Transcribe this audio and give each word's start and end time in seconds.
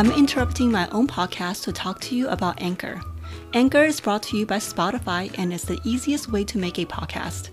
I'm 0.00 0.12
interrupting 0.12 0.72
my 0.72 0.88
own 0.92 1.06
podcast 1.06 1.64
to 1.64 1.72
talk 1.72 2.00
to 2.00 2.16
you 2.16 2.26
about 2.28 2.62
Anchor. 2.62 3.02
Anchor 3.52 3.84
is 3.84 4.00
brought 4.00 4.22
to 4.22 4.38
you 4.38 4.46
by 4.46 4.56
Spotify 4.56 5.30
and 5.36 5.52
is 5.52 5.64
the 5.64 5.78
easiest 5.84 6.32
way 6.32 6.42
to 6.42 6.56
make 6.56 6.78
a 6.78 6.86
podcast. 6.86 7.50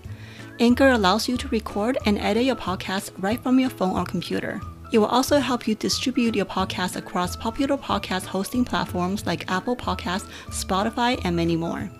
Anchor 0.58 0.88
allows 0.88 1.28
you 1.28 1.36
to 1.36 1.48
record 1.48 1.98
and 2.06 2.18
edit 2.18 2.44
your 2.44 2.56
podcast 2.56 3.10
right 3.18 3.38
from 3.42 3.60
your 3.60 3.68
phone 3.68 3.98
or 3.98 4.06
computer. 4.06 4.62
It 4.94 4.98
will 4.98 5.08
also 5.08 5.40
help 5.40 5.68
you 5.68 5.74
distribute 5.74 6.34
your 6.34 6.46
podcast 6.46 6.96
across 6.96 7.36
popular 7.36 7.76
podcast 7.76 8.24
hosting 8.24 8.64
platforms 8.64 9.26
like 9.26 9.50
Apple 9.50 9.76
Podcasts, 9.76 10.30
Spotify, 10.46 11.20
and 11.24 11.36
many 11.36 11.54
more. 11.54 11.90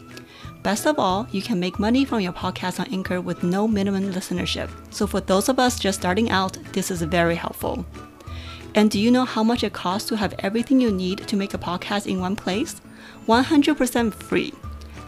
Best 0.62 0.86
of 0.86 0.98
all, 0.98 1.28
you 1.30 1.42
can 1.42 1.60
make 1.60 1.78
money 1.78 2.06
from 2.06 2.20
your 2.20 2.32
podcast 2.32 2.80
on 2.80 2.90
Anchor 2.90 3.20
with 3.20 3.42
no 3.42 3.68
minimum 3.68 4.14
listenership. 4.14 4.70
So 4.94 5.06
for 5.06 5.20
those 5.20 5.50
of 5.50 5.58
us 5.58 5.78
just 5.78 6.00
starting 6.00 6.30
out, 6.30 6.56
this 6.72 6.90
is 6.90 7.02
very 7.02 7.34
helpful. 7.34 7.84
And 8.74 8.90
do 8.90 8.98
you 8.98 9.10
know 9.10 9.24
how 9.24 9.42
much 9.42 9.64
it 9.64 9.72
costs 9.72 10.08
to 10.08 10.16
have 10.16 10.34
everything 10.40 10.80
you 10.80 10.90
need 10.90 11.26
to 11.28 11.36
make 11.36 11.54
a 11.54 11.58
podcast 11.58 12.06
in 12.06 12.20
one 12.20 12.36
place? 12.36 12.80
100% 13.26 14.14
free. 14.14 14.52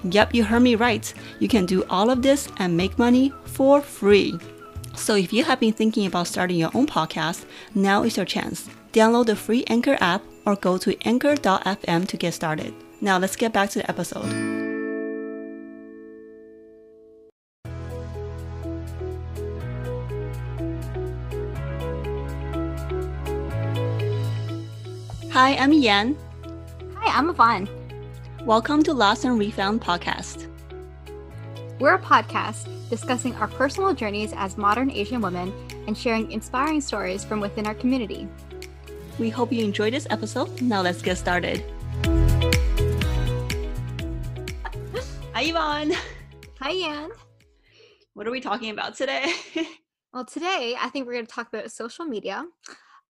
Yep, 0.05 0.35
you 0.35 0.45
heard 0.45 0.61
me 0.63 0.75
right. 0.75 1.13
You 1.39 1.49
can 1.49 1.67
do 1.67 1.85
all 1.91 2.11
of 2.11 2.23
this 2.23 2.49
and 2.57 2.77
make 2.77 2.99
money 2.99 3.33
for 3.45 3.81
free. 3.81 4.39
So 4.95 5.15
if 5.15 5.33
you 5.33 5.45
have 5.45 5.61
been 5.61 5.73
thinking 5.73 6.07
about 6.07 6.27
starting 6.27 6.57
your 6.57 6.71
own 6.75 6.87
podcast, 6.87 7.45
now 7.75 8.03
is 8.03 8.17
your 8.17 8.27
chance. 8.27 8.69
Download 8.93 9.27
the 9.27 9.37
free 9.37 9.65
Anchor 9.69 9.97
app 10.01 10.23
or 10.45 10.57
go 10.57 10.79
to 10.79 10.97
anchor.fm 11.07 12.09
to 12.09 12.17
get 12.17 12.35
started. 12.35 12.75
Now 13.01 13.19
let's 13.19 13.37
get 13.37 13.53
back 13.53 13.71
to 13.71 13.79
the 13.81 13.91
episode. 13.91 14.60
Hi, 25.41 25.57
I'm 25.57 25.73
Yan. 25.73 26.19
Hi, 26.97 27.19
I'm 27.19 27.31
Yvonne. 27.31 27.67
Welcome 28.45 28.83
to 28.83 28.93
Lost 28.93 29.25
and 29.25 29.39
Refound 29.39 29.81
podcast. 29.81 30.47
We're 31.79 31.95
a 31.95 31.99
podcast 31.99 32.69
discussing 32.91 33.35
our 33.37 33.49
personal 33.49 33.95
journeys 33.95 34.35
as 34.37 34.59
modern 34.59 34.91
Asian 34.91 35.23
women 35.23 35.51
and 35.87 35.97
sharing 35.97 36.31
inspiring 36.31 36.83
stories 36.83 37.25
from 37.25 37.41
within 37.41 37.67
our 37.67 37.75
community. 37.75 38.29
We 39.19 39.31
hope 39.31 39.51
you 39.51 39.65
enjoyed 39.65 39.95
this 39.95 40.07
episode. 40.11 40.61
Now 40.61 40.83
let's 40.83 41.01
get 41.01 41.17
started. 41.17 41.65
Hi, 45.33 45.45
Yvonne. 45.45 45.95
Hi, 46.61 46.71
Yan. 46.71 47.13
What 48.13 48.27
are 48.27 48.31
we 48.31 48.43
talking 48.43 48.69
about 48.73 48.95
today? 48.95 49.33
well, 50.13 50.27
today 50.27 50.77
I 50.79 50.91
think 50.91 51.07
we're 51.07 51.15
going 51.15 51.25
to 51.25 51.33
talk 51.33 51.49
about 51.49 51.73
social 51.73 52.05
media 52.05 52.45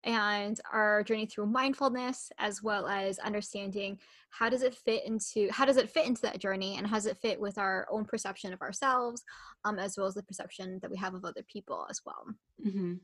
and 0.04 0.60
our 0.72 1.02
journey 1.02 1.26
through 1.26 1.46
mindfulness 1.46 2.32
as 2.38 2.62
well 2.62 2.86
as 2.86 3.18
understanding 3.18 3.98
how 4.30 4.48
does 4.48 4.62
it 4.62 4.74
fit 4.74 5.04
into 5.04 5.48
how 5.50 5.64
does 5.64 5.76
it 5.76 5.90
fit 5.90 6.06
into 6.06 6.22
that 6.22 6.38
journey 6.38 6.76
and 6.76 6.86
how 6.86 6.96
does 6.96 7.06
it 7.06 7.18
fit 7.18 7.38
with 7.40 7.58
our 7.58 7.86
own 7.90 8.04
perception 8.04 8.52
of 8.52 8.62
ourselves 8.62 9.22
um, 9.64 9.78
as 9.78 9.96
well 9.96 10.06
as 10.06 10.14
the 10.14 10.22
perception 10.22 10.78
that 10.80 10.90
we 10.90 10.96
have 10.96 11.14
of 11.14 11.24
other 11.24 11.42
people 11.42 11.86
as 11.90 12.00
well 12.06 12.24
mm-hmm. 12.64 12.94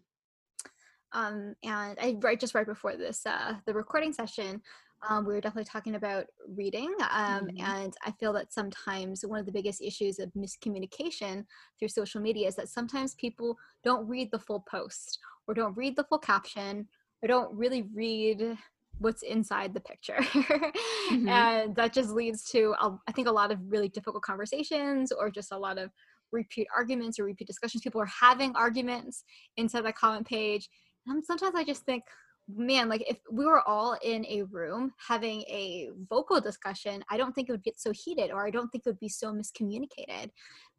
Um, 1.13 1.55
and 1.63 1.99
I 2.01 2.17
right 2.21 2.39
just 2.39 2.55
right 2.55 2.67
before 2.67 2.97
this 2.97 3.25
uh, 3.27 3.55
the 3.67 3.75
recording 3.75 4.13
session 4.13 4.63
um, 5.09 5.27
we 5.27 5.35
were 5.35 5.41
definitely 5.41 5.69
talking 5.71 5.95
about 5.95 6.27
reading 6.55 6.93
um, 7.11 7.47
mm-hmm. 7.47 7.65
and 7.65 7.95
i 8.05 8.11
feel 8.13 8.33
that 8.33 8.53
sometimes 8.53 9.25
one 9.27 9.39
of 9.39 9.47
the 9.47 9.53
biggest 9.53 9.83
issues 9.83 10.19
of 10.19 10.33
miscommunication 10.35 11.45
through 11.79 11.89
social 11.89 12.21
media 12.21 12.49
is 12.49 12.57
that 12.57 12.69
sometimes 12.69 13.15
people 13.15 13.57
don't 13.85 14.07
read 14.09 14.31
the 14.31 14.39
full 14.39 14.65
post 14.69 15.19
or 15.47 15.55
don't 15.55 15.77
read 15.77 15.97
the 15.97 16.05
full 16.05 16.19
caption 16.19 16.87
or 17.23 17.29
don't 17.29 17.55
really 17.55 17.83
read 17.95 18.57
what's 18.99 19.23
inside 19.23 19.75
the 19.75 19.81
picture 19.81 20.17
mm-hmm. 20.21 21.29
and 21.29 21.77
that 21.77 21.93
just 21.93 22.11
leads 22.11 22.45
to 22.45 22.75
i 23.07 23.13
think 23.13 23.29
a 23.29 23.33
lot 23.33 23.53
of 23.53 23.59
really 23.69 23.89
difficult 23.89 24.23
conversations 24.23 25.13
or 25.13 25.31
just 25.31 25.53
a 25.53 25.59
lot 25.59 25.79
of 25.79 25.91
repeat 26.33 26.67
arguments 26.75 27.19
or 27.19 27.25
repeat 27.25 27.47
discussions 27.47 27.83
people 27.83 28.01
are 28.01 28.07
having 28.07 28.55
arguments 28.57 29.25
inside 29.57 29.85
the 29.85 29.93
comment 29.93 30.27
page 30.27 30.69
and 31.07 31.25
sometimes 31.25 31.55
i 31.55 31.65
just 31.65 31.85
think 31.85 32.05
man 32.49 32.89
like 32.89 33.03
if 33.09 33.19
we 33.31 33.45
were 33.45 33.67
all 33.69 33.97
in 34.05 34.25
a 34.27 34.43
room 34.45 34.93
having 35.09 35.41
a 35.43 35.91
vocal 36.09 36.41
discussion 36.41 37.03
i 37.11 37.17
don't 37.17 37.35
think 37.35 37.49
it 37.49 37.53
would 37.53 37.65
get 37.65 37.79
so 37.79 37.93
heated 37.93 38.31
or 38.31 38.47
i 38.47 38.51
don't 38.51 38.69
think 38.69 38.83
it 38.87 38.89
would 38.89 39.01
be 39.01 39.09
so 39.09 39.33
miscommunicated 39.33 40.31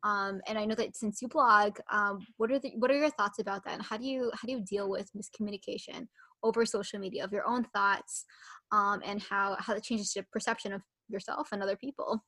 um, 0.03 0.39
and 0.47 0.57
i 0.57 0.63
know 0.63 0.75
that 0.75 0.95
since 0.95 1.21
you 1.21 1.27
blog 1.27 1.77
um, 1.91 2.19
what 2.38 2.51
are 2.51 2.59
the 2.59 2.71
what 2.77 2.89
are 2.89 2.97
your 2.97 3.09
thoughts 3.11 3.39
about 3.39 3.63
that 3.65 3.73
and 3.73 3.83
how 3.83 3.97
do 3.97 4.05
you 4.05 4.31
how 4.33 4.45
do 4.45 4.53
you 4.53 4.61
deal 4.61 4.89
with 4.89 5.09
miscommunication 5.13 6.07
over 6.44 6.65
social 6.65 6.99
media 6.99 7.23
of 7.23 7.33
your 7.33 7.45
own 7.45 7.65
thoughts 7.75 8.25
um, 8.71 9.01
and 9.03 9.21
how 9.21 9.57
how 9.59 9.73
it 9.73 9.83
changes 9.83 10.15
your 10.15 10.25
perception 10.31 10.71
of 10.71 10.81
yourself 11.09 11.49
and 11.51 11.61
other 11.61 11.75
people 11.75 12.23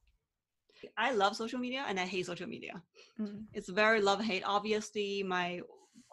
I 0.98 1.12
love 1.12 1.36
social 1.36 1.60
media 1.60 1.84
and 1.90 2.00
I 2.00 2.06
hate 2.06 2.26
social 2.26 2.48
media. 2.48 2.82
Mm. 3.20 3.44
It's 3.54 3.68
very 3.68 4.02
love 4.02 4.24
hate. 4.24 4.44
Obviously, 4.46 5.24
my 5.24 5.60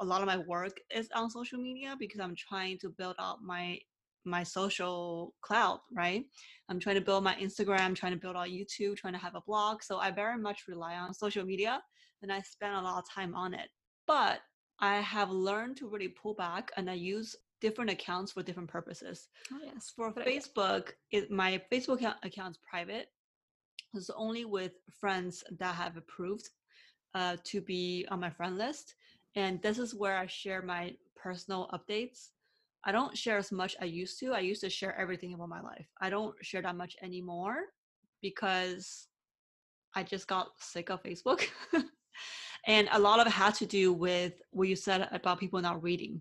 a 0.00 0.04
lot 0.04 0.20
of 0.20 0.26
my 0.26 0.38
work 0.38 0.80
is 0.94 1.08
on 1.14 1.30
social 1.30 1.58
media 1.58 1.96
because 1.98 2.20
I'm 2.20 2.34
trying 2.36 2.78
to 2.78 2.90
build 2.90 3.16
up 3.18 3.38
my 3.42 3.78
my 4.24 4.42
social 4.42 5.34
cloud, 5.40 5.78
right? 5.96 6.24
I'm 6.68 6.80
trying 6.80 6.96
to 6.96 7.00
build 7.00 7.22
my 7.22 7.36
Instagram, 7.36 7.94
trying 7.94 8.12
to 8.12 8.18
build 8.18 8.36
out 8.36 8.48
YouTube, 8.48 8.96
trying 8.96 9.12
to 9.12 9.20
have 9.20 9.36
a 9.36 9.42
blog. 9.46 9.82
So 9.82 9.98
I 9.98 10.10
very 10.10 10.36
much 10.36 10.64
rely 10.68 10.96
on 10.96 11.14
social 11.14 11.44
media 11.44 11.80
and 12.22 12.32
I 12.32 12.40
spend 12.40 12.74
a 12.74 12.80
lot 12.80 12.98
of 12.98 13.04
time 13.08 13.34
on 13.34 13.54
it. 13.54 13.68
But 14.06 14.40
I 14.80 14.96
have 14.96 15.30
learned 15.30 15.76
to 15.78 15.88
really 15.88 16.08
pull 16.08 16.34
back 16.34 16.72
and 16.76 16.90
I 16.90 16.94
use 16.94 17.36
different 17.60 17.90
accounts 17.90 18.32
for 18.32 18.42
different 18.42 18.68
purposes. 18.68 19.28
Oh, 19.52 19.60
yes. 19.64 19.92
For 19.94 20.12
Facebook, 20.12 20.90
it, 21.10 21.30
my 21.30 21.60
Facebook 21.72 22.00
account 22.22 22.56
is 22.56 22.58
private. 22.68 23.08
It's 23.94 24.10
only 24.10 24.44
with 24.44 24.72
friends 25.00 25.42
that 25.58 25.74
have 25.74 25.96
approved 25.96 26.50
uh, 27.14 27.36
to 27.44 27.60
be 27.62 28.06
on 28.10 28.20
my 28.20 28.30
friend 28.30 28.58
list. 28.58 28.94
And 29.36 29.60
this 29.60 29.78
is 29.78 29.94
where 29.94 30.16
I 30.16 30.26
share 30.26 30.62
my 30.62 30.94
personal 31.14 31.68
updates. 31.72 32.30
I 32.84 32.92
don't 32.92 33.16
share 33.16 33.36
as 33.36 33.52
much 33.52 33.76
I 33.80 33.84
used 33.84 34.18
to. 34.20 34.32
I 34.32 34.40
used 34.40 34.62
to 34.62 34.70
share 34.70 34.98
everything 34.98 35.34
about 35.34 35.50
my 35.50 35.60
life. 35.60 35.86
I 36.00 36.08
don't 36.08 36.34
share 36.40 36.62
that 36.62 36.76
much 36.76 36.96
anymore 37.02 37.56
because 38.22 39.08
I 39.94 40.02
just 40.02 40.26
got 40.26 40.48
sick 40.58 40.90
of 40.90 41.02
Facebook. 41.02 41.44
and 42.66 42.88
a 42.92 42.98
lot 42.98 43.20
of 43.20 43.26
it 43.26 43.30
had 43.30 43.54
to 43.54 43.66
do 43.66 43.92
with 43.92 44.34
what 44.50 44.68
you 44.68 44.76
said 44.76 45.08
about 45.12 45.40
people 45.40 45.60
not 45.60 45.82
reading 45.82 46.20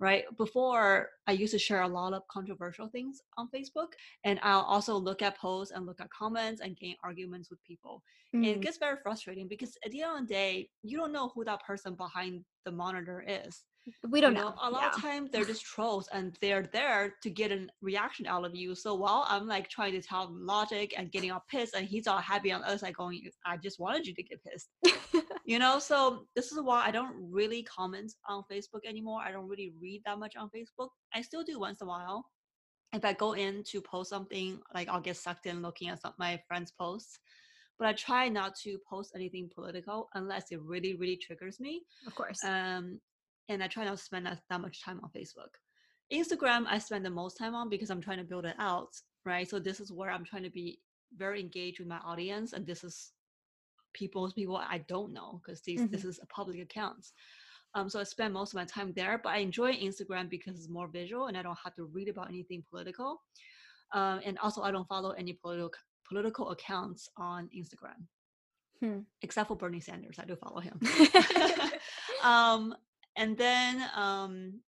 right? 0.00 0.24
Before 0.36 1.10
i 1.26 1.32
used 1.32 1.52
to 1.52 1.58
share 1.58 1.82
a 1.82 1.88
lot 1.88 2.12
of 2.12 2.26
controversial 2.28 2.88
things 2.88 3.20
on 3.38 3.48
facebook 3.54 3.92
and 4.24 4.40
i'll 4.42 4.62
also 4.62 4.96
look 4.96 5.22
at 5.22 5.38
posts 5.38 5.72
and 5.74 5.86
look 5.86 6.00
at 6.00 6.10
comments 6.10 6.60
and 6.60 6.76
gain 6.76 6.96
arguments 7.04 7.50
with 7.50 7.62
people. 7.62 8.02
Mm. 8.34 8.38
and 8.38 8.46
it 8.46 8.60
gets 8.60 8.78
very 8.78 8.96
frustrating 9.02 9.46
because 9.46 9.76
at 9.84 9.92
the 9.92 10.02
end 10.02 10.22
of 10.22 10.28
the 10.28 10.34
day 10.34 10.68
you 10.82 10.98
don't 10.98 11.12
know 11.12 11.30
who 11.34 11.44
that 11.44 11.62
person 11.64 11.94
behind 11.94 12.44
the 12.64 12.72
monitor 12.72 13.24
is 13.26 13.64
we 14.10 14.20
don't 14.20 14.34
you 14.34 14.40
know, 14.40 14.50
know. 14.50 14.54
a 14.62 14.70
lot 14.70 14.82
yeah. 14.82 14.88
of 14.90 15.00
times 15.00 15.30
they're 15.30 15.44
just 15.52 15.64
trolls 15.64 16.08
and 16.12 16.36
they're 16.40 16.68
there 16.72 17.14
to 17.22 17.30
get 17.30 17.50
a 17.50 17.66
reaction 17.80 18.26
out 18.26 18.44
of 18.44 18.54
you 18.54 18.74
so 18.74 18.94
while 18.94 19.24
i'm 19.28 19.46
like 19.46 19.68
trying 19.68 19.92
to 19.92 20.00
tell 20.00 20.28
logic 20.32 20.94
and 20.96 21.10
getting 21.10 21.30
all 21.30 21.44
pissed 21.50 21.74
and 21.74 21.86
he's 21.86 22.06
all 22.06 22.18
happy 22.18 22.52
on 22.52 22.60
the 22.60 22.68
other 22.68 22.78
side 22.78 22.94
going 22.94 23.20
i 23.44 23.56
just 23.56 23.80
wanted 23.80 24.06
you 24.06 24.14
to 24.14 24.22
get 24.22 24.40
pissed 24.44 24.68
you 25.44 25.58
know 25.58 25.78
so 25.78 26.26
this 26.36 26.52
is 26.52 26.60
why 26.60 26.84
i 26.86 26.90
don't 26.90 27.14
really 27.30 27.62
comment 27.64 28.12
on 28.28 28.42
facebook 28.50 28.86
anymore 28.86 29.20
i 29.24 29.32
don't 29.32 29.48
really 29.48 29.72
read 29.80 30.00
that 30.06 30.18
much 30.18 30.36
on 30.36 30.48
facebook 30.56 30.88
i 31.14 31.20
still 31.20 31.42
do 31.42 31.58
once 31.58 31.80
in 31.80 31.86
a 31.86 31.88
while 31.88 32.24
if 32.94 33.04
i 33.04 33.12
go 33.12 33.32
in 33.32 33.62
to 33.64 33.80
post 33.80 34.10
something 34.10 34.60
like 34.74 34.88
i'll 34.88 35.00
get 35.00 35.16
sucked 35.16 35.46
in 35.46 35.62
looking 35.62 35.88
at 35.88 36.00
some 36.00 36.12
my 36.18 36.40
friends 36.46 36.72
posts 36.78 37.18
but 37.78 37.88
I 37.88 37.94
try 37.94 38.28
not 38.28 38.54
to 38.62 38.78
post 38.88 39.10
anything 39.16 39.50
political 39.52 40.08
unless 40.14 40.52
it 40.52 40.60
really, 40.62 40.94
really 40.94 41.16
triggers 41.16 41.58
me. 41.58 41.82
Of 42.06 42.14
course. 42.14 42.38
Um, 42.44 43.00
and 43.48 43.62
I 43.62 43.68
try 43.68 43.84
not 43.84 43.96
to 43.98 44.02
spend 44.02 44.26
that, 44.26 44.40
that 44.50 44.60
much 44.60 44.82
time 44.82 45.00
on 45.02 45.10
Facebook. 45.10 45.54
Instagram, 46.12 46.66
I 46.68 46.78
spend 46.78 47.04
the 47.04 47.10
most 47.10 47.38
time 47.38 47.54
on 47.54 47.68
because 47.68 47.90
I'm 47.90 48.00
trying 48.00 48.18
to 48.18 48.24
build 48.24 48.44
it 48.44 48.56
out, 48.58 48.94
right? 49.24 49.48
So 49.48 49.58
this 49.58 49.80
is 49.80 49.92
where 49.92 50.10
I'm 50.10 50.24
trying 50.24 50.42
to 50.42 50.50
be 50.50 50.80
very 51.16 51.40
engaged 51.40 51.78
with 51.78 51.88
my 51.88 51.98
audience, 51.98 52.52
and 52.52 52.66
this 52.66 52.84
is 52.84 53.12
people, 53.94 54.30
people 54.32 54.56
I 54.56 54.78
don't 54.88 55.12
know 55.12 55.40
because 55.42 55.60
these 55.62 55.80
mm-hmm. 55.80 55.92
this 55.92 56.04
is 56.04 56.20
a 56.22 56.26
public 56.26 56.60
accounts. 56.60 57.12
Um, 57.74 57.88
so 57.88 58.00
I 58.00 58.04
spend 58.04 58.34
most 58.34 58.52
of 58.52 58.56
my 58.56 58.66
time 58.66 58.92
there, 58.94 59.18
but 59.22 59.30
I 59.30 59.38
enjoy 59.38 59.72
Instagram 59.72 60.28
because 60.28 60.58
it's 60.58 60.68
more 60.68 60.88
visual 60.88 61.28
and 61.28 61.38
I 61.38 61.42
don't 61.42 61.58
have 61.64 61.74
to 61.76 61.84
read 61.84 62.08
about 62.08 62.28
anything 62.28 62.62
political. 62.70 63.22
Um, 63.94 64.20
and 64.24 64.38
also, 64.38 64.62
I 64.62 64.70
don't 64.70 64.88
follow 64.88 65.10
any 65.12 65.32
political 65.32 65.70
political 66.06 66.50
accounts 66.50 67.08
on 67.16 67.48
Instagram, 67.56 68.06
hmm. 68.80 69.00
except 69.22 69.48
for 69.48 69.56
Bernie 69.56 69.80
Sanders. 69.80 70.18
I 70.18 70.24
do 70.24 70.36
follow 70.36 70.60
him. 70.60 70.78
um, 72.22 72.74
and 73.16 73.36
then 73.36 73.82
um 73.94 74.60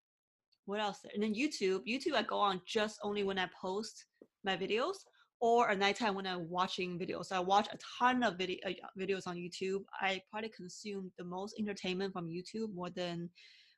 what 0.65 0.79
else? 0.79 0.99
And 1.13 1.23
then 1.23 1.33
youtube 1.33 1.81
youtube 1.87 2.15
i 2.15 2.23
go 2.23 2.39
on 2.39 2.61
just 2.65 2.99
only 3.03 3.23
when 3.23 3.37
i 3.37 3.47
post 3.59 4.05
my 4.43 4.55
videos 4.55 4.95
or 5.41 5.69
at 5.69 5.77
nighttime 5.79 6.15
when 6.15 6.27
i'm 6.27 6.49
watching 6.49 6.97
videos. 6.97 7.25
So 7.25 7.35
i 7.35 7.39
watch 7.39 7.67
a 7.71 7.77
ton 7.99 8.23
of 8.23 8.37
video, 8.37 8.57
uh, 8.65 8.71
videos 8.99 9.27
on 9.27 9.35
youtube. 9.35 9.83
I 9.99 10.21
probably 10.31 10.51
consume 10.55 11.11
the 11.17 11.25
most 11.25 11.55
entertainment 11.59 12.13
from 12.13 12.29
youtube 12.29 12.73
more 12.73 12.89
than 12.89 13.29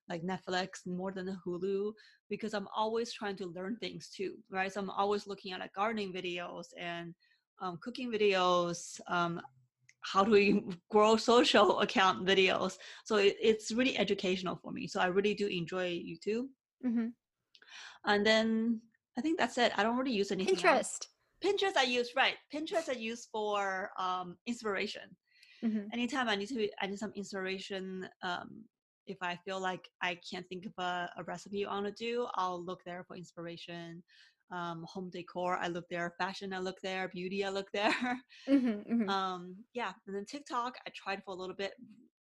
like 0.10 0.24
Netflix 0.24 0.86
more 0.86 1.12
than 1.12 1.38
Hulu 1.46 1.92
because 2.30 2.54
I'm 2.54 2.68
always 2.76 3.14
trying 3.14 3.36
to 3.38 3.48
learn 3.48 3.78
things 3.78 4.10
too, 4.10 4.36
right? 4.50 4.72
So 4.72 4.82
I'm 4.82 4.90
always 4.90 5.28
looking 5.28 5.52
at 5.54 5.60
like 5.60 5.74
gardening 5.74 6.14
videos 6.14 6.68
and 6.80 7.14
um, 7.62 7.80
cooking 7.82 8.12
videos, 8.12 9.00
um, 9.08 9.42
how 10.12 10.24
do 10.24 10.32
we 10.32 10.64
grow 10.92 11.18
social 11.18 11.80
account 11.82 12.26
videos. 12.26 12.78
So 13.06 13.18
it, 13.18 13.36
it's 13.42 13.72
really 13.72 13.98
educational 13.98 14.56
for 14.56 14.72
me. 14.72 14.88
So 14.88 15.00
I 15.00 15.08
really 15.08 15.34
do 15.34 15.48
enjoy 15.48 15.90
YouTube. 15.92 16.48
Mm-hmm. 16.86 17.08
And 18.06 18.26
then 18.26 18.82
I 19.18 19.22
think 19.22 19.40
that's 19.40 19.58
it. 19.58 19.72
I 19.76 19.84
don't 19.84 19.98
really 19.98 20.14
use 20.14 20.32
anything. 20.32 20.56
Pinterest. 20.56 20.78
Else. 20.78 21.00
Pinterest 21.44 21.78
I 21.78 21.84
use 21.84 22.12
right. 22.16 22.36
Pinterest 22.54 22.90
I 22.90 22.94
use 22.94 23.28
for 23.32 23.90
um, 24.00 24.38
inspiration. 24.46 25.04
Mm-hmm. 25.64 25.88
Anytime 25.94 26.30
I 26.30 26.36
need 26.36 26.50
to, 26.50 26.68
I 26.82 26.88
need 26.88 27.00
some 27.00 27.14
inspiration. 27.16 28.08
Um, 28.22 28.64
if 29.08 29.18
I 29.22 29.38
feel 29.46 29.60
like 29.60 29.88
I 30.02 30.18
can't 30.30 30.48
think 30.48 30.66
of 30.66 30.74
a, 30.78 31.10
a 31.18 31.24
recipe 31.24 31.66
I 31.66 31.74
want 31.74 31.86
to 31.86 31.92
do, 31.92 32.28
I'll 32.36 32.64
look 32.64 32.82
there 32.86 33.04
for 33.08 33.16
inspiration. 33.16 34.04
Um, 34.56 34.86
home 34.88 35.10
decor, 35.10 35.58
I 35.58 35.68
look 35.68 35.90
there. 35.90 36.14
Fashion, 36.18 36.54
I 36.54 36.60
look 36.60 36.80
there. 36.82 37.10
Beauty, 37.10 37.44
I 37.44 37.50
look 37.50 37.70
there. 37.74 37.94
Mm-hmm, 38.48 38.94
mm-hmm. 38.94 39.10
Um, 39.10 39.56
yeah, 39.74 39.92
and 40.06 40.16
then 40.16 40.26
TikTok, 40.26 40.76
I 40.88 40.92
tried 40.96 41.24
for 41.24 41.32
a 41.32 41.38
little 41.38 41.56
bit. 41.56 41.74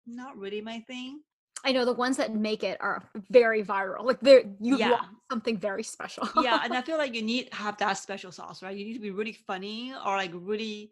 Not 0.08 0.36
really 0.36 0.62
my 0.62 0.80
thing. 0.88 1.22
I 1.64 1.72
know 1.72 1.86
the 1.86 1.94
ones 1.94 2.18
that 2.18 2.34
make 2.34 2.64
it 2.64 2.78
are 2.82 3.04
very 3.30 3.64
viral. 3.64 4.04
Like 4.04 4.20
they're 4.20 4.44
you 4.60 4.78
yeah. 4.78 5.02
something 5.32 5.58
very 5.58 5.84
special. 5.84 6.28
yeah, 6.42 6.62
and 6.64 6.74
I 6.74 6.82
feel 6.88 6.98
like 6.98 7.14
you 7.14 7.22
need 7.22 7.52
to 7.52 7.56
have 7.56 7.78
that 7.78 7.94
special 7.94 8.32
sauce, 8.32 8.64
right? 8.64 8.76
You 8.76 8.86
need 8.86 8.94
to 8.94 9.00
be 9.00 9.12
really 9.12 9.38
funny 9.48 9.94
or 10.06 10.18
like 10.18 10.32
really 10.34 10.92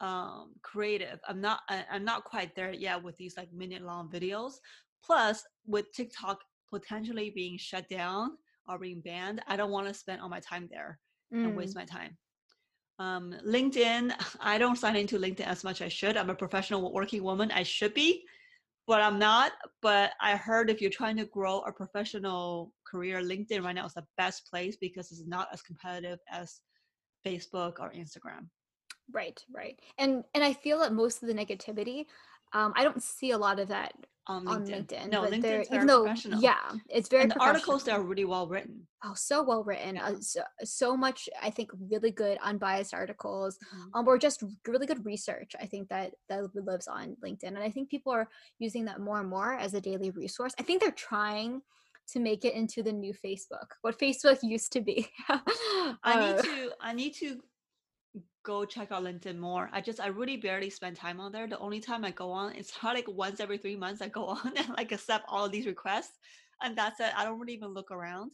um 0.00 0.52
creative. 0.62 1.18
I'm 1.28 1.40
not 1.40 1.60
I, 1.68 1.84
I'm 1.90 2.04
not 2.04 2.24
quite 2.24 2.54
there 2.54 2.72
yet 2.72 3.02
with 3.02 3.16
these 3.16 3.36
like 3.36 3.52
minute 3.52 3.82
long 3.82 4.08
videos. 4.08 4.54
Plus, 5.04 5.44
with 5.66 5.90
TikTok 5.92 6.40
potentially 6.70 7.30
being 7.30 7.56
shut 7.58 7.88
down 7.88 8.36
or 8.70 8.78
being 8.78 9.00
banned, 9.00 9.42
I 9.46 9.56
don't 9.56 9.70
want 9.70 9.88
to 9.88 9.94
spend 9.94 10.20
all 10.20 10.28
my 10.28 10.40
time 10.40 10.68
there 10.70 10.98
mm. 11.34 11.44
and 11.44 11.56
waste 11.56 11.74
mm. 11.74 11.80
my 11.80 11.84
time. 11.84 12.16
Um, 12.98 13.34
LinkedIn, 13.46 14.12
I 14.40 14.58
don't 14.58 14.76
sign 14.76 14.96
into 14.96 15.18
LinkedIn 15.18 15.46
as 15.46 15.64
much 15.64 15.80
as 15.80 15.86
I 15.86 15.88
should. 15.88 16.16
I'm 16.16 16.30
a 16.30 16.34
professional 16.34 16.92
working 16.92 17.22
woman. 17.22 17.50
I 17.50 17.62
should 17.62 17.94
be, 17.94 18.24
but 18.86 19.00
I'm 19.00 19.18
not. 19.18 19.52
But 19.82 20.12
I 20.20 20.36
heard 20.36 20.70
if 20.70 20.80
you're 20.80 20.90
trying 20.90 21.16
to 21.16 21.24
grow 21.26 21.60
a 21.60 21.72
professional 21.72 22.72
career, 22.86 23.20
LinkedIn 23.20 23.64
right 23.64 23.74
now 23.74 23.86
is 23.86 23.94
the 23.94 24.06
best 24.16 24.48
place 24.50 24.76
because 24.80 25.10
it's 25.10 25.26
not 25.26 25.48
as 25.52 25.62
competitive 25.62 26.18
as 26.30 26.60
Facebook 27.26 27.74
or 27.80 27.92
Instagram. 27.92 28.48
Right, 29.12 29.42
right. 29.52 29.78
And 29.98 30.24
and 30.34 30.44
I 30.44 30.52
feel 30.52 30.78
that 30.80 30.92
most 30.92 31.22
of 31.22 31.28
the 31.28 31.34
negativity, 31.34 32.04
um, 32.52 32.72
I 32.76 32.84
don't 32.84 33.02
see 33.02 33.30
a 33.30 33.38
lot 33.38 33.60
of 33.60 33.68
that 33.68 33.92
on 34.26 34.44
LinkedIn. 34.44 34.50
On 34.50 34.64
LinkedIn 34.66 35.10
no, 35.10 35.22
LinkedIn's 35.22 35.68
very 35.68 35.86
though, 35.86 36.04
professional. 36.04 36.40
Yeah, 36.40 36.70
it's 36.88 37.08
very. 37.08 37.22
And 37.22 37.32
the 37.32 37.40
articles 37.40 37.88
are 37.88 38.02
really 38.02 38.24
well 38.24 38.46
written. 38.46 38.86
Oh, 39.04 39.14
so 39.14 39.42
well 39.42 39.64
written. 39.64 39.96
Yeah. 39.96 40.08
Uh, 40.08 40.14
so, 40.20 40.42
so 40.62 40.96
much, 40.96 41.28
I 41.42 41.50
think, 41.50 41.70
really 41.90 42.10
good, 42.10 42.38
unbiased 42.42 42.94
articles, 42.94 43.58
mm-hmm. 43.58 43.88
um, 43.94 44.08
or 44.08 44.18
just 44.18 44.44
really 44.66 44.86
good 44.86 45.04
research. 45.04 45.52
I 45.60 45.66
think 45.66 45.88
that 45.88 46.12
that 46.28 46.54
lives 46.54 46.86
on 46.86 47.16
LinkedIn, 47.24 47.44
and 47.44 47.58
I 47.58 47.70
think 47.70 47.90
people 47.90 48.12
are 48.12 48.28
using 48.58 48.84
that 48.86 49.00
more 49.00 49.20
and 49.20 49.28
more 49.28 49.54
as 49.54 49.74
a 49.74 49.80
daily 49.80 50.10
resource. 50.10 50.54
I 50.58 50.62
think 50.62 50.80
they're 50.80 50.90
trying 50.92 51.62
to 52.12 52.20
make 52.20 52.44
it 52.44 52.54
into 52.54 52.82
the 52.82 52.92
new 52.92 53.14
Facebook, 53.14 53.68
what 53.82 53.98
Facebook 53.98 54.38
used 54.42 54.72
to 54.72 54.80
be. 54.80 55.08
I 55.28 56.20
need 56.20 56.38
uh, 56.38 56.42
to. 56.42 56.70
I 56.80 56.92
need 56.92 57.14
to 57.16 57.40
go 58.42 58.64
check 58.64 58.90
out 58.90 59.04
LinkedIn 59.04 59.38
more. 59.38 59.68
I 59.72 59.80
just 59.80 60.00
I 60.00 60.08
really 60.08 60.36
barely 60.36 60.70
spend 60.70 60.96
time 60.96 61.20
on 61.20 61.32
there. 61.32 61.46
The 61.46 61.58
only 61.58 61.80
time 61.80 62.04
I 62.04 62.10
go 62.10 62.30
on, 62.30 62.54
it's 62.54 62.72
like 62.82 63.06
once 63.08 63.40
every 63.40 63.58
three 63.58 63.76
months 63.76 64.02
I 64.02 64.08
go 64.08 64.24
on 64.44 64.52
and 64.56 64.68
like 64.76 64.92
accept 64.92 65.26
all 65.28 65.48
these 65.48 65.66
requests, 65.66 66.18
and 66.62 66.76
that's 66.76 67.00
it. 67.00 67.12
I 67.16 67.24
don't 67.24 67.38
really 67.38 67.54
even 67.54 67.74
look 67.74 67.90
around. 67.90 68.32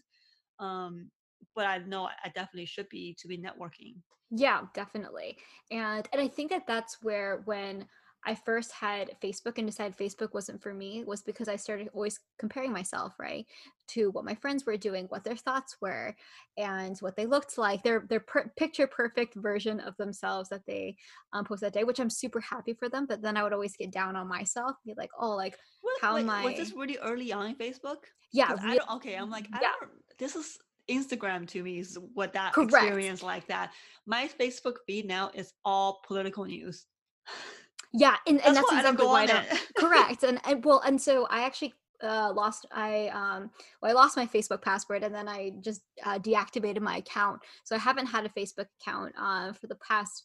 Um, 0.58 1.11
but 1.55 1.67
I 1.67 1.78
know 1.78 2.08
I 2.25 2.28
definitely 2.28 2.67
should 2.67 2.88
be 2.88 3.17
to 3.20 3.28
be 3.28 3.38
networking. 3.38 3.96
Yeah, 4.31 4.62
definitely. 4.75 5.37
And 5.70 6.08
and 6.12 6.20
I 6.20 6.28
think 6.28 6.50
that 6.50 6.67
that's 6.67 6.99
where 7.02 7.43
when 7.44 7.87
I 8.26 8.34
first 8.34 8.73
had 8.73 9.12
Facebook 9.23 9.58
and 9.58 9.67
decided 9.67 9.96
Facebook 9.96 10.34
wasn't 10.34 10.61
for 10.61 10.75
me 10.75 11.05
was 11.05 11.23
because 11.23 11.49
I 11.49 11.56
started 11.56 11.88
always 11.94 12.19
comparing 12.38 12.73
myself, 12.73 13.14
right, 13.19 13.46
to 13.88 14.11
what 14.11 14.25
my 14.25 14.34
friends 14.34 14.67
were 14.67 14.76
doing, 14.76 15.06
what 15.06 15.23
their 15.23 15.37
thoughts 15.37 15.76
were, 15.81 16.14
and 16.58 16.99
what 16.99 17.17
they 17.17 17.25
looked 17.25 17.56
like. 17.56 17.84
Their 17.84 18.05
their 18.08 18.20
per- 18.20 18.52
picture 18.56 18.88
perfect 18.88 19.37
version 19.37 19.78
of 19.78 19.96
themselves 19.96 20.49
that 20.49 20.67
they 20.67 20.96
um, 21.32 21.44
post 21.44 21.61
that 21.61 21.73
day, 21.73 21.84
which 21.84 22.00
I'm 22.00 22.11
super 22.11 22.40
happy 22.40 22.75
for 22.75 22.88
them. 22.88 23.06
But 23.06 23.23
then 23.23 23.37
I 23.37 23.44
would 23.44 23.52
always 23.52 23.76
get 23.76 23.93
down 23.93 24.17
on 24.17 24.26
myself, 24.26 24.76
be 24.84 24.94
like, 24.96 25.11
oh, 25.19 25.37
like 25.37 25.56
what, 25.82 26.00
how 26.00 26.17
wait, 26.17 26.23
am 26.23 26.31
I? 26.31 26.44
Was 26.44 26.56
this 26.56 26.73
really 26.73 26.99
early 26.99 27.32
on 27.32 27.55
Facebook? 27.55 27.99
Yeah. 28.32 28.55
Really, 28.62 28.81
okay, 28.96 29.14
I'm 29.14 29.31
like, 29.31 29.46
I 29.52 29.61
yeah. 29.62 29.73
don't. 29.81 29.93
This 30.19 30.34
is 30.34 30.58
Instagram 30.90 31.46
to 31.49 31.62
me 31.62 31.78
is 31.78 31.99
what 32.14 32.32
that 32.32 32.52
Correct. 32.52 32.73
experience 32.73 33.23
like 33.23 33.46
that. 33.46 33.73
My 34.06 34.28
Facebook 34.40 34.76
feed 34.87 35.06
now 35.06 35.31
is 35.34 35.52
all 35.64 36.00
political 36.06 36.44
news. 36.44 36.87
Yeah, 37.97 38.17
and, 38.27 38.41
and 38.45 38.55
that's, 38.55 38.71
that's 38.71 38.81
exactly 38.81 39.07
why 39.07 39.25
I 39.25 39.61
correct, 39.79 40.23
and, 40.23 40.39
and 40.45 40.65
well, 40.65 40.83
and 40.85 41.01
so 41.01 41.27
I 41.31 41.45
actually 41.45 41.75
uh, 42.03 42.33
lost 42.35 42.67
I 42.73 43.09
um 43.09 43.51
well 43.81 43.91
I 43.91 43.95
lost 43.95 44.17
my 44.17 44.27
Facebook 44.27 44.63
password 44.63 45.03
and 45.03 45.15
then 45.15 45.29
I 45.29 45.53
just 45.61 45.81
uh, 46.05 46.19
deactivated 46.19 46.81
my 46.81 46.99
account. 46.99 47.41
So 47.65 47.75
I 47.75 47.79
haven't 47.79 48.07
had 48.07 48.27
a 48.27 48.29
Facebook 48.29 48.67
account 48.81 49.15
uh, 49.19 49.53
for 49.53 49.67
the 49.67 49.77
past 49.77 50.25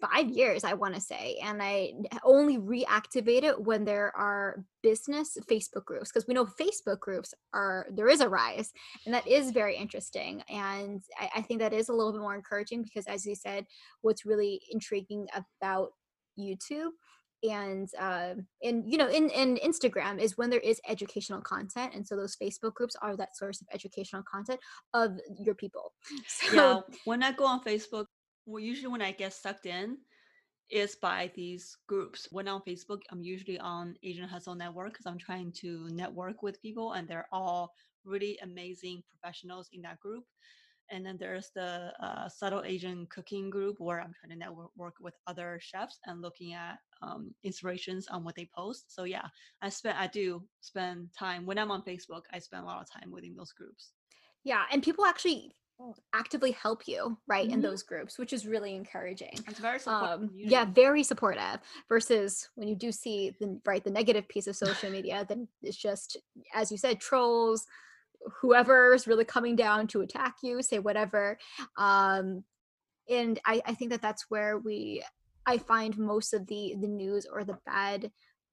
five 0.00 0.28
years 0.28 0.62
I 0.62 0.74
want 0.74 0.94
to 0.94 1.00
say, 1.00 1.38
and 1.42 1.62
I 1.62 1.92
only 2.22 2.58
reactivate 2.58 3.44
it 3.44 3.58
when 3.58 3.84
there 3.84 4.14
are 4.16 4.62
business 4.82 5.38
Facebook 5.50 5.86
groups 5.86 6.10
because 6.10 6.26
we 6.26 6.34
know 6.34 6.44
Facebook 6.44 7.00
groups 7.00 7.32
are 7.54 7.86
there 7.90 8.08
is 8.08 8.20
a 8.20 8.28
rise, 8.28 8.72
and 9.04 9.14
that 9.14 9.26
is 9.26 9.52
very 9.52 9.76
interesting. 9.76 10.42
And 10.50 11.02
I, 11.18 11.30
I 11.36 11.42
think 11.42 11.60
that 11.60 11.72
is 11.72 11.88
a 11.88 11.92
little 11.92 12.12
bit 12.12 12.20
more 12.20 12.34
encouraging 12.34 12.82
because, 12.82 13.06
as 13.06 13.24
you 13.24 13.34
said, 13.34 13.66
what's 14.02 14.26
really 14.26 14.60
intriguing 14.70 15.28
about 15.34 15.92
YouTube 16.38 16.90
and 17.42 17.88
uh, 17.98 18.34
and 18.62 18.84
you 18.90 18.98
know 18.98 19.08
in, 19.08 19.28
in 19.30 19.58
instagram 19.64 20.18
is 20.18 20.38
when 20.38 20.50
there 20.50 20.60
is 20.60 20.80
educational 20.88 21.40
content 21.40 21.94
and 21.94 22.06
so 22.06 22.16
those 22.16 22.36
facebook 22.36 22.74
groups 22.74 22.96
are 23.02 23.16
that 23.16 23.36
source 23.36 23.60
of 23.60 23.66
educational 23.72 24.22
content 24.22 24.58
of 24.94 25.18
your 25.38 25.54
people. 25.54 25.92
So 26.26 26.56
yeah, 26.56 26.80
when 27.04 27.22
i 27.22 27.32
go 27.32 27.44
on 27.44 27.62
facebook 27.62 28.06
well 28.46 28.60
usually 28.60 28.88
when 28.88 29.02
i 29.02 29.12
get 29.12 29.32
sucked 29.32 29.66
in 29.66 29.98
is 30.68 30.96
by 30.96 31.30
these 31.36 31.76
groups. 31.86 32.26
When 32.30 32.48
on 32.48 32.62
facebook 32.66 33.00
i'm 33.10 33.22
usually 33.22 33.58
on 33.58 33.94
asian 34.02 34.28
hustle 34.28 34.54
network 34.54 34.92
because 34.92 35.06
i'm 35.06 35.18
trying 35.18 35.52
to 35.60 35.88
network 35.90 36.42
with 36.42 36.62
people 36.62 36.92
and 36.92 37.06
they're 37.06 37.28
all 37.32 37.72
really 38.04 38.38
amazing 38.42 39.02
professionals 39.10 39.68
in 39.72 39.82
that 39.82 40.00
group 40.00 40.24
and 40.90 41.04
then 41.04 41.16
there's 41.18 41.50
the 41.54 41.92
uh, 42.02 42.28
subtle 42.28 42.62
asian 42.64 43.06
cooking 43.10 43.50
group 43.50 43.76
where 43.78 44.00
i'm 44.00 44.12
trying 44.18 44.30
to 44.30 44.36
network 44.36 44.94
with 45.00 45.14
other 45.26 45.58
chefs 45.60 45.98
and 46.06 46.22
looking 46.22 46.54
at 46.54 46.78
um, 47.02 47.34
inspirations 47.44 48.08
on 48.08 48.24
what 48.24 48.34
they 48.34 48.48
post. 48.56 48.94
So 48.94 49.04
yeah 49.04 49.26
i 49.62 49.68
spend 49.68 49.98
i 49.98 50.06
do 50.06 50.42
spend 50.60 51.08
time 51.18 51.46
when 51.46 51.58
i'm 51.58 51.70
on 51.70 51.82
facebook 51.82 52.22
i 52.32 52.38
spend 52.38 52.62
a 52.62 52.66
lot 52.66 52.80
of 52.80 52.90
time 52.90 53.10
within 53.10 53.34
those 53.36 53.52
groups. 53.52 53.90
Yeah 54.44 54.62
and 54.72 54.82
people 54.82 55.04
actually 55.04 55.52
actively 56.14 56.52
help 56.52 56.88
you 56.88 57.18
right 57.26 57.46
mm-hmm. 57.46 57.54
in 57.54 57.60
those 57.60 57.82
groups 57.82 58.18
which 58.18 58.32
is 58.32 58.46
really 58.46 58.74
encouraging. 58.74 59.38
It's 59.46 59.58
very 59.58 59.78
supportive 59.78 60.20
um, 60.22 60.30
yeah 60.34 60.64
very 60.64 61.02
supportive 61.02 61.60
versus 61.88 62.48
when 62.54 62.66
you 62.66 62.74
do 62.74 62.90
see 62.90 63.34
the 63.40 63.60
right 63.66 63.84
the 63.84 63.90
negative 63.90 64.26
piece 64.28 64.46
of 64.46 64.56
social 64.56 64.90
media 64.90 65.26
then 65.28 65.48
it's 65.62 65.76
just 65.76 66.16
as 66.54 66.70
you 66.70 66.78
said 66.78 66.98
trolls 67.00 67.66
whoever's 68.40 69.06
really 69.06 69.24
coming 69.24 69.56
down 69.56 69.86
to 69.86 70.00
attack 70.00 70.36
you 70.42 70.62
say 70.62 70.78
whatever 70.78 71.38
um 71.76 72.42
and 73.08 73.38
I, 73.46 73.62
I 73.64 73.74
think 73.74 73.92
that 73.92 74.02
that's 74.02 74.26
where 74.28 74.58
we 74.58 75.02
i 75.46 75.58
find 75.58 75.96
most 75.96 76.34
of 76.34 76.46
the 76.46 76.74
the 76.80 76.88
news 76.88 77.26
or 77.30 77.44
the 77.44 77.58
bad 77.66 78.10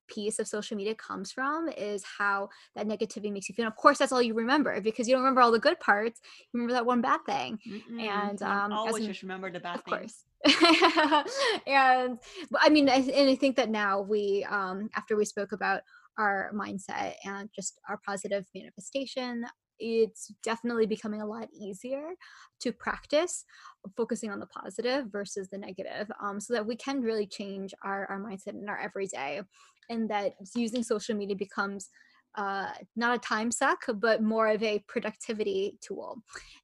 piece 0.08 0.40
of 0.40 0.48
social 0.48 0.78
media 0.78 0.96
comes 0.96 1.32
from 1.32 1.70
is 1.70 2.04
how 2.18 2.50
that 2.76 2.88
negativity 2.88 3.32
makes 3.32 3.50
you 3.50 3.56
feel. 3.56 3.66
And 3.66 3.72
of 3.72 3.78
course, 3.78 3.98
that's 3.98 4.12
all 4.12 4.22
you 4.22 4.34
remember 4.34 4.80
because 4.82 5.08
you 5.08 5.16
don't 5.16 5.24
remember 5.24 5.42
all 5.42 5.52
the 5.52 5.60
good 5.60 5.80
parts. 5.80 6.20
You 6.54 6.60
remember 6.60 6.74
that 6.74 6.86
one 6.86 7.02
bad 7.02 7.22
thing. 7.26 7.60
Mm-mm, 7.68 8.02
and 8.02 8.42
um, 8.42 8.72
always 8.72 9.06
just 9.06 9.22
remember 9.22 9.52
the 9.52 9.60
bad 9.60 9.78
of 9.80 9.84
things. 9.84 10.26
Course. 10.46 11.26
and 11.68 12.20
I 12.60 12.70
mean, 12.70 12.90
I, 12.90 12.96
and 12.96 13.30
I 13.30 13.36
think 13.36 13.56
that 13.56 13.70
now 13.70 14.02
we, 14.02 14.46
um, 14.50 14.90
after 14.96 15.16
we 15.16 15.26
spoke 15.26 15.52
about 15.52 15.82
our 16.18 16.52
mindset 16.54 17.14
and 17.26 17.50
just 17.56 17.80
our 17.90 18.00
positive 18.06 18.46
manifestation 18.54 19.46
it's 19.80 20.34
definitely 20.44 20.86
becoming 20.86 21.22
a 21.22 21.26
lot 21.26 21.48
easier 21.54 22.10
to 22.62 22.72
practice 22.72 23.46
focusing 23.98 24.32
on 24.32 24.40
the 24.40 24.46
positive 24.48 25.08
versus 25.12 25.50
the 25.50 25.58
negative 25.58 26.10
um, 26.22 26.40
so 26.40 26.54
that 26.54 26.66
we 26.66 26.76
can 26.76 27.02
really 27.02 27.28
change 27.28 27.74
our, 27.84 28.06
our 28.10 28.20
mindset 28.20 28.60
in 28.60 28.70
our 28.70 28.80
everyday 28.80 29.42
and 29.90 30.10
that 30.10 30.34
using 30.56 30.84
social 30.84 31.16
media 31.16 31.36
becomes 31.36 31.90
uh, 32.36 32.72
not 32.96 33.16
a 33.16 33.20
time 33.20 33.52
suck, 33.52 33.86
but 33.96 34.24
more 34.24 34.48
of 34.48 34.64
a 34.64 34.84
productivity 34.88 35.78
tool. 35.82 36.18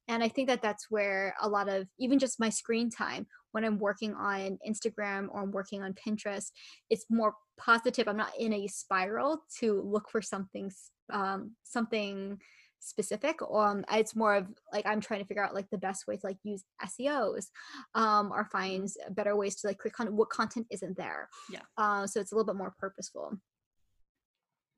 And 0.08 0.24
I 0.24 0.28
think 0.28 0.48
that 0.48 0.62
that's 0.62 0.88
where 0.90 1.36
a 1.42 1.48
lot 1.48 1.70
of 1.70 1.88
even 2.00 2.18
just 2.18 2.40
my 2.40 2.50
screen 2.50 2.90
time 2.90 3.28
when 3.52 3.64
I'm 3.64 3.80
working 3.80 4.14
on 4.16 4.58
Instagram 4.68 5.28
or 5.32 5.42
I'm 5.42 5.52
working 5.52 5.84
on 5.84 5.94
Pinterest, 5.94 6.52
it's 6.90 7.06
more 7.10 7.34
positive. 7.58 8.08
I'm 8.08 8.18
not 8.18 8.34
in 8.40 8.54
a 8.54 8.68
spiral 8.68 9.44
to 9.60 9.82
look 9.82 10.10
for 10.10 10.22
something, 10.22 10.72
um, 11.12 11.56
something 11.64 12.40
specific 12.80 13.40
um 13.54 13.84
it's 13.92 14.16
more 14.16 14.36
of 14.36 14.48
like 14.72 14.86
i'm 14.86 15.02
trying 15.02 15.20
to 15.20 15.26
figure 15.26 15.44
out 15.44 15.54
like 15.54 15.70
the 15.70 15.78
best 15.78 16.08
way 16.08 16.16
to 16.16 16.26
like 16.26 16.38
use 16.44 16.64
seos 16.86 17.48
um 17.94 18.32
or 18.32 18.46
find 18.46 18.88
better 19.12 19.36
ways 19.36 19.56
to 19.56 19.68
like 19.68 19.78
create 19.78 19.94
content 19.94 20.16
what 20.16 20.30
content 20.30 20.66
isn't 20.72 20.98
there 20.98 21.28
yeah 21.52 21.60
uh, 21.78 22.08
so 22.08 22.20
it's 22.20 22.32
a 22.32 22.36
little 22.36 22.46
bit 22.46 22.58
more 22.58 22.74
purposeful 22.80 23.38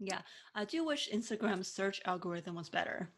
yeah, 0.02 0.22
I 0.56 0.66
do 0.66 0.84
wish 0.84 1.10
Instagram's 1.14 1.72
search 1.72 2.02
algorithm 2.06 2.56
was 2.56 2.70
better. 2.70 3.10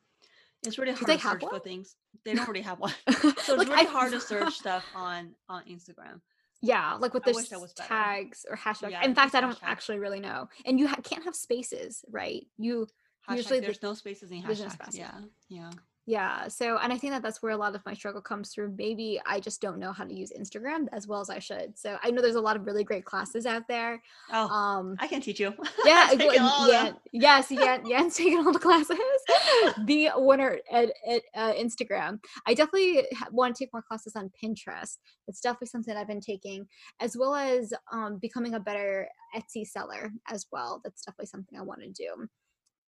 It's 0.65 0.77
really 0.77 0.91
hard 0.91 1.07
to 1.07 1.19
search 1.19 1.41
one? 1.41 1.51
for 1.51 1.59
things. 1.59 1.95
They 2.25 2.33
don't 2.33 2.47
really 2.47 2.61
have 2.61 2.79
one, 2.79 2.93
so 3.09 3.29
it's 3.29 3.49
like, 3.49 3.69
really 3.69 3.87
I, 3.87 3.89
hard 3.89 4.11
to 4.11 4.19
search 4.19 4.53
stuff 4.59 4.85
on 4.93 5.33
on 5.49 5.63
Instagram. 5.63 6.19
Yeah, 6.61 6.97
like 6.99 7.13
with 7.13 7.23
the 7.23 7.33
tags 7.75 8.45
or 8.49 8.55
hashtags. 8.55 8.91
Yeah, 8.91 9.03
In 9.03 9.15
fact, 9.15 9.35
I 9.35 9.41
don't 9.41 9.57
actually 9.61 9.99
really 9.99 10.21
know. 10.21 10.47
And 10.65 10.79
you 10.79 10.87
ha- 10.87 11.01
can't 11.03 11.23
have 11.25 11.35
spaces, 11.35 12.05
right? 12.09 12.45
You 12.57 12.87
Hashtag, 13.29 13.37
usually 13.37 13.59
there's 13.59 13.79
the, 13.79 13.87
no 13.87 13.93
spaces 13.93 14.31
in 14.31 14.43
hashtags. 14.43 14.95
Yeah, 14.95 15.11
yeah. 15.49 15.71
Yeah. 16.05 16.49
So 16.49 16.77
and 16.79 16.91
i 16.91 16.97
think 16.97 17.13
that 17.13 17.21
that's 17.21 17.41
where 17.41 17.53
a 17.53 17.57
lot 17.57 17.75
of 17.75 17.85
my 17.85 17.93
struggle 17.93 18.21
comes 18.21 18.49
through. 18.49 18.75
Maybe 18.77 19.21
i 19.25 19.39
just 19.39 19.61
don't 19.61 19.79
know 19.79 19.93
how 19.93 20.03
to 20.03 20.13
use 20.13 20.33
instagram 20.37 20.87
as 20.91 21.07
well 21.07 21.21
as 21.21 21.29
i 21.29 21.39
should. 21.39 21.77
So 21.77 21.97
i 22.03 22.11
know 22.11 22.21
there's 22.21 22.35
a 22.35 22.41
lot 22.41 22.57
of 22.57 22.65
really 22.65 22.83
great 22.83 23.05
classes 23.05 23.45
out 23.45 23.67
there. 23.69 24.01
Oh 24.31 24.47
um 24.47 24.97
i 24.99 25.07
can 25.07 25.21
teach 25.21 25.39
you. 25.39 25.53
yeah 25.85 26.11
yeah 26.11 26.91
yes 27.13 27.51
yeah 27.51 27.77
yeah 27.85 28.09
taking 28.13 28.39
all 28.39 28.51
the 28.51 28.59
classes. 28.59 28.97
The 29.85 30.09
winner 30.15 30.59
at, 30.71 30.91
at 31.07 31.21
uh, 31.35 31.53
instagram. 31.53 32.19
I 32.45 32.53
definitely 32.53 33.05
want 33.31 33.55
to 33.55 33.63
take 33.63 33.73
more 33.73 33.81
classes 33.81 34.15
on 34.15 34.29
pinterest. 34.43 34.97
It's 35.27 35.39
definitely 35.39 35.67
something 35.67 35.95
i've 35.95 36.07
been 36.07 36.19
taking 36.19 36.67
as 36.99 37.15
well 37.17 37.33
as 37.33 37.73
um, 37.91 38.19
becoming 38.21 38.55
a 38.55 38.59
better 38.59 39.07
etsy 39.35 39.65
seller 39.65 40.11
as 40.29 40.47
well. 40.51 40.81
That's 40.83 41.03
definitely 41.03 41.27
something 41.27 41.57
i 41.57 41.61
want 41.61 41.81
to 41.81 41.89
do 41.89 42.27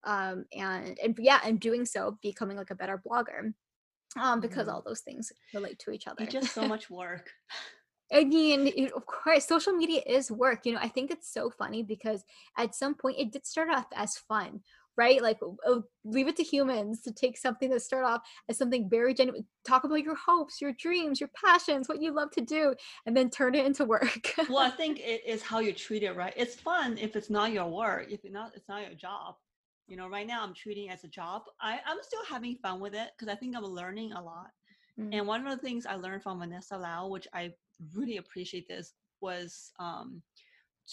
um, 0.06 0.46
and 0.54 0.98
and 1.04 1.18
yeah, 1.20 1.40
and 1.44 1.60
doing 1.60 1.86
so, 1.86 2.18
becoming 2.22 2.58
like 2.58 2.72
a 2.72 2.76
better 2.76 3.02
blogger, 3.06 3.54
um, 4.20 4.40
because 4.40 4.68
mm. 4.68 4.74
all 4.74 4.84
those 4.86 5.02
things 5.02 5.32
relate 5.54 5.80
to 5.80 5.92
each 5.92 6.08
other. 6.08 6.24
It's 6.24 6.34
just 6.34 6.54
so 6.54 6.68
much 6.68 6.90
work. 6.90 7.32
I 8.14 8.24
mean, 8.24 8.90
of 8.96 9.06
course, 9.08 9.48
social 9.48 9.74
media 9.74 10.02
is 10.06 10.30
work. 10.30 10.66
You 10.66 10.74
know, 10.74 10.80
I 10.82 10.90
think 10.90 11.10
it's 11.10 11.34
so 11.34 11.50
funny 11.50 11.82
because 11.82 12.24
at 12.58 12.76
some 12.76 12.94
point 12.94 13.18
it 13.20 13.32
did 13.32 13.48
start 13.48 13.70
off 13.72 13.88
as 13.96 14.16
fun, 14.16 14.62
right? 14.96 15.24
Like, 15.24 15.40
oh, 15.42 15.84
leave 16.04 16.28
it 16.28 16.36
to 16.38 16.44
humans 16.44 17.02
to 17.02 17.12
take 17.12 17.36
something 17.36 17.72
that 17.72 17.82
start 17.82 18.06
off 18.06 18.22
as 18.48 18.60
something 18.60 18.88
very 18.92 19.16
genuine. 19.16 19.48
Talk 19.68 19.86
about 19.86 20.04
your 20.04 20.16
hopes, 20.16 20.62
your 20.62 20.74
dreams, 20.74 21.20
your 21.20 21.32
passions, 21.44 21.90
what 21.90 22.00
you 22.00 22.14
love 22.14 22.30
to 22.32 22.42
do, 22.42 22.76
and 23.08 23.18
then 23.18 23.32
turn 23.32 23.56
it 23.56 23.66
into 23.66 23.86
work. 23.86 24.34
well, 24.50 24.60
I 24.60 24.70
think 24.78 25.00
it 25.00 25.24
is 25.26 25.42
how 25.42 25.58
you 25.58 25.74
treat 25.74 26.04
it, 26.04 26.16
right? 26.16 26.34
It's 26.38 26.56
fun 26.56 27.00
if 27.00 27.16
it's 27.16 27.32
not 27.32 27.54
your 27.54 27.68
work, 27.68 28.06
if 28.12 28.24
it's 28.24 28.34
not, 28.34 28.52
it's 28.56 28.70
not 28.70 28.84
your 28.84 28.94
job 28.94 29.36
you 29.88 29.96
know 29.96 30.10
right 30.10 30.28
now 30.28 30.44
i'm 30.44 30.54
treating 30.54 30.90
as 30.90 31.04
a 31.04 31.08
job 31.08 31.44
I, 31.62 31.80
i'm 31.86 31.98
still 32.02 32.24
having 32.30 32.56
fun 32.56 32.80
with 32.80 32.94
it 32.94 33.10
because 33.18 33.32
i 33.32 33.38
think 33.38 33.56
i'm 33.56 33.64
learning 33.64 34.14
a 34.14 34.22
lot 34.22 34.50
mm-hmm. 35.00 35.14
and 35.14 35.28
one 35.28 35.46
of 35.46 35.56
the 35.56 35.66
things 35.66 35.86
i 35.86 35.96
learned 35.96 36.24
from 36.24 36.40
vanessa 36.40 36.78
lau 36.78 37.08
which 37.08 37.28
i 37.34 37.52
really 37.94 38.18
appreciate 38.18 38.68
this 38.68 38.94
was 39.22 39.72
um, 39.80 40.22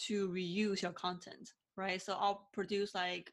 to 0.06 0.28
reuse 0.28 0.82
your 0.82 0.92
content 0.92 1.50
right 1.76 2.00
so 2.00 2.14
i'll 2.18 2.48
produce 2.52 2.94
like 2.94 3.32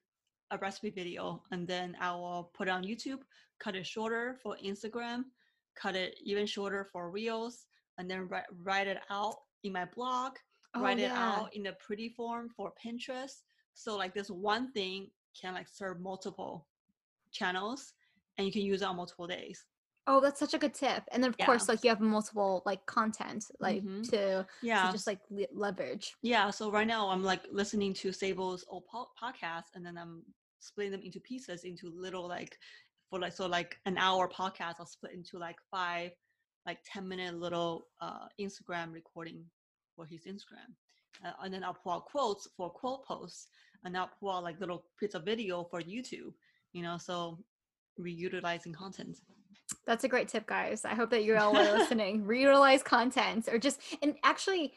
a 0.52 0.58
recipe 0.58 0.90
video 0.90 1.42
and 1.52 1.68
then 1.68 1.96
i 2.02 2.12
will 2.12 2.52
put 2.54 2.68
it 2.68 2.72
on 2.72 2.84
youtube 2.84 3.20
cut 3.60 3.76
it 3.76 3.86
shorter 3.86 4.38
for 4.42 4.58
instagram 4.66 5.24
cut 5.76 5.96
it 5.96 6.16
even 6.24 6.46
shorter 6.46 6.88
for 6.92 7.10
reels 7.12 7.66
and 7.98 8.10
then 8.10 8.28
write, 8.28 8.46
write 8.64 8.88
it 8.88 9.00
out 9.10 9.36
in 9.64 9.74
my 9.74 9.86
blog 9.94 10.34
oh, 10.76 10.82
write 10.82 10.98
yeah. 10.98 11.06
it 11.06 11.12
out 11.12 11.50
in 11.54 11.68
a 11.68 11.74
pretty 11.74 12.10
form 12.10 12.50
for 12.50 12.72
pinterest 12.84 13.44
so 13.74 13.96
like 13.96 14.14
this 14.14 14.30
one 14.30 14.72
thing 14.72 15.08
can 15.40 15.54
like 15.54 15.68
serve 15.68 16.00
multiple 16.00 16.68
channels 17.32 17.94
and 18.38 18.46
you 18.46 18.54
can 18.54 18.62
use 18.62 18.82
it 18.82 18.86
on 18.86 18.96
multiple 18.96 19.28
days. 19.28 19.66
Oh, 20.08 20.20
that's 20.20 20.40
such 20.40 20.56
a 20.56 20.58
good 20.58 20.74
tip. 20.74 21.04
And 21.12 21.22
then 21.22 21.30
of 21.30 21.36
yeah. 21.38 21.46
course, 21.46 21.70
like 21.70 21.84
you 21.84 21.90
have 21.90 22.00
multiple 22.00 22.64
like 22.66 22.84
content, 22.88 23.46
like 23.60 23.84
mm-hmm. 23.84 24.02
to 24.10 24.46
yeah, 24.64 24.88
to 24.88 24.92
just 24.92 25.06
like 25.06 25.20
le- 25.30 25.46
leverage. 25.54 26.16
Yeah. 26.24 26.50
So 26.50 26.72
right 26.72 26.88
now 26.88 27.10
I'm 27.10 27.24
like 27.24 27.42
listening 27.52 27.94
to 27.96 28.12
Sable's 28.12 28.66
old 28.70 28.86
po- 28.92 29.10
podcast, 29.22 29.76
and 29.76 29.86
then 29.86 29.98
I'm 29.98 30.24
splitting 30.60 30.94
them 30.94 31.02
into 31.04 31.20
pieces 31.20 31.64
into 31.64 31.92
little 31.94 32.28
like 32.28 32.58
for 33.10 33.20
like 33.20 33.34
so 33.34 33.46
like 33.46 33.78
an 33.86 33.98
hour 34.00 34.28
podcast. 34.28 34.76
I'll 34.80 34.88
split 34.88 35.14
into 35.14 35.38
like 35.38 35.58
five, 35.70 36.12
like 36.66 36.80
ten 36.92 37.08
minute 37.08 37.36
little 37.36 37.86
uh, 38.02 38.28
Instagram 38.42 38.94
recording 38.94 39.46
for 39.96 40.06
his 40.06 40.22
Instagram, 40.22 40.74
uh, 41.24 41.34
and 41.44 41.54
then 41.54 41.64
I'll 41.64 41.76
pull 41.76 41.92
out 41.92 42.06
quotes 42.06 42.48
for 42.58 42.72
quote 42.72 43.06
posts 43.06 43.48
and 43.84 43.94
now 43.94 44.10
pull 44.20 44.32
out 44.32 44.44
like 44.44 44.60
little 44.60 44.84
bits 45.00 45.16
of 45.16 45.24
video 45.24 45.64
for 45.64 45.82
YouTube, 45.82 46.34
you 46.74 46.84
know, 46.84 46.98
so 46.98 47.40
reutilizing 48.00 48.74
content. 48.74 49.18
That's 49.86 50.04
a 50.04 50.08
great 50.08 50.28
tip, 50.28 50.48
guys. 50.48 50.86
I 50.86 50.96
hope 50.96 51.10
that 51.12 51.24
you 51.24 51.36
all 51.38 51.56
are 51.56 51.78
listening. 51.78 52.24
Reutilize 52.24 52.84
content 52.84 53.48
or 53.52 53.58
just, 53.58 53.80
and 54.02 54.16
actually, 54.24 54.74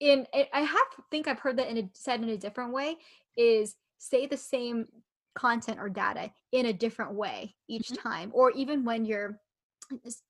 in 0.00 0.26
I 0.52 0.60
have 0.60 1.06
think 1.10 1.28
I've 1.28 1.38
heard 1.38 1.56
that 1.58 1.68
in 1.68 1.78
a, 1.78 1.90
said 1.92 2.20
in 2.20 2.28
a 2.28 2.36
different 2.36 2.72
way 2.72 2.96
is 3.36 3.76
say 3.98 4.26
the 4.26 4.36
same 4.36 4.86
content 5.34 5.78
or 5.80 5.88
data 5.88 6.30
in 6.52 6.66
a 6.66 6.72
different 6.72 7.14
way 7.14 7.54
each 7.68 7.88
mm-hmm. 7.88 8.08
time, 8.08 8.30
or 8.34 8.50
even 8.52 8.84
when 8.84 9.04
you're 9.04 9.38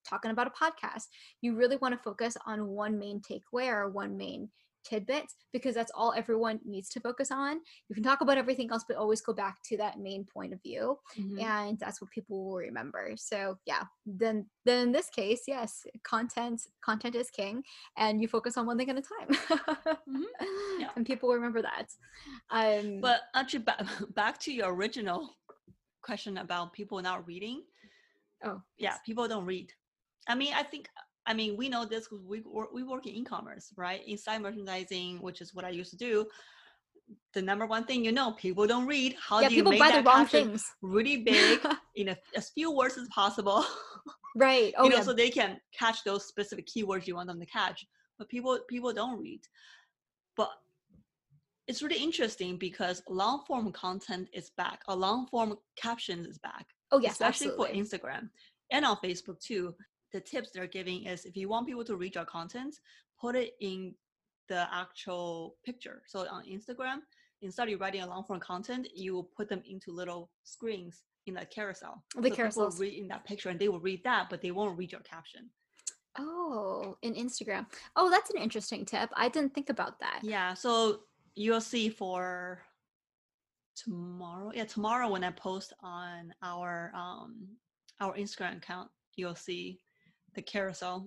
talking 0.08 0.30
about 0.30 0.48
a 0.48 0.50
podcast, 0.50 1.04
you 1.40 1.54
really 1.54 1.76
want 1.76 1.94
to 1.94 2.02
focus 2.02 2.36
on 2.46 2.68
one 2.68 2.98
main 2.98 3.20
takeaway 3.20 3.68
or 3.68 3.88
one 3.88 4.16
main 4.16 4.50
tidbits 4.84 5.34
because 5.52 5.74
that's 5.74 5.92
all 5.94 6.12
everyone 6.16 6.60
needs 6.64 6.88
to 6.90 7.00
focus 7.00 7.30
on. 7.30 7.60
You 7.88 7.94
can 7.94 8.04
talk 8.04 8.20
about 8.20 8.38
everything 8.38 8.70
else, 8.70 8.84
but 8.86 8.96
always 8.96 9.20
go 9.20 9.32
back 9.32 9.56
to 9.66 9.76
that 9.78 9.98
main 9.98 10.24
point 10.24 10.52
of 10.52 10.62
view, 10.62 10.98
mm-hmm. 11.18 11.40
and 11.40 11.78
that's 11.78 12.00
what 12.00 12.10
people 12.10 12.44
will 12.44 12.56
remember. 12.56 13.12
So 13.16 13.58
yeah, 13.66 13.84
then 14.06 14.46
then 14.64 14.88
in 14.88 14.92
this 14.92 15.08
case, 15.10 15.42
yes, 15.46 15.86
content 16.02 16.62
content 16.84 17.14
is 17.14 17.30
king, 17.30 17.62
and 17.96 18.20
you 18.20 18.28
focus 18.28 18.56
on 18.56 18.66
one 18.66 18.78
thing 18.78 18.90
at 18.90 18.98
a 18.98 19.02
time, 19.02 19.28
mm-hmm. 19.28 20.22
yeah. 20.80 20.88
and 20.96 21.06
people 21.06 21.28
will 21.28 21.36
remember 21.36 21.62
that. 21.62 21.88
Um, 22.50 23.00
but 23.00 23.20
actually, 23.34 23.60
back 23.60 23.84
back 24.14 24.38
to 24.40 24.52
your 24.52 24.74
original 24.74 25.30
question 26.02 26.38
about 26.38 26.72
people 26.72 27.00
not 27.00 27.26
reading. 27.26 27.62
Oh 28.44 28.60
yeah, 28.78 28.96
people 29.04 29.26
don't 29.28 29.46
read. 29.46 29.72
I 30.28 30.34
mean, 30.34 30.54
I 30.54 30.62
think 30.62 30.88
I 31.26 31.34
mean, 31.34 31.56
we 31.56 31.68
know 31.68 31.84
this 31.84 32.08
because 32.08 32.24
we 32.24 32.42
work, 32.42 32.72
we 32.72 32.82
work 32.82 33.06
in 33.06 33.14
e-commerce, 33.14 33.72
right? 33.76 34.06
Inside 34.06 34.42
merchandising, 34.42 35.22
which 35.22 35.40
is 35.40 35.54
what 35.54 35.64
I 35.64 35.70
used 35.70 35.90
to 35.90 35.96
do. 35.96 36.26
The 37.34 37.42
number 37.42 37.66
one 37.66 37.84
thing 37.84 38.04
you 38.04 38.12
know, 38.12 38.32
people 38.32 38.66
don't 38.66 38.86
read. 38.86 39.16
How 39.20 39.40
yeah, 39.40 39.48
do 39.48 39.54
you 39.54 39.64
make 39.64 39.78
buy 39.78 40.00
that 40.02 40.30
things. 40.30 40.64
really 40.82 41.18
big 41.18 41.60
in 41.96 42.08
a, 42.10 42.18
as 42.36 42.50
few 42.50 42.70
words 42.70 42.96
as 42.98 43.08
possible? 43.08 43.64
Right. 44.36 44.74
Oh, 44.76 44.84
you 44.84 44.90
know, 44.90 44.96
yeah. 44.96 45.02
so 45.02 45.12
they 45.12 45.30
can 45.30 45.60
catch 45.78 46.02
those 46.02 46.26
specific 46.26 46.66
keywords 46.66 47.06
you 47.06 47.14
want 47.14 47.28
them 47.28 47.38
to 47.38 47.46
catch. 47.46 47.86
But 48.18 48.28
people 48.28 48.58
people 48.68 48.92
don't 48.92 49.20
read. 49.20 49.42
But 50.36 50.50
it's 51.68 51.82
really 51.82 52.02
interesting 52.02 52.56
because 52.56 53.00
long 53.08 53.44
form 53.46 53.70
content 53.70 54.28
is 54.32 54.50
back. 54.56 54.82
A 54.88 54.96
long 54.96 55.28
form 55.28 55.56
captions 55.76 56.26
is 56.26 56.38
back. 56.38 56.66
Oh 56.90 56.98
yes, 56.98 57.12
especially 57.12 57.48
absolutely. 57.50 57.80
for 57.80 57.98
Instagram 57.98 58.30
and 58.70 58.84
on 58.84 58.96
Facebook 58.96 59.38
too 59.40 59.74
the 60.14 60.20
tips 60.20 60.50
they're 60.54 60.68
giving 60.68 61.06
is 61.06 61.24
if 61.24 61.36
you 61.36 61.48
want 61.48 61.66
people 61.66 61.84
to 61.84 61.96
read 61.96 62.14
your 62.14 62.24
content, 62.24 62.76
put 63.20 63.34
it 63.34 63.54
in 63.60 63.92
the 64.48 64.66
actual 64.72 65.56
picture. 65.66 66.02
So 66.06 66.20
on 66.30 66.44
Instagram, 66.44 66.98
instead 67.42 67.68
of 67.68 67.80
writing 67.80 68.02
a 68.02 68.06
long 68.06 68.22
form 68.22 68.38
content, 68.38 68.86
you 68.94 69.12
will 69.12 69.28
put 69.36 69.48
them 69.48 69.60
into 69.68 69.90
little 69.90 70.30
screens 70.44 71.02
in 71.26 71.34
the 71.34 71.44
carousel. 71.46 72.04
The 72.16 72.28
so 72.28 72.34
carousel. 72.36 72.70
read 72.78 72.94
in 72.94 73.08
that 73.08 73.24
picture 73.24 73.48
and 73.48 73.58
they 73.58 73.68
will 73.68 73.80
read 73.80 74.04
that, 74.04 74.30
but 74.30 74.40
they 74.40 74.52
won't 74.52 74.78
read 74.78 74.92
your 74.92 75.00
caption. 75.00 75.50
Oh, 76.16 76.96
in 77.02 77.14
Instagram. 77.14 77.66
Oh, 77.96 78.08
that's 78.08 78.30
an 78.30 78.40
interesting 78.40 78.84
tip. 78.84 79.10
I 79.16 79.28
didn't 79.28 79.52
think 79.52 79.68
about 79.68 79.98
that. 79.98 80.20
Yeah. 80.22 80.54
So 80.54 81.00
you'll 81.34 81.60
see 81.60 81.88
for 81.88 82.62
tomorrow. 83.74 84.52
Yeah, 84.54 84.66
tomorrow 84.66 85.10
when 85.10 85.24
I 85.24 85.32
post 85.32 85.72
on 85.82 86.32
our 86.40 86.92
um 86.94 87.48
our 88.00 88.14
Instagram 88.14 88.58
account, 88.58 88.90
you'll 89.16 89.34
see 89.34 89.80
the 90.34 90.42
carousel 90.42 91.06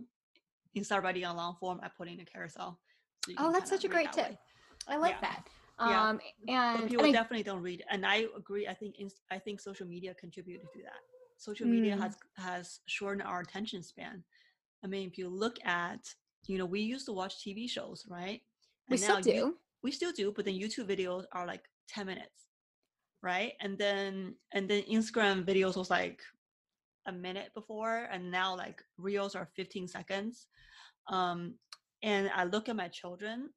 instead 0.75 0.97
of 0.97 1.03
writing 1.03 1.23
a 1.23 1.33
long 1.33 1.55
form 1.59 1.79
i 1.83 1.87
put 1.87 2.07
in 2.07 2.19
a 2.19 2.25
carousel 2.25 2.79
so 3.25 3.33
oh 3.37 3.51
that's 3.51 3.69
such 3.69 3.83
a 3.83 3.87
great 3.87 4.11
tip 4.11 4.29
way. 4.29 4.39
i 4.87 4.97
like 4.97 5.15
yeah. 5.21 5.29
that 5.29 5.47
um 5.79 6.19
yeah. 6.45 6.71
and 6.71 6.81
but 6.81 6.89
people 6.89 7.05
and 7.05 7.13
definitely 7.13 7.43
don't 7.43 7.61
read 7.61 7.83
and 7.89 8.05
i 8.05 8.25
agree 8.35 8.67
i 8.67 8.73
think 8.73 8.95
i 9.31 9.37
think 9.37 9.59
social 9.59 9.87
media 9.87 10.13
contributed 10.13 10.67
to 10.73 10.79
that 10.81 11.01
social 11.37 11.67
media 11.67 11.95
mm. 11.95 12.01
has 12.01 12.17
has 12.35 12.79
shortened 12.87 13.27
our 13.27 13.41
attention 13.41 13.83
span 13.83 14.23
i 14.83 14.87
mean 14.87 15.07
if 15.07 15.17
you 15.17 15.29
look 15.29 15.57
at 15.65 15.99
you 16.45 16.57
know 16.57 16.65
we 16.65 16.79
used 16.79 17.05
to 17.05 17.13
watch 17.13 17.43
tv 17.43 17.69
shows 17.69 18.05
right 18.09 18.41
and 18.89 18.91
we 18.91 18.97
still 18.97 19.21
do 19.21 19.31
you, 19.31 19.57
we 19.83 19.91
still 19.91 20.11
do 20.11 20.31
but 20.35 20.45
then 20.45 20.55
youtube 20.55 20.87
videos 20.87 21.25
are 21.31 21.45
like 21.45 21.63
10 21.89 22.07
minutes 22.07 22.47
right? 23.21 23.53
And 23.61 23.77
then 23.77 24.35
and 24.53 24.69
then 24.69 24.83
Instagram 24.83 25.45
videos 25.45 25.75
was 25.75 25.89
like 25.89 26.21
a 27.07 27.11
minute 27.11 27.51
before, 27.53 28.07
and 28.11 28.29
now 28.29 28.55
like 28.55 28.83
reels 28.97 29.35
are 29.35 29.49
15 29.55 29.87
seconds. 29.87 30.47
Um, 31.09 31.55
and 32.03 32.29
I 32.35 32.43
look 32.43 32.69
at 32.69 32.75
my 32.75 32.87
children, 32.89 33.49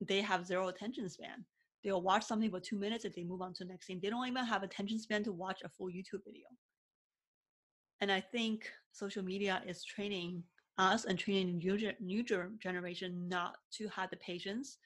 they 0.00 0.20
have 0.20 0.46
zero 0.46 0.68
attention 0.68 1.08
span. 1.08 1.44
They'll 1.82 2.02
watch 2.02 2.24
something 2.24 2.50
for 2.50 2.60
two 2.60 2.78
minutes 2.78 3.04
and 3.04 3.14
they 3.14 3.24
move 3.24 3.42
on 3.42 3.54
to 3.54 3.64
the 3.64 3.70
next 3.70 3.86
thing. 3.86 4.00
They 4.02 4.10
don't 4.10 4.28
even 4.28 4.44
have 4.44 4.62
attention 4.62 4.98
span 4.98 5.24
to 5.24 5.32
watch 5.32 5.62
a 5.64 5.68
full 5.68 5.88
YouTube 5.88 6.24
video. 6.24 6.46
And 8.00 8.12
I 8.12 8.20
think 8.20 8.70
social 8.92 9.22
media 9.22 9.62
is 9.66 9.84
training 9.84 10.42
us 10.78 11.04
and 11.04 11.18
training 11.18 11.58
new, 11.58 11.78
new 12.00 12.22
generation 12.22 13.28
not 13.28 13.56
to 13.72 13.88
have 13.88 14.10
the 14.10 14.16
patience 14.16 14.78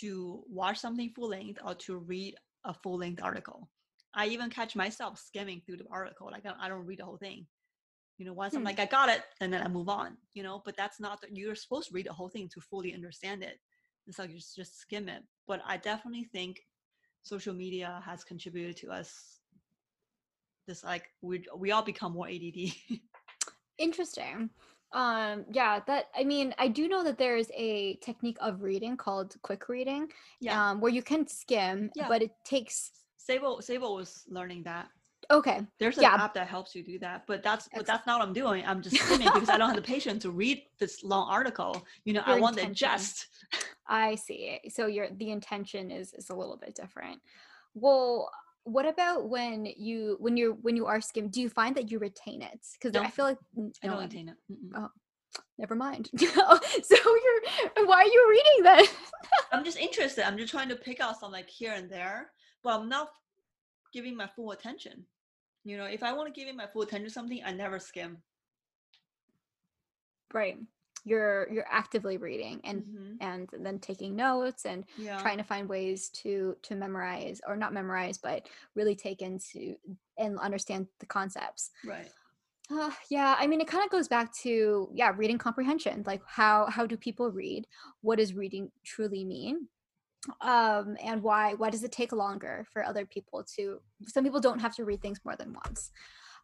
to 0.00 0.42
watch 0.48 0.78
something 0.78 1.10
full 1.14 1.28
length 1.28 1.60
or 1.64 1.74
to 1.74 1.98
read 1.98 2.34
a 2.64 2.74
full 2.74 2.98
length 2.98 3.22
article. 3.22 3.68
I 4.14 4.26
even 4.26 4.50
catch 4.50 4.76
myself 4.76 5.18
skimming 5.18 5.62
through 5.64 5.78
the 5.78 5.86
article. 5.90 6.28
Like 6.30 6.44
I 6.60 6.68
don't 6.68 6.86
read 6.86 7.00
the 7.00 7.04
whole 7.04 7.16
thing. 7.16 7.46
You 8.18 8.26
know, 8.26 8.32
once 8.32 8.52
hmm. 8.52 8.58
I'm 8.58 8.64
like, 8.64 8.78
I 8.78 8.86
got 8.86 9.08
it, 9.08 9.22
and 9.40 9.52
then 9.52 9.62
I 9.62 9.68
move 9.68 9.88
on. 9.88 10.16
You 10.34 10.42
know, 10.42 10.62
but 10.64 10.76
that's 10.76 11.00
not 11.00 11.20
the, 11.20 11.28
you're 11.32 11.54
supposed 11.54 11.88
to 11.88 11.94
read 11.94 12.06
the 12.06 12.12
whole 12.12 12.28
thing 12.28 12.48
to 12.54 12.60
fully 12.60 12.94
understand 12.94 13.42
it. 13.42 13.58
It's 14.06 14.18
like 14.18 14.30
you 14.30 14.36
just, 14.36 14.56
just 14.56 14.80
skim 14.80 15.08
it. 15.08 15.22
But 15.48 15.62
I 15.66 15.76
definitely 15.78 16.24
think 16.24 16.60
social 17.22 17.54
media 17.54 18.02
has 18.04 18.22
contributed 18.22 18.76
to 18.78 18.90
us. 18.90 19.40
This 20.66 20.84
like 20.84 21.04
we 21.20 21.44
we 21.56 21.72
all 21.72 21.82
become 21.82 22.12
more 22.12 22.28
ADD. 22.28 22.72
Interesting. 23.78 24.50
Um, 24.92 25.44
yeah, 25.50 25.80
that 25.88 26.06
I 26.16 26.22
mean, 26.22 26.54
I 26.56 26.68
do 26.68 26.88
know 26.88 27.02
that 27.02 27.18
there 27.18 27.36
is 27.36 27.50
a 27.54 27.96
technique 27.96 28.38
of 28.40 28.62
reading 28.62 28.96
called 28.96 29.34
quick 29.42 29.68
reading. 29.68 30.08
Yeah. 30.40 30.70
Um, 30.70 30.80
where 30.80 30.92
you 30.92 31.02
can 31.02 31.26
skim, 31.26 31.90
yeah. 31.96 32.08
but 32.08 32.22
it 32.22 32.30
takes 32.44 32.92
Sable 33.24 33.62
Sable 33.62 33.94
was 33.94 34.24
learning 34.28 34.62
that. 34.64 34.88
Okay. 35.30 35.62
There's 35.80 35.96
an 35.96 36.02
yeah. 36.02 36.14
app 36.14 36.34
that 36.34 36.46
helps 36.46 36.74
you 36.74 36.82
do 36.82 36.98
that, 36.98 37.24
but 37.26 37.42
that's 37.42 37.68
but 37.74 37.86
that's 37.86 38.06
not 38.06 38.18
what 38.18 38.28
I'm 38.28 38.34
doing. 38.34 38.64
I'm 38.66 38.82
just 38.82 38.96
skimming 39.04 39.30
because 39.32 39.48
I 39.48 39.56
don't 39.56 39.68
have 39.68 39.76
the 39.76 39.82
patience 39.82 40.22
to 40.24 40.30
read 40.30 40.62
this 40.78 41.02
long 41.02 41.28
article. 41.30 41.86
You 42.04 42.12
know, 42.12 42.22
your 42.26 42.36
I 42.36 42.40
want 42.40 42.58
intention. 42.58 42.88
the 42.90 42.98
gist. 42.98 43.26
I 43.88 44.16
see. 44.16 44.60
So 44.68 44.86
your 44.86 45.08
the 45.16 45.30
intention 45.30 45.90
is 45.90 46.12
is 46.12 46.28
a 46.28 46.34
little 46.34 46.58
bit 46.58 46.74
different. 46.74 47.20
Well, 47.74 48.30
what 48.64 48.86
about 48.86 49.28
when 49.30 49.64
you 49.64 50.16
when 50.20 50.36
you're 50.36 50.52
when 50.52 50.76
you 50.76 50.84
are 50.84 51.00
skimming? 51.00 51.30
Do 51.30 51.40
you 51.40 51.48
find 51.48 51.74
that 51.76 51.90
you 51.90 51.98
retain 51.98 52.42
it? 52.42 52.60
Because 52.74 52.94
I 52.94 53.08
feel 53.08 53.24
like 53.24 53.38
I 53.82 53.86
don't 53.86 54.02
retain 54.02 54.28
it. 54.28 54.36
Mm-mm. 54.52 54.70
Oh, 54.76 54.90
never 55.56 55.74
mind. 55.74 56.10
so 56.18 56.26
you're 56.26 57.86
why 57.86 58.02
are 58.02 58.06
you 58.06 58.26
reading 58.28 58.64
that? 58.64 58.86
I'm 59.50 59.64
just 59.64 59.78
interested. 59.78 60.26
I'm 60.26 60.36
just 60.36 60.50
trying 60.50 60.68
to 60.68 60.76
pick 60.76 61.00
out 61.00 61.18
some 61.18 61.32
like 61.32 61.48
here 61.48 61.72
and 61.72 61.88
there 61.88 62.30
but 62.64 62.80
I'm 62.80 62.88
not 62.88 63.10
giving 63.92 64.16
my 64.16 64.26
full 64.26 64.50
attention. 64.50 65.04
You 65.64 65.76
know, 65.76 65.84
if 65.84 66.02
I 66.02 66.12
want 66.12 66.32
to 66.32 66.38
give 66.38 66.48
it 66.48 66.56
my 66.56 66.66
full 66.66 66.82
attention 66.82 67.04
to 67.04 67.10
something, 67.10 67.40
I 67.44 67.52
never 67.52 67.78
skim. 67.78 68.18
Right. 70.32 70.58
You're 71.06 71.46
you're 71.52 71.66
actively 71.70 72.16
reading 72.16 72.60
and 72.64 72.82
mm-hmm. 72.82 73.12
and 73.20 73.48
then 73.60 73.78
taking 73.78 74.16
notes 74.16 74.64
and 74.64 74.84
yeah. 74.96 75.18
trying 75.18 75.36
to 75.36 75.44
find 75.44 75.68
ways 75.68 76.08
to 76.22 76.56
to 76.62 76.74
memorize 76.74 77.40
or 77.46 77.56
not 77.56 77.74
memorize, 77.74 78.18
but 78.18 78.48
really 78.74 78.96
take 78.96 79.20
into 79.20 79.76
and 80.18 80.38
understand 80.38 80.86
the 81.00 81.06
concepts. 81.06 81.70
Right. 81.84 82.10
Uh, 82.70 82.90
yeah, 83.10 83.36
I 83.38 83.46
mean, 83.46 83.60
it 83.60 83.68
kind 83.68 83.84
of 83.84 83.90
goes 83.90 84.08
back 84.08 84.34
to 84.36 84.88
yeah, 84.94 85.12
reading 85.14 85.36
comprehension. 85.36 86.02
Like, 86.06 86.22
how 86.26 86.66
how 86.70 86.86
do 86.86 86.96
people 86.96 87.30
read? 87.30 87.66
What 88.00 88.18
does 88.18 88.32
reading 88.32 88.70
truly 88.82 89.24
mean? 89.24 89.68
Um 90.40 90.96
and 91.02 91.22
why 91.22 91.54
why 91.54 91.70
does 91.70 91.84
it 91.84 91.92
take 91.92 92.12
longer 92.12 92.66
for 92.72 92.84
other 92.84 93.04
people 93.04 93.44
to 93.44 93.80
some 94.06 94.24
people 94.24 94.40
don't 94.40 94.60
have 94.60 94.74
to 94.74 94.84
read 94.84 95.00
things 95.02 95.20
more 95.24 95.36
than 95.36 95.54
once 95.64 95.90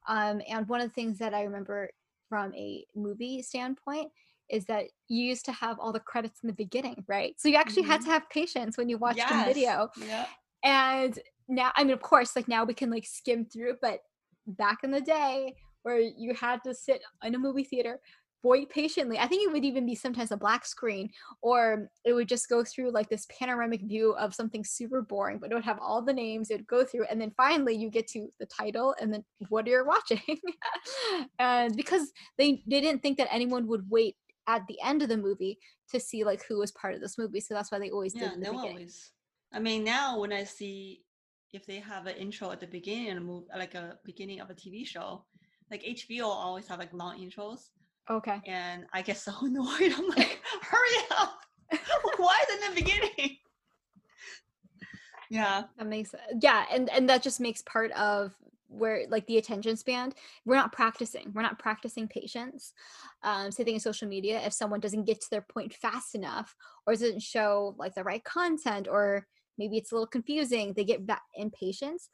um 0.09 0.41
and 0.49 0.69
one 0.69 0.81
of 0.81 0.89
the 0.89 0.95
things 0.95 1.19
that 1.19 1.35
i 1.35 1.43
remember 1.43 1.89
from 2.29 2.55
a 2.55 2.85
movie 2.95 3.43
standpoint 3.43 4.11
is 4.49 4.65
that 4.65 4.85
you 5.09 5.25
used 5.25 5.45
to 5.45 5.53
have 5.53 5.79
all 5.79 5.93
the 5.93 6.01
credits 6.01 6.41
in 6.43 6.47
the 6.47 6.55
beginning 6.55 7.05
right 7.09 7.35
so 7.39 7.49
you 7.49 7.57
actually 7.57 7.83
mm-hmm. 7.83 7.93
had 7.93 8.01
to 8.01 8.09
have 8.09 8.29
patience 8.31 8.77
when 8.77 8.89
you 8.89 8.99
watched 8.99 9.19
yes. 9.19 9.31
the 9.31 9.55
video 9.55 9.89
yeah. 10.07 10.27
and 10.65 11.19
now 11.49 11.73
i 11.77 11.85
mean 11.85 11.93
of 11.93 12.03
course 12.03 12.37
like 12.37 12.49
now 12.49 12.65
we 12.65 12.75
can 12.75 12.91
like 12.91 13.07
skim 13.07 13.45
through 13.45 13.75
but 13.81 14.01
back 14.47 14.79
in 14.83 14.91
the 14.91 15.01
day 15.01 15.55
where 15.83 15.99
you 15.99 16.35
had 16.35 16.63
to 16.63 16.75
sit 16.75 17.03
in 17.25 17.35
a 17.35 17.39
movie 17.39 17.65
theater 17.65 18.01
wait 18.43 18.71
patiently. 18.71 19.19
I 19.19 19.27
think 19.27 19.43
it 19.43 19.53
would 19.53 19.65
even 19.65 19.87
be 19.87 19.95
sometimes 19.95 20.31
a 20.31 20.37
black 20.37 20.65
screen, 20.65 21.11
or 21.43 21.91
it 22.05 22.13
would 22.13 22.29
just 22.29 22.49
go 22.49 22.65
through 22.65 22.91
like 22.93 23.09
this 23.09 23.27
panoramic 23.27 23.83
view 23.83 24.13
of 24.13 24.35
something 24.35 24.65
super 24.65 25.03
boring, 25.03 25.39
but 25.39 25.51
it 25.51 25.55
would 25.55 25.65
have 25.65 25.79
all 25.81 26.03
the 26.03 26.13
names, 26.13 26.51
it 26.51 26.57
would 26.57 26.67
go 26.67 26.85
through, 26.85 27.05
and 27.11 27.21
then 27.21 27.33
finally 27.37 27.75
you 27.75 27.91
get 27.91 28.07
to 28.09 28.29
the 28.39 28.47
title 28.47 28.95
and 29.01 29.13
then 29.13 29.25
what 29.49 29.67
you're 29.67 29.85
watching. 29.85 30.21
and 31.39 31.77
because 31.77 32.13
they, 32.39 32.63
they 32.67 32.81
didn't 32.81 33.03
think 33.03 33.19
that 33.19 33.33
anyone 33.33 33.67
would 33.67 33.89
wait 33.91 34.17
at 34.47 34.67
the 34.67 34.79
end 34.83 35.03
of 35.03 35.09
the 35.09 35.17
movie 35.17 35.59
to 35.91 36.01
see 36.01 36.25
like 36.25 36.45
who 36.47 36.59
was 36.59 36.73
part 36.73 36.95
of 36.95 37.01
this 37.01 37.19
movie. 37.19 37.41
So 37.41 37.55
that's 37.55 37.71
why 37.71 37.79
they 37.79 37.91
always 37.91 38.15
yeah, 38.15 38.31
did. 38.31 38.41
No 38.41 38.59
always. 38.59 39.13
I 39.53 39.59
mean, 39.59 39.85
now 39.85 40.19
when 40.19 40.33
I 40.33 40.45
see 40.45 41.03
if 41.53 41.67
they 41.67 41.81
have 41.81 42.07
an 42.07 42.17
intro 42.17 42.51
at 42.51 42.61
the 42.61 42.67
beginning 42.67 43.11
of 43.11 43.17
a 43.19 43.21
movie, 43.21 43.47
like 43.57 43.75
a 43.75 43.99
beginning 44.05 44.41
of 44.41 44.51
a 44.51 44.55
TV 44.55 44.87
show, 44.87 45.25
like 45.71 45.83
HBO 45.83 46.25
always 46.25 46.67
have 46.69 46.79
like 46.79 46.93
long 46.93 47.19
intros 47.19 47.69
Okay. 48.09 48.41
And 48.47 48.87
I 48.93 49.03
get 49.03 49.19
so 49.19 49.33
annoyed. 49.43 49.93
I'm 49.97 50.09
like, 50.09 50.41
hurry 50.63 51.05
up. 51.19 51.41
Why 52.17 52.39
is 52.49 52.55
in 52.55 52.75
the 52.75 52.81
beginning? 52.81 53.37
yeah. 55.31 55.65
That 55.79 55.87
makes 55.87 56.15
yeah, 56.41 56.65
and 56.73 56.91
and 56.91 57.09
that 57.09 57.23
just 57.23 57.41
makes 57.41 57.63
part 57.63 57.93
of 57.93 58.35
where 58.71 59.05
like 59.09 59.27
the 59.27 59.37
attention 59.37 59.77
span 59.77 60.13
we're 60.45 60.55
not 60.55 60.73
practicing 60.73 61.33
we're 61.35 61.43
not 61.43 61.59
practicing 61.59 62.07
patience 62.07 62.73
um 63.25 63.51
same 63.51 63.65
thing 63.65 63.75
in 63.75 63.81
social 63.81 64.09
media 64.09 64.41
if 64.45 64.53
someone 64.53 64.81
doesn't 64.81 65.05
get 65.05 65.21
to 65.21 65.29
their 65.31 65.45
point 65.53 65.75
fast 65.75 66.15
enough 66.15 66.55
or 66.87 66.93
doesn't 66.93 67.21
show 67.21 67.75
like 67.79 67.95
the 67.95 68.05
right 68.05 68.23
content 68.25 68.87
or 68.89 69.27
maybe 69.59 69.77
it's 69.77 69.91
a 69.91 69.95
little 69.95 70.07
confusing 70.07 70.73
they 70.73 70.85
get 70.85 71.07
that 71.07 71.23
impatience 71.35 72.09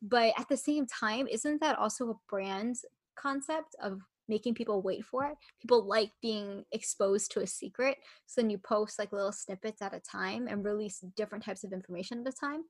but 0.00 0.32
at 0.38 0.48
the 0.48 0.56
same 0.56 0.86
time 0.86 1.28
isn't 1.28 1.60
that 1.60 1.78
also 1.78 2.10
a 2.10 2.14
brand 2.28 2.76
concept 3.16 3.76
of 3.82 4.00
making 4.28 4.54
people 4.54 4.82
wait 4.82 5.04
for 5.04 5.24
it. 5.26 5.36
People 5.60 5.86
like 5.86 6.12
being 6.20 6.64
exposed 6.72 7.30
to 7.32 7.40
a 7.40 7.46
secret. 7.46 7.96
So 8.26 8.40
then 8.40 8.50
you 8.50 8.58
post 8.58 8.98
like 8.98 9.12
little 9.12 9.32
snippets 9.32 9.82
at 9.82 9.94
a 9.94 10.00
time 10.00 10.48
and 10.48 10.64
release 10.64 11.00
different 11.16 11.44
types 11.44 11.64
of 11.64 11.72
information 11.72 12.20
at 12.20 12.32
a 12.32 12.36
time. 12.36 12.64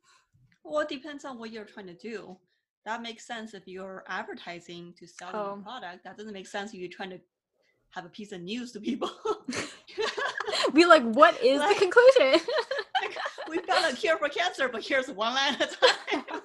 Well, 0.64 0.80
it 0.80 0.88
depends 0.88 1.24
on 1.24 1.38
what 1.38 1.52
you're 1.52 1.64
trying 1.64 1.86
to 1.86 1.94
do. 1.94 2.36
That 2.84 3.02
makes 3.02 3.26
sense 3.26 3.54
if 3.54 3.66
you're 3.66 4.04
advertising 4.08 4.94
to 4.98 5.06
sell 5.06 5.30
oh. 5.32 5.46
your 5.46 5.56
product. 5.58 6.04
That 6.04 6.16
doesn't 6.16 6.32
make 6.32 6.46
sense 6.46 6.72
if 6.72 6.80
you're 6.80 6.90
trying 6.90 7.10
to 7.10 7.20
have 7.90 8.04
a 8.04 8.08
piece 8.08 8.32
of 8.32 8.42
news 8.42 8.72
to 8.72 8.80
people. 8.80 9.10
Be 10.74 10.84
like, 10.86 11.02
what 11.02 11.38
is 11.42 11.58
like, 11.58 11.76
the 11.76 11.80
conclusion? 11.80 12.46
like, 13.02 13.16
we 13.48 13.58
found 13.58 13.92
a 13.92 13.96
cure 13.96 14.18
for 14.18 14.28
cancer, 14.28 14.68
but 14.68 14.82
here's 14.82 15.08
one 15.08 15.34
line 15.34 15.54
at 15.54 15.72
a 15.72 15.76
time. 15.76 16.40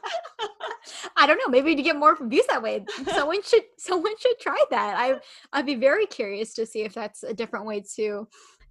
I 1.23 1.25
don't 1.25 1.37
know. 1.37 1.49
Maybe 1.49 1.73
to 1.73 1.81
get 1.81 1.95
more 1.95 2.17
views 2.21 2.45
that 2.49 2.61
way. 2.61 2.83
Someone 3.07 3.41
should 3.47 3.63
someone 3.77 4.13
should 4.19 4.37
try 4.41 4.61
that. 4.71 4.95
I 4.97 5.15
I'd 5.53 5.65
be 5.65 5.75
very 5.75 6.05
curious 6.05 6.53
to 6.55 6.65
see 6.65 6.81
if 6.81 6.93
that's 6.93 7.23
a 7.23 7.33
different 7.33 7.65
way 7.65 7.81
to 7.95 8.27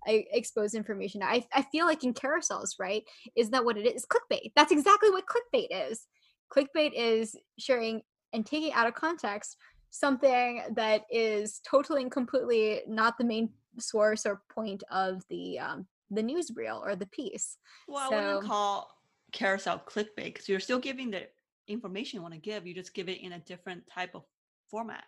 I 0.07 0.27
expose 0.33 0.75
information. 0.75 1.23
I 1.23 1.47
I 1.55 1.63
feel 1.63 1.87
like 1.87 2.05
in 2.05 2.13
carousels, 2.13 2.79
right? 2.79 3.05
Is 3.37 3.49
that 3.51 3.65
what 3.65 3.79
it 3.79 3.87
is? 3.87 4.05
Clickbait. 4.05 4.53
That's 4.55 4.71
exactly 4.71 5.09
what 5.09 5.25
clickbait 5.25 5.69
is. 5.71 6.07
Clickbait 6.55 6.93
is 6.95 7.35
sharing 7.59 8.03
and 8.35 8.45
taking 8.45 8.75
out 8.75 8.87
of 8.87 8.95
context 8.95 9.57
something 9.89 10.63
that 10.75 11.05
is 11.11 11.61
totally 11.67 12.03
and 12.03 12.13
completely 12.13 12.83
not 12.87 13.17
the 13.17 13.25
main 13.25 13.49
source 13.79 14.27
or 14.27 14.43
point 14.55 14.83
of 14.91 15.23
the 15.31 15.59
um, 15.59 15.87
the 16.11 16.23
news 16.23 16.51
reel 16.55 16.83
or 16.85 16.97
the 16.97 17.07
piece. 17.07 17.57
Well, 17.89 18.11
so, 18.11 18.17
I 18.17 18.27
wouldn't 18.27 18.51
call 18.51 18.91
carousel 19.33 19.83
clickbait 19.87 20.35
because 20.35 20.51
you're 20.51 20.61
still 20.61 20.79
giving 20.79 21.11
the 21.11 21.29
information 21.69 22.19
you 22.19 22.23
want 22.23 22.35
to 22.35 22.41
give 22.41 22.67
you 22.67 22.75
just 22.75 22.95
give 22.95 23.09
it 23.09 23.21
in 23.21 23.33
a 23.33 23.39
different 23.41 23.83
type 23.87 24.15
of 24.15 24.23
format 24.69 25.05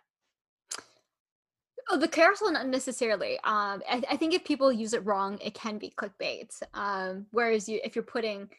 Oh, 1.87 1.97
the 1.97 2.07
carousel 2.07 2.51
not 2.51 2.67
necessarily. 2.67 3.35
Um, 3.43 3.83
I, 3.87 4.01
I, 4.09 4.17
think 4.17 4.33
if 4.33 4.43
people 4.43 4.71
use 4.71 4.93
it 4.93 5.05
wrong, 5.05 5.37
it 5.39 5.53
can 5.53 5.77
be 5.77 5.93
clickbait. 5.95 6.49
Um, 6.73 7.27
whereas 7.31 7.69
you, 7.69 7.79
if 7.83 7.95
you're 7.95 8.03
putting, 8.03 8.49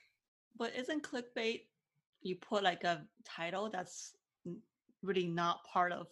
but 0.56 0.72
isn't 0.76 1.02
clickbait? 1.02 1.62
You 2.22 2.36
put 2.36 2.62
like 2.62 2.84
a 2.84 3.02
title 3.24 3.68
that's 3.68 4.14
really 5.02 5.26
not 5.26 5.64
part 5.64 5.92
of 5.92 6.06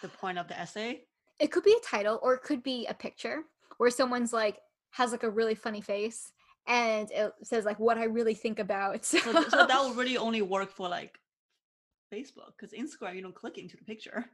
the 0.00 0.08
point 0.08 0.38
of 0.38 0.46
the 0.46 0.58
essay. 0.58 1.02
It 1.40 1.50
could 1.50 1.64
be 1.64 1.72
a 1.72 1.86
title, 1.86 2.20
or 2.22 2.34
it 2.34 2.42
could 2.42 2.62
be 2.62 2.86
a 2.86 2.94
picture 2.94 3.42
where 3.78 3.90
someone's 3.90 4.32
like 4.32 4.58
has 4.90 5.10
like 5.10 5.24
a 5.24 5.30
really 5.30 5.56
funny 5.56 5.80
face, 5.80 6.32
and 6.68 7.10
it 7.10 7.32
says 7.42 7.64
like 7.64 7.80
what 7.80 7.98
I 7.98 8.04
really 8.04 8.34
think 8.34 8.58
about. 8.60 9.04
So, 9.04 9.18
so, 9.18 9.42
so 9.48 9.66
that 9.66 9.82
would 9.82 9.96
really 9.96 10.16
only 10.16 10.42
work 10.42 10.70
for 10.70 10.88
like 10.88 11.18
Facebook 12.12 12.52
because 12.58 12.72
Instagram 12.72 13.16
you 13.16 13.22
don't 13.22 13.34
click 13.34 13.58
into 13.58 13.76
the 13.76 13.84
picture. 13.84 14.26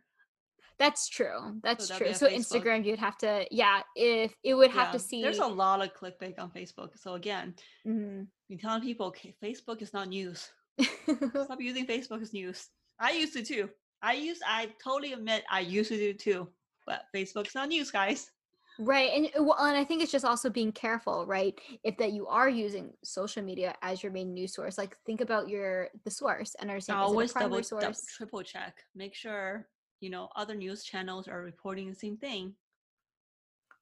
That's 0.79 1.09
true. 1.09 1.59
That's 1.63 1.89
so 1.89 1.97
true. 1.97 2.13
So 2.13 2.27
Facebook. 2.27 2.37
Instagram 2.37 2.85
you'd 2.85 2.99
have 2.99 3.17
to 3.19 3.47
yeah, 3.51 3.81
if 3.95 4.35
it 4.45 4.55
would 4.55 4.71
have 4.71 4.89
yeah, 4.89 4.93
to 4.93 4.99
see 4.99 5.23
There's 5.23 5.39
a 5.39 5.47
lot 5.47 5.83
of 5.83 5.95
clickbait 5.95 6.39
on 6.39 6.51
Facebook. 6.51 6.91
So 6.97 7.15
again, 7.15 7.55
mm-hmm. 7.87 8.23
you 8.49 8.59
telling 8.59 8.83
people 8.83 9.07
okay, 9.07 9.35
Facebook 9.43 9.81
is 9.81 9.93
not 9.93 10.09
news. 10.09 10.51
Stop 10.83 11.61
using 11.61 11.87
Facebook 11.87 12.21
as 12.21 12.33
news. 12.33 12.69
I 12.99 13.13
used 13.13 13.33
to 13.35 13.43
too. 13.43 13.71
I 14.03 14.15
used. 14.15 14.43
I 14.47 14.69
totally 14.83 15.13
admit 15.15 15.45
I 15.51 15.61
used 15.61 15.91
to 15.91 15.97
do 15.97 16.13
too. 16.13 16.49
But 16.87 17.05
Facebook's 17.15 17.55
not 17.55 17.69
news, 17.69 17.91
guys. 17.91 18.31
Right. 18.79 19.11
And 19.15 19.27
uh, 19.39 19.45
well, 19.45 19.57
and 19.59 19.77
I 19.77 19.85
think 19.85 20.03
it's 20.03 20.13
just 20.13 20.25
also 20.25 20.51
being 20.51 20.73
careful, 20.73 21.27
right? 21.27 21.59
If 21.83 21.97
that 21.99 22.13
you 22.13 22.27
are 22.27 22.49
using 22.49 22.93
social 23.03 23.43
media 23.43 23.75
as 23.83 24.03
your 24.03 24.13
main 24.13 24.35
news 24.35 24.55
source, 24.55 24.79
like 24.79 24.97
think 25.05 25.21
about 25.21 25.49
your 25.49 25.89
the 26.05 26.11
source 26.11 26.55
and 26.59 26.71
understand 26.71 26.99
always 26.99 27.33
double, 27.33 27.61
double 27.61 27.95
triple 28.17 28.43
check. 28.43 28.85
Make 28.95 29.15
sure 29.15 29.69
you 30.01 30.11
know 30.11 30.29
other 30.37 30.55
news 30.55 30.85
channels 30.85 31.29
are 31.29 31.43
reporting 31.43 31.89
the 31.89 31.95
same 31.95 32.17
thing 32.17 32.55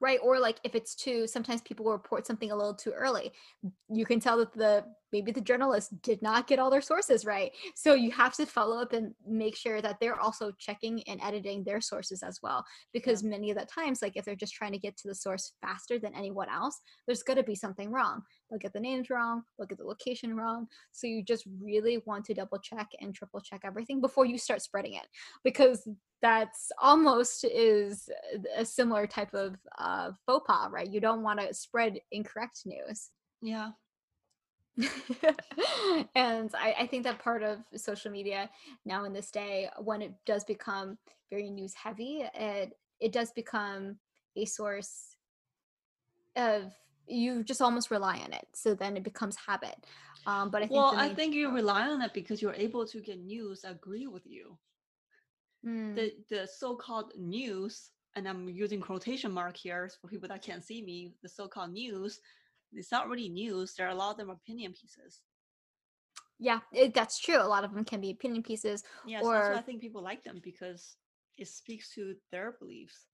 right 0.04 0.20
or 0.22 0.38
like 0.38 0.58
if 0.64 0.74
it's 0.74 0.94
too 0.94 1.26
sometimes 1.26 1.62
people 1.62 1.86
will 1.86 1.92
report 1.92 2.26
something 2.26 2.50
a 2.50 2.56
little 2.56 2.74
too 2.74 2.92
early. 2.92 3.32
You 3.88 4.04
can 4.04 4.20
tell 4.20 4.36
that 4.38 4.52
the 4.52 4.84
maybe 5.12 5.32
the 5.32 5.40
journalist 5.40 6.02
did 6.02 6.20
not 6.20 6.46
get 6.46 6.58
all 6.58 6.70
their 6.70 6.82
sources 6.82 7.24
right. 7.24 7.52
So 7.74 7.94
you 7.94 8.10
have 8.10 8.34
to 8.34 8.44
follow 8.44 8.82
up 8.82 8.92
and 8.92 9.14
make 9.26 9.56
sure 9.56 9.80
that 9.80 9.98
they're 10.00 10.20
also 10.20 10.52
checking 10.58 11.02
and 11.04 11.20
editing 11.22 11.64
their 11.64 11.80
sources 11.80 12.22
as 12.22 12.40
well 12.42 12.64
because 12.92 13.22
yeah. 13.22 13.30
many 13.30 13.50
of 13.50 13.56
the 13.58 13.64
times 13.64 14.02
like 14.02 14.16
if 14.16 14.24
they're 14.24 14.34
just 14.34 14.54
trying 14.54 14.72
to 14.72 14.78
get 14.78 14.96
to 14.98 15.08
the 15.08 15.14
source 15.14 15.52
faster 15.62 15.98
than 15.98 16.14
anyone 16.14 16.48
else 16.50 16.80
there's 17.06 17.22
going 17.22 17.36
to 17.36 17.42
be 17.42 17.54
something 17.54 17.90
wrong 17.90 18.22
they'll 18.54 18.60
get 18.60 18.72
the 18.72 18.80
names 18.80 19.10
wrong 19.10 19.42
they'll 19.58 19.66
get 19.66 19.78
the 19.78 19.84
location 19.84 20.36
wrong 20.36 20.68
so 20.92 21.06
you 21.06 21.22
just 21.22 21.44
really 21.60 22.00
want 22.06 22.24
to 22.24 22.34
double 22.34 22.58
check 22.58 22.88
and 23.00 23.14
triple 23.14 23.40
check 23.40 23.62
everything 23.64 24.00
before 24.00 24.24
you 24.24 24.38
start 24.38 24.62
spreading 24.62 24.94
it 24.94 25.06
because 25.42 25.88
that's 26.24 26.72
almost 26.80 27.44
is 27.44 28.08
a 28.56 28.64
similar 28.64 29.06
type 29.06 29.34
of 29.34 29.56
uh, 29.76 30.10
faux 30.24 30.46
pas, 30.46 30.70
right? 30.72 30.90
You 30.90 30.98
don't 30.98 31.22
want 31.22 31.38
to 31.38 31.52
spread 31.52 32.00
incorrect 32.12 32.62
news. 32.64 33.10
Yeah. 33.42 33.72
and 36.14 36.50
I, 36.54 36.74
I, 36.80 36.86
think 36.86 37.04
that 37.04 37.18
part 37.18 37.42
of 37.42 37.58
social 37.76 38.10
media 38.10 38.48
now 38.86 39.04
in 39.04 39.12
this 39.12 39.30
day, 39.30 39.68
when 39.78 40.00
it 40.00 40.14
does 40.24 40.44
become 40.44 40.96
very 41.30 41.50
news 41.50 41.74
heavy, 41.74 42.24
it 42.34 42.72
it 43.00 43.12
does 43.12 43.30
become 43.30 43.98
a 44.34 44.46
source 44.46 45.16
of 46.36 46.72
you 47.06 47.44
just 47.44 47.60
almost 47.60 47.90
rely 47.90 48.18
on 48.18 48.32
it. 48.32 48.46
So 48.54 48.74
then 48.74 48.96
it 48.96 49.02
becomes 49.02 49.36
habit. 49.36 49.76
Um, 50.26 50.50
but 50.50 50.62
I 50.62 50.66
think 50.66 50.78
well, 50.78 50.94
I 50.96 51.12
think 51.12 51.34
you 51.34 51.50
rely 51.50 51.88
on 51.88 52.00
it 52.00 52.14
because 52.14 52.40
you're 52.40 52.54
able 52.54 52.86
to 52.86 53.00
get 53.00 53.18
news 53.18 53.64
agree 53.64 54.06
with 54.06 54.26
you 54.26 54.56
mm. 55.64 55.94
the 55.94 56.12
the 56.30 56.46
so-called 56.46 57.12
news 57.16 57.90
and 58.16 58.28
i'm 58.28 58.48
using 58.48 58.80
quotation 58.80 59.32
mark 59.32 59.56
here 59.56 59.90
for 60.00 60.08
people 60.08 60.28
that 60.28 60.42
can't 60.42 60.64
see 60.64 60.82
me 60.82 61.12
the 61.22 61.28
so-called 61.28 61.72
news 61.72 62.20
it's 62.72 62.92
not 62.92 63.08
really 63.08 63.28
news 63.28 63.74
there 63.74 63.86
are 63.86 63.92
a 63.92 63.94
lot 63.94 64.12
of 64.12 64.16
them 64.16 64.30
opinion 64.30 64.72
pieces 64.72 65.20
yeah 66.38 66.60
it, 66.72 66.92
that's 66.94 67.18
true 67.18 67.40
a 67.40 67.42
lot 67.42 67.64
of 67.64 67.72
them 67.72 67.84
can 67.84 68.00
be 68.00 68.10
opinion 68.10 68.42
pieces 68.42 68.82
yeah 69.06 69.20
or... 69.20 69.22
so 69.22 69.32
that's 69.32 69.48
why 69.50 69.58
i 69.58 69.62
think 69.62 69.80
people 69.80 70.02
like 70.02 70.22
them 70.24 70.40
because 70.42 70.96
it 71.38 71.48
speaks 71.48 71.92
to 71.94 72.14
their 72.30 72.52
beliefs 72.58 73.06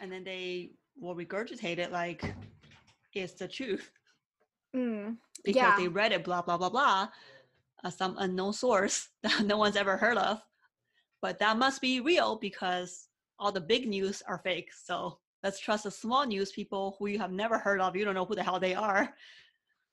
and 0.00 0.10
then 0.10 0.24
they 0.24 0.70
will 0.98 1.14
regurgitate 1.14 1.78
it 1.78 1.92
like 1.92 2.34
it's 3.14 3.34
the 3.34 3.48
truth 3.48 3.90
mm, 4.76 5.16
because 5.44 5.56
yeah. 5.56 5.76
they 5.76 5.88
read 5.88 6.12
it 6.12 6.24
blah 6.24 6.42
blah 6.42 6.56
blah 6.56 6.70
blah 6.70 7.08
uh, 7.84 7.90
some 7.90 8.16
unknown 8.18 8.52
source 8.52 9.08
that 9.22 9.44
no 9.44 9.56
one's 9.56 9.76
ever 9.76 9.96
heard 9.96 10.16
of 10.16 10.40
but 11.22 11.38
that 11.38 11.56
must 11.56 11.80
be 11.80 12.00
real 12.00 12.36
because 12.36 13.08
all 13.42 13.52
the 13.52 13.60
big 13.60 13.88
news 13.88 14.22
are 14.28 14.38
fake. 14.38 14.70
So 14.72 15.18
let's 15.42 15.58
trust 15.58 15.84
the 15.84 15.90
small 15.90 16.24
news 16.24 16.52
people 16.52 16.96
who 16.98 17.06
you 17.06 17.18
have 17.18 17.32
never 17.32 17.58
heard 17.58 17.80
of. 17.80 17.96
You 17.96 18.04
don't 18.04 18.14
know 18.14 18.24
who 18.24 18.36
the 18.36 18.42
hell 18.42 18.60
they 18.60 18.74
are. 18.74 19.14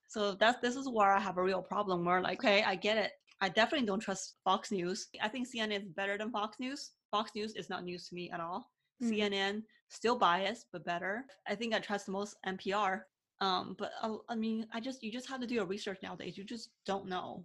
So 0.08 0.32
that's 0.32 0.60
this 0.60 0.74
is 0.74 0.88
where 0.88 1.12
I 1.12 1.20
have 1.20 1.38
a 1.38 1.42
real 1.44 1.62
problem. 1.62 2.04
Where 2.04 2.20
like, 2.20 2.40
okay, 2.40 2.64
I 2.64 2.74
get 2.74 2.98
it. 2.98 3.12
I 3.40 3.48
definitely 3.48 3.86
don't 3.86 4.00
trust 4.00 4.34
Fox 4.42 4.72
News. 4.72 5.06
I 5.22 5.28
think 5.28 5.46
CNN 5.46 5.84
is 5.84 5.88
better 5.88 6.18
than 6.18 6.32
Fox 6.32 6.56
News. 6.58 6.90
Fox 7.12 7.30
News 7.36 7.54
is 7.54 7.70
not 7.70 7.84
news 7.84 8.08
to 8.08 8.16
me 8.16 8.28
at 8.28 8.40
all. 8.40 8.72
Mm. 9.00 9.08
CNN 9.08 9.62
still 9.90 10.16
biased 10.16 10.66
but 10.72 10.84
better. 10.84 11.26
I 11.46 11.54
think 11.54 11.74
I 11.74 11.78
trust 11.78 12.06
the 12.06 12.12
most 12.12 12.36
NPR. 12.46 13.02
Um, 13.42 13.76
but 13.78 13.92
uh, 14.02 14.16
I 14.28 14.34
mean, 14.34 14.66
I 14.72 14.80
just 14.80 15.02
you 15.02 15.12
just 15.12 15.28
have 15.28 15.40
to 15.40 15.46
do 15.46 15.54
your 15.54 15.66
research 15.66 15.98
nowadays. 16.02 16.36
You 16.38 16.44
just 16.44 16.70
don't 16.86 17.08
know 17.08 17.44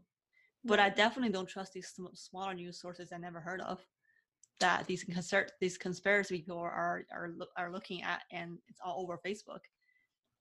but 0.65 0.79
I 0.79 0.89
definitely 0.89 1.31
don't 1.31 1.47
trust 1.47 1.73
these 1.73 1.89
sm- 1.89 2.15
smaller 2.15 2.53
news 2.53 2.79
sources 2.79 3.12
I 3.13 3.17
never 3.17 3.39
heard 3.39 3.62
of 3.62 3.86
that 4.60 4.88
these 4.88 5.03
concert 5.03 5.51
these 5.62 5.77
conspiracy 5.77 6.38
people 6.39 6.58
are 6.58 7.05
are 7.12 7.34
are 7.58 7.71
looking 7.71 8.03
at, 8.03 8.21
and 8.31 8.58
it's 8.67 8.79
all 8.84 9.01
over 9.01 9.19
Facebook. 9.25 9.60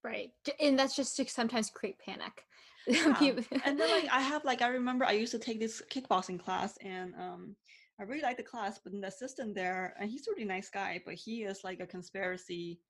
Right, 0.02 0.30
and 0.60 0.78
that's 0.78 0.96
just 0.96 1.16
to 1.16 1.28
sometimes 1.28 1.70
create 1.70 1.98
panic. 1.98 2.32
Yeah. 2.86 3.32
and 3.64 3.80
then 3.80 3.90
like 3.90 4.08
I 4.12 4.20
have 4.20 4.44
like 4.44 4.60
I 4.60 4.68
remember 4.68 5.04
I 5.06 5.12
used 5.12 5.32
to 5.32 5.38
take 5.38 5.58
this 5.60 5.82
kickboxing 5.90 6.42
class, 6.42 6.76
and 6.82 7.14
um, 7.14 7.56
I 8.00 8.04
really 8.04 8.22
like 8.22 8.37
the 8.37 8.42
class, 8.42 8.78
but 8.83 8.92
the 8.92 9.07
assistant 9.07 9.54
there, 9.54 9.94
and 10.00 10.11
he's 10.11 10.26
a 10.26 10.33
really 10.33 10.44
nice 10.44 10.68
guy, 10.68 11.00
but 11.04 11.14
he 11.14 11.44
is 11.44 11.62
like 11.62 11.80
a 11.80 11.87
conspiracy 11.87 12.80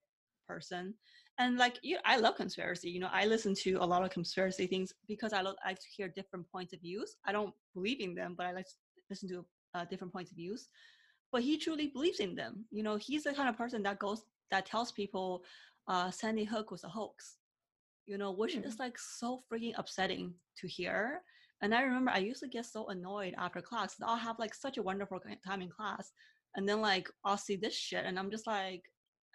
person. 0.46 0.94
And 1.38 1.56
like 1.58 1.80
you 1.82 1.98
i 2.04 2.16
love 2.16 2.36
conspiracy 2.36 2.88
you 2.90 3.00
know 3.00 3.08
i 3.12 3.26
listen 3.26 3.54
to 3.56 3.72
a 3.80 3.84
lot 3.84 4.04
of 4.04 4.10
conspiracy 4.10 4.68
things 4.68 4.92
because 5.08 5.32
i 5.32 5.40
like 5.40 5.80
to 5.80 5.88
hear 5.96 6.06
different 6.06 6.46
points 6.50 6.72
of 6.72 6.80
views. 6.80 7.16
I 7.26 7.32
don't 7.32 7.52
believe 7.74 8.00
in 8.00 8.14
them 8.14 8.34
but 8.36 8.46
i 8.46 8.52
like 8.52 8.66
to 8.66 8.74
listen 9.10 9.28
to 9.30 9.44
uh, 9.74 9.84
different 9.86 10.12
points 10.12 10.30
of 10.30 10.36
views. 10.36 10.68
But 11.32 11.42
he 11.42 11.58
truly 11.58 11.88
believes 11.88 12.20
in 12.20 12.36
them 12.36 12.66
you 12.70 12.84
know 12.84 12.96
he's 12.96 13.24
the 13.24 13.34
kind 13.34 13.48
of 13.48 13.58
person 13.58 13.82
that 13.82 13.98
goes 13.98 14.22
that 14.52 14.66
tells 14.66 14.92
people 14.92 15.42
uh, 15.88 16.10
sandy 16.12 16.44
hook 16.44 16.70
was 16.70 16.84
a 16.84 16.88
hoax. 16.88 17.38
You 18.06 18.16
know 18.16 18.30
which 18.30 18.54
mm. 18.54 18.64
is 18.64 18.78
like 18.78 18.96
so 18.96 19.42
freaking 19.50 19.74
upsetting 19.76 20.34
to 20.58 20.68
hear 20.68 21.22
and 21.62 21.74
i 21.74 21.82
remember 21.82 22.10
i 22.10 22.18
used 22.18 22.40
to 22.40 22.48
get 22.48 22.66
so 22.66 22.86
annoyed 22.88 23.34
after 23.38 23.60
class 23.60 23.96
i'll 24.04 24.16
have 24.16 24.38
like 24.38 24.54
such 24.54 24.78
a 24.78 24.82
wonderful 24.82 25.20
time 25.46 25.62
in 25.62 25.68
class 25.68 26.12
and 26.56 26.68
then 26.68 26.80
like 26.80 27.08
i'll 27.24 27.38
see 27.38 27.56
this 27.56 27.74
shit 27.74 28.04
and 28.04 28.18
i'm 28.18 28.30
just 28.30 28.46
like 28.46 28.82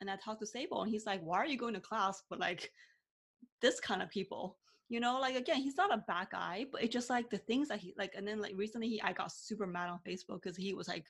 and 0.01 0.10
I 0.10 0.15
talked 0.15 0.39
to 0.41 0.47
Sable 0.47 0.82
and 0.82 0.91
he's 0.91 1.05
like, 1.05 1.21
why 1.21 1.38
are 1.38 1.45
you 1.45 1.58
going 1.58 1.73
to 1.73 1.79
class 1.79 2.21
with 2.29 2.39
like 2.39 2.71
this 3.62 3.79
kind 3.79 4.01
of 4.01 4.10
people? 4.10 4.58
You 4.89 4.99
know, 4.99 5.19
like 5.19 5.36
again, 5.36 5.58
he's 5.58 5.77
not 5.77 5.93
a 5.93 6.03
bad 6.08 6.27
guy, 6.32 6.65
but 6.71 6.84
it's 6.84 6.93
just 6.93 7.10
like 7.10 7.29
the 7.29 7.38
things 7.38 7.67
that 7.67 7.79
he 7.79 7.93
like. 7.97 8.13
And 8.15 8.27
then 8.27 8.39
like 8.39 8.53
recently, 8.55 8.89
he 8.89 9.01
I 9.01 9.13
got 9.13 9.32
super 9.32 9.67
mad 9.67 9.89
on 9.89 9.99
Facebook 10.08 10.41
because 10.41 10.58
he 10.58 10.73
was 10.73 10.88
like 10.88 11.05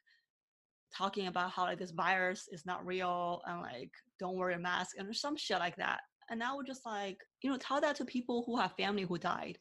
talking 0.95 1.27
about 1.27 1.51
how 1.51 1.63
like 1.63 1.79
this 1.79 1.91
virus 1.91 2.49
is 2.51 2.65
not 2.65 2.85
real 2.85 3.41
and 3.45 3.61
like 3.61 3.91
don't 4.19 4.35
wear 4.35 4.49
a 4.49 4.59
mask 4.59 4.95
and 4.97 5.15
some 5.15 5.37
shit 5.37 5.59
like 5.59 5.77
that. 5.77 6.01
And 6.29 6.43
I 6.43 6.53
would 6.53 6.67
just 6.67 6.85
like, 6.85 7.17
you 7.41 7.49
know, 7.49 7.57
tell 7.57 7.79
that 7.79 7.95
to 7.97 8.05
people 8.05 8.43
who 8.45 8.57
have 8.57 8.73
family 8.73 9.03
who 9.03 9.17
died. 9.17 9.57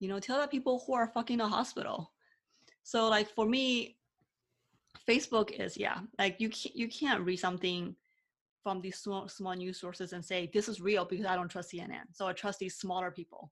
You 0.00 0.08
know, 0.08 0.18
tell 0.18 0.38
that 0.38 0.50
people 0.50 0.82
who 0.86 0.94
are 0.94 1.08
fucking 1.08 1.34
in 1.34 1.38
the 1.38 1.48
hospital. 1.48 2.12
So 2.82 3.08
like 3.08 3.28
for 3.28 3.46
me, 3.46 3.96
Facebook 5.08 5.52
is 5.52 5.76
yeah, 5.76 5.98
like 6.18 6.36
you 6.40 6.48
can't 6.48 6.74
you 6.74 6.88
can't 6.88 7.24
read 7.24 7.38
something 7.38 7.94
from 8.62 8.80
these 8.80 8.98
small, 8.98 9.28
small 9.28 9.54
news 9.54 9.80
sources 9.80 10.12
and 10.12 10.24
say 10.24 10.50
this 10.52 10.68
is 10.68 10.80
real 10.80 11.04
because 11.04 11.26
I 11.26 11.36
don't 11.36 11.48
trust 11.48 11.72
CNN. 11.72 12.04
So 12.12 12.26
I 12.26 12.32
trust 12.32 12.58
these 12.58 12.76
smaller 12.76 13.10
people. 13.10 13.50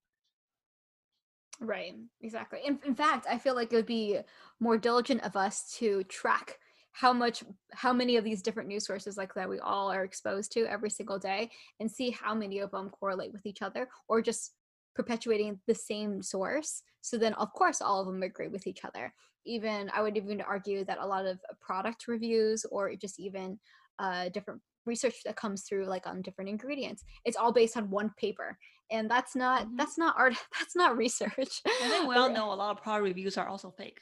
Right, 1.61 1.95
exactly. 2.21 2.61
In, 2.65 2.79
in 2.85 2.95
fact, 2.95 3.27
I 3.29 3.39
feel 3.39 3.55
like 3.55 3.73
it 3.73 3.77
would 3.77 3.87
be 3.87 4.19
more 4.61 4.79
diligent 4.79 5.23
of 5.23 5.37
us 5.37 5.75
to 5.79 6.05
track 6.05 6.59
how 6.93 7.13
much 7.13 7.45
how 7.73 7.93
many 7.93 8.17
of 8.17 8.25
these 8.25 8.43
different 8.43 8.69
news 8.69 8.87
sources 8.87 9.17
like 9.17 9.33
that 9.35 9.49
we 9.49 9.59
all 9.61 9.91
are 9.91 10.05
exposed 10.05 10.51
to 10.53 10.67
every 10.67 10.91
single 10.91 11.19
day 11.19 11.51
and 11.79 11.91
see 11.91 12.11
how 12.11 12.35
many 12.35 12.59
of 12.59 12.71
them 12.71 12.91
correlate 12.91 13.33
with 13.33 13.47
each 13.47 13.63
other 13.63 13.89
or 14.09 14.21
just 14.21 14.53
perpetuating 14.99 15.61
the 15.67 15.75
same 15.75 16.23
source 16.23 16.83
so 17.01 17.17
then 17.17 17.35
of 17.35 17.53
course 17.53 17.81
all 17.81 18.01
of 18.01 18.07
them 18.07 18.23
agree 18.23 18.49
with 18.49 18.67
each 18.67 18.85
other. 18.85 19.13
Even 19.47 19.91
i 19.95 20.03
would 20.03 20.17
even 20.17 20.41
argue 20.55 20.85
that 20.85 20.99
a 21.01 21.07
lot 21.15 21.25
of 21.25 21.39
product 21.67 22.09
reviews 22.09 22.67
or 22.75 22.83
just 23.05 23.19
even 23.27 23.59
uh, 23.99 24.29
different 24.29 24.61
research 24.87 25.17
that 25.25 25.37
comes 25.37 25.63
through 25.63 25.87
like 25.87 26.07
on 26.07 26.23
different 26.23 26.49
ingredients 26.49 27.03
it's 27.25 27.37
all 27.37 27.53
based 27.53 27.77
on 27.77 27.91
one 27.91 28.11
paper 28.17 28.57
and 28.91 29.11
that's 29.11 29.35
not 29.37 29.63
mm-hmm. 29.63 29.77
that's 29.77 29.99
not 29.99 30.15
art 30.19 30.35
that's 30.59 30.77
not 30.77 30.97
research. 30.97 31.63
And 31.83 31.91
then 31.91 32.07
we 32.09 32.17
all 32.17 32.31
know 32.31 32.53
a 32.53 32.55
lot 32.55 32.77
of 32.77 32.83
product 32.83 33.05
reviews 33.05 33.37
are 33.37 33.49
also 33.49 33.71
fake 33.71 33.99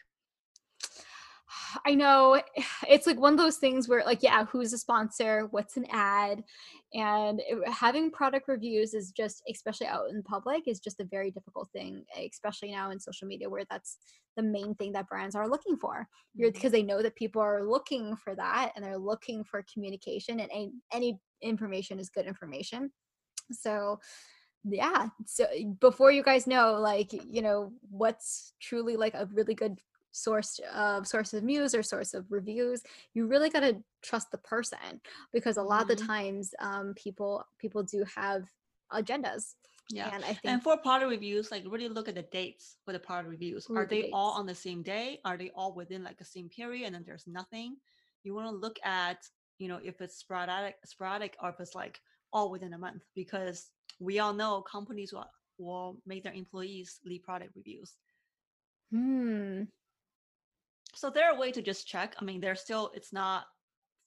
I 1.85 1.94
know 1.94 2.40
it's 2.88 3.06
like 3.06 3.20
one 3.20 3.32
of 3.32 3.38
those 3.38 3.56
things 3.56 3.88
where, 3.88 4.04
like, 4.04 4.22
yeah, 4.22 4.44
who's 4.46 4.72
a 4.72 4.78
sponsor? 4.78 5.48
What's 5.50 5.76
an 5.76 5.87
ad? 5.90 6.44
And 6.94 7.42
having 7.66 8.11
product 8.11 8.48
reviews 8.48 8.94
is 8.94 9.11
just, 9.11 9.42
especially 9.50 9.87
out 9.87 10.11
in 10.11 10.22
public, 10.22 10.66
is 10.66 10.80
just 10.80 11.00
a 11.00 11.04
very 11.04 11.30
difficult 11.30 11.68
thing, 11.72 12.04
especially 12.18 12.72
now 12.72 12.90
in 12.90 13.00
social 13.00 13.28
media 13.28 13.48
where 13.48 13.64
that's 13.70 13.98
the 14.37 14.42
main 14.42 14.74
thing 14.74 14.92
that 14.92 15.09
brands 15.09 15.35
are 15.35 15.48
looking 15.48 15.76
for. 15.76 16.09
Mm-hmm. 16.38 16.50
Because 16.52 16.72
they 16.72 16.82
know 16.82 17.02
that 17.02 17.16
people 17.16 17.42
are 17.42 17.64
looking 17.64 18.16
for 18.16 18.35
that 18.35 18.72
and 18.74 18.85
they're 18.85 18.98
looking 18.98 19.44
for 19.44 19.64
communication, 19.72 20.40
and 20.40 20.50
any, 20.52 20.72
any 20.92 21.20
information 21.42 21.98
is 21.98 22.09
good 22.09 22.26
information. 22.26 22.90
So, 23.52 24.00
yeah 24.68 25.06
so 25.24 25.46
before 25.80 26.11
you 26.11 26.24
guys 26.24 26.48
know 26.48 26.72
like 26.80 27.12
you 27.12 27.40
know 27.40 27.72
what's 27.88 28.54
truly 28.61 28.96
like 28.96 29.14
a 29.14 29.28
really 29.32 29.54
good 29.54 29.78
source 30.16 30.61
of 30.74 31.02
uh, 31.02 31.05
source 31.05 31.35
of 31.35 31.42
news 31.44 31.74
or 31.74 31.83
source 31.83 32.14
of 32.14 32.24
reviews 32.31 32.83
you 33.14 33.26
really 33.26 33.50
got 33.50 33.61
to 33.61 33.76
trust 34.02 34.31
the 34.31 34.38
person 34.38 35.00
because 35.33 35.57
a 35.57 35.62
lot 35.62 35.83
mm-hmm. 35.83 35.83
of 35.83 35.88
the 35.88 36.02
mm-hmm. 36.02 36.12
times 36.12 36.55
um, 36.61 36.94
people 36.94 37.44
people 37.59 37.83
do 37.83 38.05
have 38.14 38.42
agendas 38.92 39.55
Yeah. 39.90 40.11
And 40.12 40.24
I 40.24 40.35
think 40.35 40.40
and 40.44 40.62
for 40.62 40.76
product 40.79 41.11
reviews, 41.11 41.50
like 41.50 41.62
really 41.66 41.88
look 41.88 42.09
at 42.09 42.16
the 42.16 42.26
dates 42.33 42.76
for 42.85 42.92
the 42.92 42.98
product 42.98 43.29
reviews. 43.31 43.70
Ooh, 43.70 43.76
Are 43.76 43.87
the 43.87 43.94
they 43.94 44.02
dates. 44.02 44.14
all 44.18 44.33
on 44.33 44.46
the 44.46 44.55
same 44.55 44.83
day? 44.83 45.20
Are 45.24 45.37
they 45.37 45.50
all 45.55 45.72
within 45.74 46.02
like 46.02 46.18
the 46.18 46.24
same 46.24 46.48
period 46.48 46.87
and 46.87 46.94
then 46.94 47.05
there's 47.07 47.26
nothing? 47.26 47.76
You 48.24 48.35
want 48.35 48.48
to 48.50 48.57
look 48.57 48.79
at, 48.83 49.18
you 49.59 49.68
know, 49.68 49.79
if 49.90 50.00
it's 50.00 50.18
sporadic 50.18 50.74
sporadic 50.85 51.37
or 51.40 51.50
if 51.50 51.61
it's 51.61 51.74
like 51.74 52.00
all 52.33 52.50
within 52.50 52.74
a 52.74 52.79
month 52.79 53.02
because 53.14 53.70
we 54.00 54.18
all 54.18 54.35
know 54.35 54.61
companies 54.62 55.12
will, 55.12 55.31
will 55.59 55.96
make 56.05 56.24
their 56.24 56.35
employees 56.35 56.98
leave 57.05 57.22
product 57.22 57.52
reviews. 57.55 57.94
Hmm. 58.90 59.70
So 60.96 61.11
there 61.11 61.30
are 61.30 61.37
a 61.37 61.38
way 61.38 61.52
to 61.52 61.62
just 61.62 61.87
check. 61.87 62.16
I 62.18 62.24
mean, 62.24 62.40
there's 62.40 62.61
still 62.61 62.90
it's 62.94 63.12
not 63.12 63.44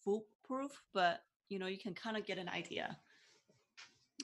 foolproof, 0.03 0.71
but 0.93 1.21
you 1.49 1.59
know, 1.59 1.67
you 1.67 1.77
can 1.77 1.93
kind 1.93 2.17
of 2.17 2.25
get 2.25 2.37
an 2.37 2.49
idea. 2.49 2.97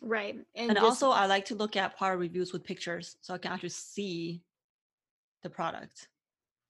Right. 0.01 0.36
And, 0.56 0.69
and 0.69 0.73
just, 0.73 0.84
also 0.84 1.12
I 1.12 1.28
like 1.28 1.45
to 1.45 1.56
look 1.56 1.75
at 1.75 1.97
product 1.97 2.19
reviews 2.19 2.51
with 2.51 2.63
pictures 2.63 3.17
so 3.21 3.34
I 3.34 3.38
can 3.38 3.51
actually 3.51 3.69
see 3.69 4.41
the 5.43 5.49
product. 5.49 6.10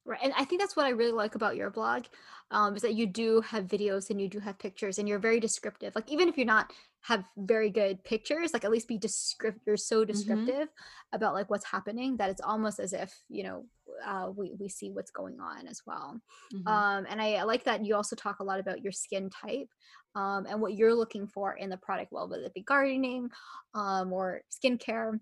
Right. 0.06 0.20
And 0.22 0.34
I 0.38 0.46
think 0.46 0.62
that's 0.62 0.76
what 0.76 0.86
I 0.86 0.90
really 0.90 1.14
like 1.14 1.34
about 1.34 1.56
your 1.56 1.72
blog 1.72 2.06
um, 2.52 2.76
is 2.76 2.84
that 2.84 2.94
you 2.94 3.08
do 3.08 3.42
have 3.42 3.66
videos 3.66 4.12
and 4.12 4.22
you 4.22 4.28
do 4.28 4.40
have 4.40 4.60
pictures 4.60 5.00
and 5.00 5.10
you're 5.10 5.18
very 5.18 5.40
descriptive. 5.40 5.96
Like 5.96 6.12
even 6.12 6.30
if 6.30 6.38
you're 6.38 6.46
not 6.46 6.72
have 7.02 7.24
very 7.38 7.72
good 7.72 8.04
pictures, 8.04 8.54
like 8.54 8.64
at 8.66 8.72
least 8.72 8.88
be 8.88 8.98
descriptive. 8.98 9.62
You're 9.66 9.78
so 9.78 10.02
mm-hmm. 10.02 10.12
descriptive 10.12 10.68
mm-hmm. 10.68 11.16
about 11.16 11.34
like 11.34 11.50
what's 11.50 11.66
happening 11.66 12.18
that 12.18 12.30
it's 12.30 12.42
almost 12.42 12.80
as 12.80 12.94
if, 12.94 13.14
you 13.30 13.44
know, 13.44 13.66
uh, 14.06 14.30
we, 14.36 14.54
we 14.60 14.70
see 14.70 14.92
what's 14.92 15.12
going 15.12 15.40
on 15.40 15.68
as 15.68 15.82
well. 15.86 16.20
Mm-hmm. 16.54 16.68
Um, 16.68 17.06
and 17.10 17.22
I, 17.22 17.34
I, 17.34 17.44
like 17.44 17.64
that 17.66 17.86
you 17.86 17.96
also 17.96 18.16
talk 18.16 18.40
a 18.40 18.44
lot 18.44 18.60
about 18.60 18.82
your 18.82 18.92
skin 18.92 19.30
type 19.30 19.68
um, 20.16 20.46
and 20.48 20.62
what 20.62 20.76
you're 20.76 20.94
looking 20.94 21.28
for 21.28 21.54
in 21.54 21.70
the 21.70 21.78
product, 21.78 22.12
well, 22.12 22.30
whether 22.30 22.44
it 22.44 22.54
be 22.54 22.62
gardening 22.62 23.30
um, 23.74 24.14
or 24.14 24.42
skincare 24.52 25.20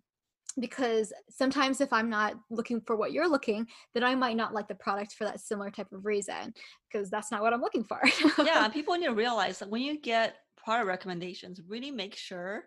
because 0.60 1.12
sometimes 1.30 1.82
if 1.82 1.92
i'm 1.92 2.10
not 2.10 2.36
looking 2.52 2.80
for 2.82 2.96
what 2.96 3.12
you're 3.12 3.28
looking 3.28 3.66
then 3.94 4.04
i 4.04 4.14
might 4.14 4.38
not 4.38 4.54
like 4.54 4.68
the 4.68 4.76
product 4.76 5.14
for 5.14 5.24
that 5.24 5.40
similar 5.40 5.72
type 5.72 5.92
of 5.92 6.06
reason 6.06 6.54
because 6.92 7.10
that's 7.10 7.32
not 7.32 7.42
what 7.42 7.54
i'm 7.54 7.62
looking 7.62 7.84
for 7.84 8.00
yeah 8.44 8.68
people 8.74 8.94
need 8.96 9.08
to 9.08 9.14
realize 9.14 9.60
that 9.60 9.70
when 9.70 9.82
you 9.82 10.00
get 10.00 10.36
product 10.56 10.88
recommendations 10.88 11.62
really 11.68 11.92
make 11.92 12.16
sure 12.16 12.66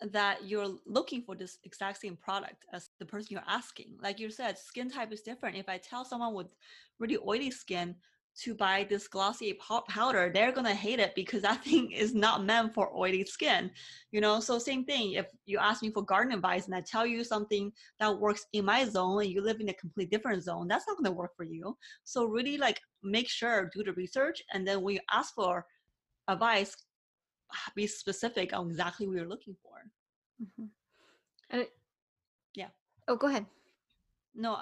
that 0.00 0.44
you're 0.48 0.76
looking 0.86 1.22
for 1.22 1.34
this 1.34 1.58
exact 1.64 2.00
same 2.00 2.16
product 2.16 2.66
as 2.72 2.90
the 2.98 3.06
person 3.06 3.28
you're 3.30 3.42
asking 3.48 3.96
like 4.02 4.18
you 4.18 4.30
said 4.30 4.58
skin 4.58 4.90
type 4.90 5.12
is 5.12 5.22
different 5.22 5.56
if 5.56 5.68
i 5.68 5.78
tell 5.78 6.04
someone 6.04 6.34
with 6.34 6.48
really 6.98 7.18
oily 7.26 7.50
skin 7.50 7.94
to 8.36 8.54
buy 8.54 8.84
this 8.88 9.06
glossy 9.06 9.56
powder, 9.88 10.30
they're 10.32 10.52
gonna 10.52 10.74
hate 10.74 10.98
it 10.98 11.14
because 11.14 11.42
that 11.42 11.62
thing 11.64 11.90
is 11.92 12.14
not 12.14 12.44
meant 12.44 12.74
for 12.74 12.90
oily 12.96 13.24
skin. 13.24 13.70
You 14.10 14.20
know, 14.20 14.40
so 14.40 14.58
same 14.58 14.84
thing. 14.84 15.12
If 15.12 15.26
you 15.46 15.58
ask 15.58 15.82
me 15.82 15.90
for 15.90 16.02
garden 16.02 16.32
advice 16.32 16.66
and 16.66 16.74
I 16.74 16.80
tell 16.80 17.06
you 17.06 17.22
something 17.22 17.72
that 18.00 18.18
works 18.18 18.46
in 18.52 18.64
my 18.64 18.84
zone 18.84 19.22
and 19.22 19.30
you 19.30 19.40
live 19.40 19.60
in 19.60 19.68
a 19.68 19.74
complete 19.74 20.10
different 20.10 20.42
zone, 20.42 20.68
that's 20.68 20.86
not 20.86 20.96
gonna 20.96 21.12
work 21.12 21.36
for 21.36 21.44
you. 21.44 21.76
So 22.02 22.24
really 22.24 22.56
like 22.56 22.80
make 23.02 23.28
sure 23.28 23.70
do 23.72 23.84
the 23.84 23.92
research 23.92 24.42
and 24.52 24.66
then 24.66 24.82
when 24.82 24.94
you 24.94 25.00
ask 25.12 25.34
for 25.34 25.66
advice, 26.28 26.76
be 27.74 27.86
specific 27.86 28.52
on 28.52 28.70
exactly 28.70 29.06
what 29.06 29.16
you're 29.16 29.28
looking 29.28 29.56
for. 29.62 29.72
Mm-hmm. 30.42 30.66
And 31.50 31.62
it, 31.62 31.70
yeah. 32.54 32.68
Oh, 33.08 33.16
go 33.16 33.28
ahead. 33.28 33.46
No, 34.34 34.58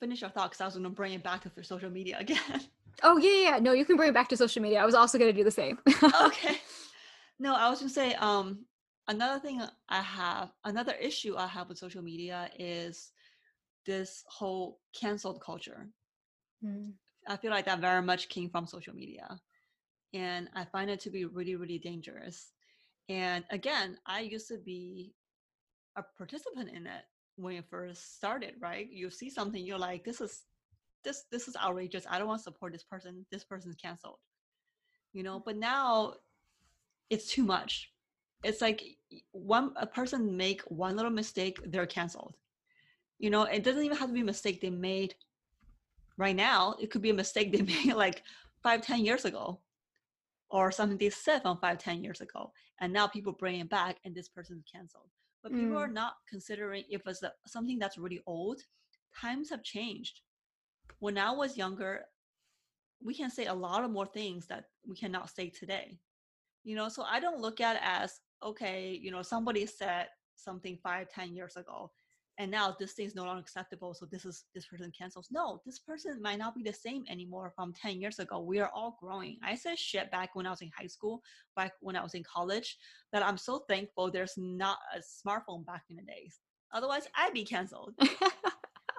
finish 0.00 0.20
your 0.20 0.30
thought 0.30 0.50
because 0.50 0.60
I 0.60 0.66
was 0.66 0.74
gonna 0.74 0.90
bring 0.90 1.14
it 1.14 1.22
back 1.22 1.42
to 1.42 1.64
social 1.64 1.90
media 1.90 2.18
again. 2.20 2.60
Oh 3.02 3.16
yeah, 3.16 3.50
yeah. 3.50 3.58
No, 3.58 3.72
you 3.72 3.84
can 3.84 3.96
bring 3.96 4.10
it 4.10 4.14
back 4.14 4.28
to 4.28 4.36
social 4.36 4.62
media. 4.62 4.80
I 4.80 4.84
was 4.84 4.94
also 4.94 5.18
going 5.18 5.32
to 5.32 5.36
do 5.36 5.44
the 5.44 5.50
same. 5.50 5.78
okay. 6.22 6.58
No, 7.40 7.56
I 7.56 7.68
was 7.68 7.80
going 7.80 7.88
to 7.88 7.94
say 7.94 8.14
um 8.14 8.64
another 9.08 9.40
thing 9.40 9.60
I 9.88 10.00
have, 10.00 10.52
another 10.64 10.92
issue 10.92 11.34
I 11.36 11.48
have 11.48 11.68
with 11.68 11.78
social 11.78 12.00
media 12.00 12.48
is 12.56 13.10
this 13.86 14.22
whole 14.28 14.78
canceled 14.98 15.42
culture. 15.42 15.88
Mm. 16.64 16.92
I 17.26 17.36
feel 17.36 17.50
like 17.50 17.64
that 17.64 17.80
very 17.80 18.02
much 18.02 18.28
came 18.28 18.50
from 18.50 18.68
social 18.68 18.94
media. 18.94 19.40
And 20.14 20.48
I 20.54 20.64
find 20.64 20.88
it 20.88 21.00
to 21.00 21.10
be 21.10 21.26
really, 21.26 21.56
really 21.56 21.78
dangerous. 21.78 22.52
And 23.08 23.44
again, 23.50 23.98
I 24.06 24.20
used 24.20 24.48
to 24.48 24.58
be 24.58 25.12
a 25.96 26.02
participant 26.16 26.70
in 26.70 26.86
it 26.86 27.04
when 27.36 27.56
it 27.56 27.64
first 27.68 28.16
started, 28.16 28.54
right? 28.60 28.88
You 28.90 29.10
see 29.10 29.28
something, 29.28 29.64
you're 29.64 29.78
like, 29.78 30.04
this 30.04 30.20
is 30.20 30.44
this 31.04 31.24
this 31.30 31.46
is 31.46 31.56
outrageous. 31.56 32.06
I 32.08 32.18
don't 32.18 32.26
want 32.26 32.40
to 32.40 32.44
support 32.44 32.72
this 32.72 32.82
person. 32.82 33.26
This 33.30 33.44
person's 33.44 33.76
canceled. 33.76 34.18
You 35.12 35.22
know 35.22 35.40
but 35.44 35.56
now 35.56 36.14
it's 37.10 37.28
too 37.30 37.44
much. 37.44 37.92
It's 38.42 38.60
like 38.60 38.82
one 39.32 39.72
a 39.76 39.86
person 39.86 40.36
make 40.36 40.62
one 40.62 40.96
little 40.96 41.10
mistake 41.10 41.58
they're 41.66 41.86
canceled. 41.86 42.34
You 43.18 43.30
know 43.30 43.42
it 43.42 43.62
doesn't 43.62 43.84
even 43.84 43.96
have 43.98 44.08
to 44.08 44.14
be 44.14 44.22
a 44.22 44.24
mistake 44.24 44.60
they 44.60 44.70
made 44.70 45.14
right 46.16 46.34
now. 46.34 46.74
It 46.80 46.90
could 46.90 47.02
be 47.02 47.10
a 47.10 47.14
mistake 47.14 47.52
they 47.52 47.62
made 47.84 47.94
like 47.94 48.22
five 48.62 48.80
ten 48.80 49.04
years 49.04 49.24
ago 49.24 49.60
or 50.50 50.70
something 50.70 50.98
they 50.98 51.10
said 51.10 51.40
from 51.42 51.58
five 51.58 51.78
ten 51.78 52.02
years 52.02 52.20
ago 52.20 52.52
and 52.80 52.92
now 52.92 53.06
people 53.06 53.32
bring 53.32 53.60
it 53.60 53.68
back 53.68 53.96
and 54.04 54.14
this 54.14 54.28
person's 54.28 54.64
canceled 54.70 55.10
but 55.42 55.52
mm. 55.52 55.60
people 55.60 55.78
are 55.78 55.88
not 55.88 56.14
considering 56.28 56.84
if 56.88 57.02
it's 57.06 57.22
a, 57.22 57.32
something 57.46 57.78
that's 57.78 57.98
really 57.98 58.20
old 58.26 58.60
times 59.20 59.50
have 59.50 59.62
changed 59.62 60.20
when 60.98 61.18
I 61.18 61.30
was 61.30 61.56
younger, 61.56 62.04
we 63.02 63.14
can 63.14 63.30
say 63.30 63.46
a 63.46 63.54
lot 63.54 63.84
of 63.84 63.90
more 63.90 64.06
things 64.06 64.46
that 64.46 64.64
we 64.86 64.96
cannot 64.96 65.30
say 65.30 65.50
today. 65.50 65.98
You 66.62 66.76
know, 66.76 66.88
so 66.88 67.02
I 67.02 67.20
don't 67.20 67.40
look 67.40 67.60
at 67.60 67.76
it 67.76 67.82
as 67.84 68.20
okay, 68.42 68.98
you 69.00 69.10
know, 69.10 69.22
somebody 69.22 69.66
said 69.66 70.08
something 70.36 70.78
five, 70.82 71.08
ten 71.10 71.34
years 71.34 71.56
ago, 71.56 71.90
and 72.38 72.50
now 72.50 72.74
this 72.78 72.92
thing 72.92 73.06
is 73.06 73.14
no 73.14 73.24
longer 73.24 73.40
acceptable. 73.40 73.94
So 73.94 74.06
this 74.06 74.24
is 74.24 74.44
this 74.54 74.66
person 74.66 74.92
cancels. 74.96 75.28
No, 75.30 75.60
this 75.64 75.78
person 75.78 76.20
might 76.20 76.38
not 76.38 76.54
be 76.54 76.62
the 76.62 76.72
same 76.72 77.04
anymore 77.08 77.52
from 77.54 77.72
10 77.72 78.00
years 78.00 78.18
ago. 78.18 78.40
We 78.40 78.58
are 78.58 78.70
all 78.74 78.96
growing. 79.00 79.38
I 79.44 79.54
said 79.54 79.78
shit 79.78 80.10
back 80.10 80.34
when 80.34 80.46
I 80.46 80.50
was 80.50 80.60
in 80.60 80.70
high 80.76 80.88
school, 80.88 81.22
back 81.54 81.74
when 81.80 81.94
I 81.94 82.02
was 82.02 82.14
in 82.14 82.24
college, 82.24 82.76
that 83.12 83.24
I'm 83.24 83.38
so 83.38 83.64
thankful 83.68 84.10
there's 84.10 84.34
not 84.36 84.78
a 84.96 84.98
smartphone 84.98 85.64
back 85.64 85.82
in 85.90 85.96
the 85.96 86.02
days. 86.02 86.40
Otherwise, 86.72 87.06
I'd 87.16 87.32
be 87.32 87.44
canceled. 87.44 87.94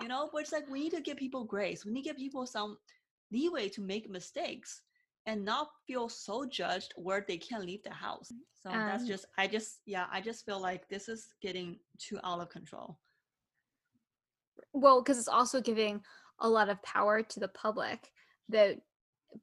you 0.02 0.08
know 0.08 0.30
but 0.32 0.42
it's 0.42 0.52
like 0.52 0.70
we 0.70 0.82
need 0.82 0.92
to 0.92 1.02
give 1.02 1.18
people 1.18 1.44
grace 1.44 1.86
we 1.86 1.92
need 1.92 2.04
to 2.04 2.10
give 2.10 2.18
people 2.18 2.46
some 2.46 2.78
leeway 3.32 3.70
to 3.70 3.82
make 3.82 4.10
mistakes 4.10 4.82
and 5.26 5.44
not 5.44 5.70
feel 5.88 6.08
so 6.08 6.46
judged 6.46 6.94
where 6.96 7.26
they 7.28 7.38
can't 7.38 7.66
leave 7.66 7.84
the 7.84 7.90
house 7.90 8.32
so 8.54 8.70
um, 8.70 8.78
that's 8.78 9.08
just 9.08 9.26
i 9.38 9.48
just 9.48 9.80
yeah 9.86 10.06
i 10.12 10.22
just 10.22 10.46
feel 10.46 10.60
like 10.60 10.88
this 10.90 11.10
is 11.10 11.30
getting 11.42 11.78
too 11.98 12.20
out 12.24 12.40
of 12.40 12.50
control 12.50 12.98
well 14.76 15.02
because 15.02 15.18
it's 15.18 15.28
also 15.28 15.62
giving 15.62 16.02
a 16.40 16.50
lot 16.50 16.70
of 16.70 16.82
power 16.84 17.24
to 17.24 17.40
the 17.40 17.48
public 17.48 18.12
that 18.50 18.78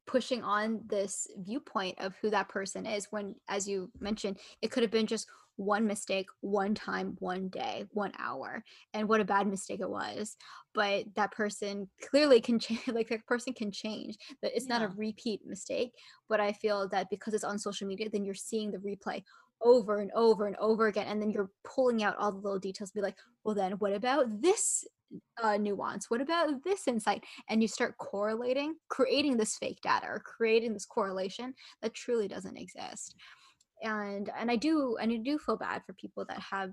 pushing 0.07 0.43
on 0.43 0.81
this 0.87 1.27
viewpoint 1.37 1.95
of 1.99 2.15
who 2.21 2.29
that 2.29 2.49
person 2.49 2.85
is 2.85 3.07
when 3.11 3.35
as 3.49 3.67
you 3.67 3.91
mentioned 3.99 4.37
it 4.61 4.71
could 4.71 4.83
have 4.83 4.91
been 4.91 5.07
just 5.07 5.27
one 5.55 5.85
mistake 5.85 6.25
one 6.41 6.73
time 6.73 7.15
one 7.19 7.47
day 7.49 7.85
one 7.91 8.11
hour 8.17 8.63
and 8.93 9.07
what 9.07 9.21
a 9.21 9.25
bad 9.25 9.47
mistake 9.47 9.81
it 9.81 9.89
was 9.89 10.35
but 10.73 11.05
that 11.15 11.31
person 11.31 11.87
clearly 12.09 12.41
can 12.41 12.57
change 12.57 12.81
like 12.87 13.09
that 13.09 13.25
person 13.27 13.53
can 13.53 13.71
change 13.71 14.17
but 14.41 14.51
it's 14.55 14.65
yeah. 14.67 14.79
not 14.79 14.85
a 14.89 14.93
repeat 14.95 15.41
mistake 15.45 15.91
but 16.27 16.39
i 16.39 16.51
feel 16.51 16.87
that 16.89 17.07
because 17.11 17.35
it's 17.35 17.43
on 17.43 17.59
social 17.59 17.87
media 17.87 18.09
then 18.11 18.25
you're 18.25 18.33
seeing 18.33 18.71
the 18.71 18.79
replay 18.79 19.21
over 19.61 19.99
and 19.99 20.11
over 20.15 20.47
and 20.47 20.55
over 20.57 20.87
again 20.87 21.07
and 21.07 21.21
then 21.21 21.29
you're 21.29 21.51
pulling 21.63 22.03
out 22.03 22.17
all 22.17 22.31
the 22.31 22.39
little 22.39 22.59
details 22.59 22.91
be 22.91 23.01
like 23.01 23.15
well 23.43 23.55
then 23.55 23.73
what 23.73 23.93
about 23.93 24.41
this 24.41 24.83
uh, 25.41 25.57
nuance. 25.57 26.09
What 26.09 26.21
about 26.21 26.63
this 26.63 26.87
insight? 26.87 27.23
And 27.49 27.61
you 27.61 27.67
start 27.67 27.97
correlating 27.97 28.75
creating 28.89 29.37
this 29.37 29.57
fake 29.57 29.79
data 29.81 30.07
or 30.07 30.19
creating 30.19 30.73
this 30.73 30.85
correlation 30.85 31.53
that 31.81 31.93
truly 31.93 32.27
doesn't 32.27 32.57
exist. 32.57 33.15
And 33.83 34.31
and 34.37 34.49
i 34.49 34.55
do 34.55 34.97
and 35.01 35.11
i 35.11 35.17
do 35.17 35.37
feel 35.37 35.57
bad 35.57 35.81
for 35.85 35.93
people 35.93 36.25
that 36.29 36.39
have 36.39 36.71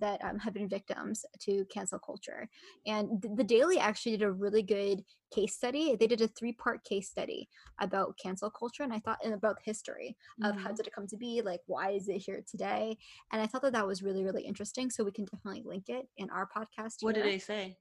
that 0.00 0.22
um, 0.24 0.38
have 0.38 0.54
been 0.54 0.68
victims 0.68 1.24
to 1.40 1.64
cancel 1.72 1.98
culture 1.98 2.48
and 2.86 3.24
the 3.36 3.44
daily 3.44 3.78
actually 3.78 4.12
did 4.12 4.22
a 4.22 4.30
really 4.30 4.62
good 4.62 5.02
case 5.34 5.54
study 5.54 5.96
they 5.98 6.06
did 6.06 6.20
a 6.20 6.28
three 6.28 6.52
part 6.52 6.84
case 6.84 7.08
study 7.08 7.48
about 7.80 8.18
cancel 8.22 8.50
culture 8.50 8.82
and 8.82 8.92
i 8.92 8.98
thought 8.98 9.18
and 9.24 9.34
about 9.34 9.58
history 9.62 10.16
of 10.42 10.54
mm-hmm. 10.54 10.64
how 10.64 10.72
did 10.72 10.86
it 10.86 10.92
come 10.94 11.06
to 11.06 11.16
be 11.16 11.42
like 11.42 11.60
why 11.66 11.90
is 11.90 12.08
it 12.08 12.18
here 12.18 12.42
today 12.50 12.96
and 13.32 13.40
i 13.40 13.46
thought 13.46 13.62
that 13.62 13.72
that 13.72 13.86
was 13.86 14.02
really 14.02 14.24
really 14.24 14.42
interesting 14.42 14.90
so 14.90 15.04
we 15.04 15.12
can 15.12 15.24
definitely 15.24 15.62
link 15.64 15.84
it 15.88 16.06
in 16.16 16.28
our 16.30 16.48
podcast 16.48 16.96
what 17.00 17.14
here. 17.14 17.24
did 17.24 17.32
they 17.32 17.38
say 17.38 17.76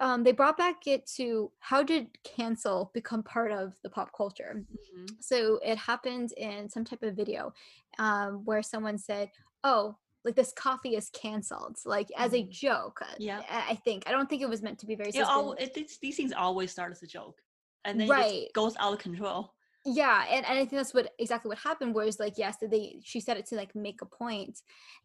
um, 0.00 0.24
they 0.24 0.32
brought 0.32 0.56
back 0.56 0.86
it 0.86 1.06
to 1.16 1.52
how 1.60 1.82
did 1.82 2.08
cancel 2.24 2.90
become 2.94 3.22
part 3.22 3.52
of 3.52 3.74
the 3.82 3.90
pop 3.90 4.10
culture 4.16 4.64
mm-hmm. 4.64 5.04
so 5.20 5.58
it 5.64 5.76
happened 5.76 6.32
in 6.36 6.68
some 6.68 6.84
type 6.84 7.02
of 7.02 7.14
video 7.14 7.52
um, 7.98 8.42
where 8.44 8.62
someone 8.62 8.98
said 8.98 9.30
oh 9.64 9.96
like 10.24 10.36
this 10.36 10.52
coffee 10.56 10.96
is 10.96 11.10
canceled 11.10 11.76
like 11.84 12.08
as 12.16 12.32
a 12.32 12.38
mm-hmm. 12.38 12.50
joke 12.50 12.98
uh, 13.02 13.14
yeah 13.18 13.42
i 13.50 13.74
think 13.84 14.04
i 14.06 14.10
don't 14.10 14.28
think 14.28 14.42
it 14.42 14.48
was 14.48 14.62
meant 14.62 14.78
to 14.78 14.86
be 14.86 14.94
very 14.94 15.10
it 15.10 15.22
all, 15.22 15.52
it, 15.54 15.76
these 16.00 16.16
things 16.16 16.32
always 16.32 16.70
start 16.70 16.92
as 16.92 17.02
a 17.02 17.06
joke 17.06 17.38
and 17.84 18.00
then 18.00 18.08
right. 18.08 18.32
it 18.32 18.52
goes 18.52 18.74
out 18.78 18.92
of 18.92 18.98
control 18.98 19.52
yeah 19.84 20.24
and, 20.30 20.46
and 20.46 20.54
i 20.58 20.60
think 20.60 20.72
that's 20.72 20.94
what 20.94 21.10
exactly 21.18 21.48
what 21.48 21.58
happened 21.58 21.94
was 21.94 22.20
like 22.20 22.34
yes 22.36 22.56
they 22.70 22.96
she 23.02 23.20
said 23.20 23.36
it 23.36 23.46
to 23.46 23.56
like 23.56 23.74
make 23.74 24.00
a 24.00 24.06
point 24.06 24.60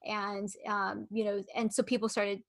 and 0.05 0.49
um 0.67 1.07
you 1.09 1.23
know 1.23 1.41
and 1.55 1.73
so 1.73 1.81
people 1.81 2.07
started 2.07 2.41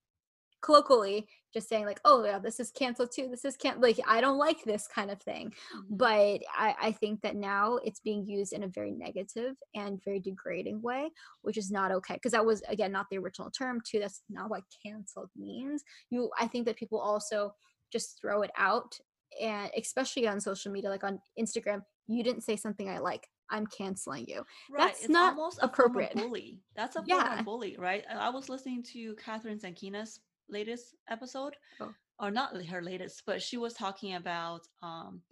colloquially 0.60 1.28
just 1.52 1.68
saying 1.68 1.86
like 1.86 2.00
oh 2.04 2.24
yeah 2.24 2.38
this 2.38 2.60
is 2.60 2.70
canceled 2.70 3.10
too 3.14 3.28
this 3.30 3.44
is 3.44 3.56
can't 3.56 3.80
like 3.80 3.98
i 4.06 4.20
don't 4.20 4.38
like 4.38 4.62
this 4.64 4.88
kind 4.92 5.10
of 5.10 5.20
thing 5.22 5.48
mm-hmm. 5.48 5.96
but 5.96 6.40
I, 6.56 6.74
I 6.80 6.92
think 6.92 7.20
that 7.22 7.36
now 7.36 7.78
it's 7.84 8.00
being 8.00 8.26
used 8.26 8.52
in 8.52 8.64
a 8.64 8.68
very 8.68 8.92
negative 8.92 9.54
and 9.74 10.02
very 10.04 10.20
degrading 10.20 10.82
way 10.82 11.10
which 11.42 11.56
is 11.56 11.70
not 11.70 11.92
okay 11.92 12.14
because 12.14 12.32
that 12.32 12.44
was 12.44 12.62
again 12.68 12.92
not 12.92 13.06
the 13.10 13.18
original 13.18 13.50
term 13.50 13.80
too 13.84 14.00
that's 14.00 14.22
not 14.28 14.50
what 14.50 14.62
canceled 14.84 15.30
means 15.36 15.82
you 16.10 16.30
i 16.38 16.46
think 16.46 16.66
that 16.66 16.76
people 16.76 16.98
also 16.98 17.52
just 17.92 18.20
throw 18.20 18.42
it 18.42 18.50
out 18.58 18.98
and 19.40 19.70
especially 19.76 20.26
on 20.26 20.40
social 20.40 20.72
media 20.72 20.90
like 20.90 21.04
on 21.04 21.20
instagram 21.38 21.82
you 22.08 22.22
didn't 22.22 22.42
say 22.42 22.56
something 22.56 22.88
i 22.88 22.98
like 22.98 23.28
I'm 23.50 23.66
canceling 23.66 24.26
you. 24.28 24.44
Right. 24.70 24.88
That's 24.88 25.00
it's 25.00 25.08
not 25.08 25.34
almost 25.34 25.58
appropriate. 25.62 26.14
bully. 26.14 26.60
That's 26.76 26.96
a 26.96 27.02
yeah. 27.06 27.40
bully, 27.42 27.76
right? 27.78 28.04
I 28.14 28.28
was 28.28 28.48
listening 28.48 28.82
to 28.92 29.14
Kathrin 29.14 29.58
Zenkina's 29.58 30.20
latest 30.50 30.96
episode, 31.10 31.54
oh. 31.80 31.92
or 32.18 32.30
not 32.30 32.60
her 32.66 32.82
latest, 32.82 33.22
but 33.26 33.42
she 33.42 33.56
was 33.56 33.74
talking 33.74 34.14
about 34.14 34.62
um, 34.82 35.22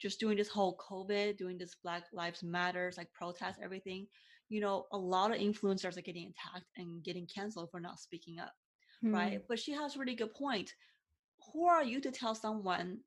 just 0.00 0.20
doing 0.20 0.36
this 0.36 0.48
whole 0.48 0.76
COVID, 0.76 1.36
doing 1.36 1.58
this 1.58 1.76
Black 1.82 2.04
Lives 2.12 2.42
Matters 2.42 2.96
like 2.96 3.12
protest, 3.12 3.60
everything. 3.62 4.06
You 4.48 4.60
know, 4.60 4.86
a 4.92 4.98
lot 4.98 5.30
of 5.30 5.40
influencers 5.40 5.96
are 5.96 6.02
getting 6.02 6.30
attacked 6.30 6.66
and 6.76 7.02
getting 7.02 7.26
canceled 7.26 7.70
for 7.70 7.80
not 7.80 8.00
speaking 8.00 8.38
up, 8.38 8.52
hmm. 9.02 9.14
right? 9.14 9.40
But 9.48 9.58
she 9.58 9.72
has 9.72 9.96
a 9.96 9.98
really 9.98 10.14
good 10.14 10.34
point. 10.34 10.70
Who 11.52 11.66
are 11.66 11.84
you 11.84 12.00
to 12.00 12.10
tell 12.10 12.34
someone 12.34 13.00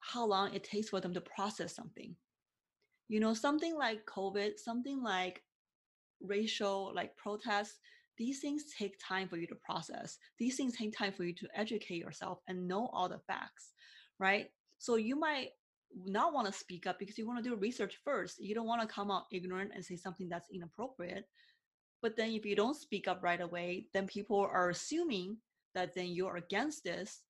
how 0.00 0.26
long 0.26 0.54
it 0.54 0.64
takes 0.64 0.88
for 0.88 1.00
them 1.00 1.14
to 1.14 1.20
process 1.20 1.74
something? 1.74 2.14
You 3.08 3.20
know, 3.20 3.34
something 3.34 3.76
like 3.76 4.06
COVID, 4.06 4.58
something 4.58 5.02
like 5.02 5.42
racial 6.20 6.92
like 6.94 7.16
protests 7.16 7.78
these 8.22 8.38
things 8.38 8.66
take 8.78 8.94
time 9.04 9.28
for 9.28 9.36
you 9.36 9.48
to 9.48 9.56
process. 9.56 10.16
These 10.38 10.56
things 10.56 10.76
take 10.76 10.96
time 10.96 11.12
for 11.12 11.24
you 11.24 11.34
to 11.34 11.48
educate 11.56 11.96
yourself 11.96 12.38
and 12.46 12.68
know 12.68 12.88
all 12.92 13.08
the 13.08 13.18
facts, 13.26 13.72
right? 14.20 14.46
So 14.78 14.94
you 14.94 15.18
might 15.18 15.48
not 16.06 16.32
want 16.32 16.46
to 16.46 16.52
speak 16.52 16.86
up 16.86 17.00
because 17.00 17.18
you 17.18 17.26
want 17.26 17.42
to 17.42 17.50
do 17.50 17.56
research 17.56 17.98
first. 18.04 18.40
You 18.40 18.54
don't 18.54 18.68
want 18.68 18.80
to 18.80 18.86
come 18.86 19.10
out 19.10 19.24
ignorant 19.32 19.72
and 19.74 19.84
say 19.84 19.96
something 19.96 20.28
that's 20.28 20.50
inappropriate. 20.54 21.24
But 22.00 22.16
then 22.16 22.30
if 22.30 22.46
you 22.46 22.54
don't 22.54 22.76
speak 22.76 23.08
up 23.08 23.24
right 23.24 23.40
away, 23.40 23.88
then 23.92 24.06
people 24.06 24.38
are 24.38 24.70
assuming 24.70 25.38
that 25.74 25.92
then 25.92 26.10
you're 26.10 26.36
against 26.36 26.84
this 26.84 27.22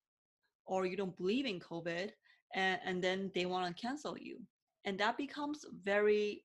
or 0.66 0.85
you 0.85 0.98
don't 0.98 1.16
believe 1.16 1.46
in 1.46 1.59
COVID 1.59 2.11
and, 2.55 2.81
and 2.85 3.02
then 3.02 3.31
they 3.35 3.46
want 3.46 3.74
to 3.74 3.83
cancel 3.83 4.18
you. 4.18 4.40
And 4.85 4.98
that 4.98 5.16
becomes 5.16 5.64
very 5.85 6.44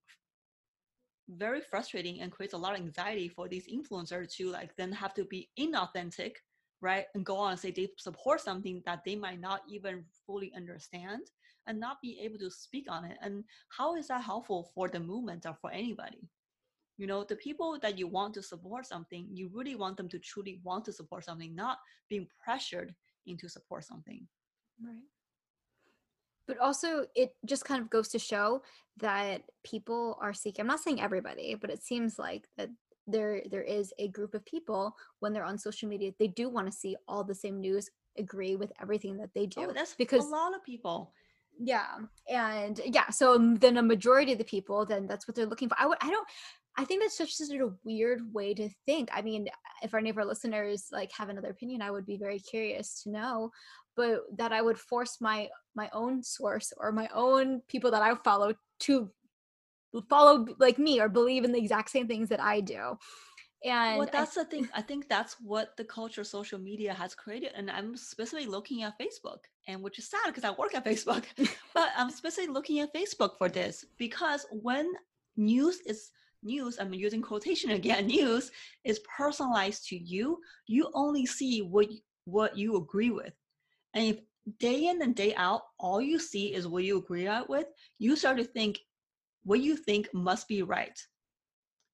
very 1.30 1.62
frustrating 1.62 2.22
and 2.22 2.32
creates 2.32 2.54
a 2.54 2.58
lot 2.58 2.74
of 2.74 2.80
anxiety 2.80 3.28
for 3.28 3.48
these 3.48 3.68
influencers 3.68 4.34
to 4.36 4.50
like 4.50 4.76
then 4.78 4.92
have 4.92 5.13
to 5.13 5.26
be 5.26 5.50
inauthentic 5.60 6.36
right 6.82 7.06
and 7.16 7.26
go 7.26 7.38
on 7.38 7.52
and 7.52 7.60
say 7.60 7.72
they 7.72 7.90
support 7.98 8.40
something 8.40 8.82
that 8.86 9.04
they 9.06 9.16
might 9.16 9.40
not 9.40 9.62
even 9.68 10.04
fully 10.26 10.52
understand 10.56 11.22
and 11.66 11.80
not 11.80 12.02
be 12.02 12.18
able 12.22 12.38
to 12.38 12.50
speak 12.50 12.86
on 12.90 13.04
it. 13.04 13.18
And 13.22 13.44
how 13.70 13.96
is 13.96 14.08
that 14.08 14.24
helpful 14.24 14.72
for 14.74 14.88
the 14.88 15.00
movement 15.00 15.46
or 15.46 15.56
for 15.60 15.70
anybody? 15.72 16.30
You 16.98 17.08
know 17.08 17.24
the 17.24 17.36
people 17.36 17.78
that 17.82 18.00
you 18.00 18.08
want 18.08 18.34
to 18.36 18.42
support 18.42 18.86
something 18.86 19.28
you 19.32 19.50
really 19.54 19.76
want 19.76 19.98
them 19.98 20.10
to 20.10 20.20
truly 20.20 20.60
want 20.63 20.86
to 20.86 20.94
support 20.94 21.26
something 21.26 21.54
not 21.54 21.78
being 22.10 22.28
pressured 22.44 22.96
into 23.28 23.50
support 23.50 23.84
something. 23.84 24.28
Right 24.84 25.04
but 26.48 26.58
also 26.60 27.06
it 27.16 27.36
just 27.46 27.66
kind 27.66 27.82
of 27.82 27.90
goes 27.90 28.08
to 28.08 28.20
show 28.20 28.62
that 28.98 29.44
people 29.64 30.18
are 30.22 30.34
seeking 30.34 30.62
i'm 30.62 30.68
not 30.68 30.80
saying 30.80 31.02
everybody 31.02 31.56
but 31.56 31.70
it 31.70 31.84
seems 31.84 32.18
like 32.18 32.48
that 32.58 32.70
there 33.06 33.42
there 33.50 33.64
is 33.64 33.94
a 34.00 34.10
group 34.10 34.34
of 34.34 34.46
people 34.46 34.96
when 35.20 35.34
they're 35.34 35.46
on 35.46 35.58
social 35.58 35.88
media 35.88 36.12
they 36.20 36.28
do 36.28 36.50
want 36.50 36.68
to 36.68 36.78
see 36.78 36.96
all 37.08 37.24
the 37.24 37.36
same 37.36 37.60
news 37.60 37.90
agree 38.18 38.56
with 38.56 38.72
everything 38.82 39.18
that 39.18 39.34
they 39.34 39.44
oh, 39.44 39.46
do 39.46 39.62
oh, 39.70 39.74
that's 39.74 39.96
because 39.96 40.26
a 40.26 40.30
lot 40.30 40.56
of 40.56 40.64
people 40.64 41.14
yeah 41.60 41.98
and 42.30 42.82
yeah 42.86 43.10
so 43.10 43.38
then 43.60 43.78
a 43.78 43.82
majority 43.82 44.32
of 44.32 44.38
the 44.38 44.44
people 44.44 44.86
then 44.86 45.08
that's 45.08 45.28
what 45.28 45.36
they're 45.36 45.46
looking 45.46 45.70
for 45.70 45.76
i 45.80 45.86
would 45.86 45.98
i 46.02 46.10
don't 46.10 46.28
I 46.80 46.86
think 46.86 47.02
that's 47.02 47.18
such 47.18 47.34
such 47.34 47.58
a 47.58 47.72
weird 47.84 48.32
way 48.34 48.54
to 48.54 48.70
think. 48.86 49.10
I 49.12 49.24
mean, 49.24 49.48
if 49.82 49.96
any 49.96 50.12
of 50.12 50.18
our 50.18 50.26
listeners 50.26 50.90
like 50.92 51.12
have 51.12 51.30
another 51.30 51.50
opinion, 51.50 51.82
I 51.82 51.90
would 51.90 52.06
be 52.06 52.18
very 52.18 52.40
curious 52.40 53.02
to 53.02 53.10
know 53.10 53.52
but 53.98 54.22
that 54.38 54.54
I 54.54 54.62
would 54.62 54.80
force 54.80 55.18
my 55.20 55.50
my 55.76 55.90
own 55.92 56.24
source 56.24 56.72
or 56.78 56.92
my 56.92 57.10
own 57.14 57.62
people 57.68 57.92
that 57.92 58.02
I 58.02 58.16
follow 58.24 58.54
to 58.82 59.12
follow 60.10 60.46
like 60.60 60.80
me 60.80 61.02
or 61.02 61.10
believe 61.10 61.44
in 61.44 61.52
the 61.52 61.60
exact 61.60 61.90
same 61.90 62.08
things 62.08 62.30
that 62.30 62.40
I 62.40 62.62
do. 62.62 62.98
And 63.66 63.98
well, 63.98 64.10
that's 64.12 64.38
I, 64.38 64.44
the 64.44 64.50
thing. 64.50 64.70
I 64.74 64.82
think 64.82 65.10
that's 65.10 65.36
what 65.42 65.76
the 65.78 65.84
culture 65.84 66.22
of 66.22 66.28
social 66.28 66.60
media 66.60 66.94
has 66.94 67.16
created. 67.16 67.52
And 67.56 67.72
I'm 67.72 67.98
specifically 67.98 68.46
looking 68.46 68.84
at 68.84 69.00
Facebook, 69.00 69.40
and 69.68 69.82
which 69.82 69.98
is 69.98 70.10
sad 70.10 70.28
because 70.28 70.44
I 70.44 70.52
work 70.52 70.76
at 70.76 70.86
Facebook, 70.86 71.24
but 71.74 71.90
I'm 71.98 72.12
specifically 72.12 72.54
looking 72.54 72.80
at 72.80 72.94
Facebook 72.94 73.38
for 73.38 73.50
this 73.50 73.84
because 73.98 74.46
when 74.52 74.94
news 75.36 75.80
is 75.88 76.12
news, 76.44 76.78
I'm 76.80 76.94
using 76.94 77.22
quotation 77.22 77.72
again, 77.72 78.06
news 78.18 78.52
is 78.84 79.02
personalized 79.18 79.88
to 79.90 79.98
you, 79.98 80.40
you 80.68 80.90
only 80.94 81.26
see 81.26 81.62
what 81.62 81.88
what 82.26 82.58
you 82.58 82.76
agree 82.78 83.10
with. 83.10 83.34
And 83.98 84.06
if 84.06 84.20
day 84.60 84.90
in 84.90 85.02
and 85.02 85.16
day 85.16 85.34
out, 85.38 85.64
all 85.80 86.00
you 86.00 86.20
see 86.20 86.54
is 86.54 86.68
what 86.68 86.84
you 86.84 87.00
agree 87.00 87.28
with, 87.50 87.66
you 87.98 88.16
start 88.16 88.38
to 88.38 88.44
think 88.44 88.78
what 89.44 89.60
you 89.60 89.76
think 89.76 90.08
must 90.14 90.48
be 90.48 90.62
right. 90.62 90.98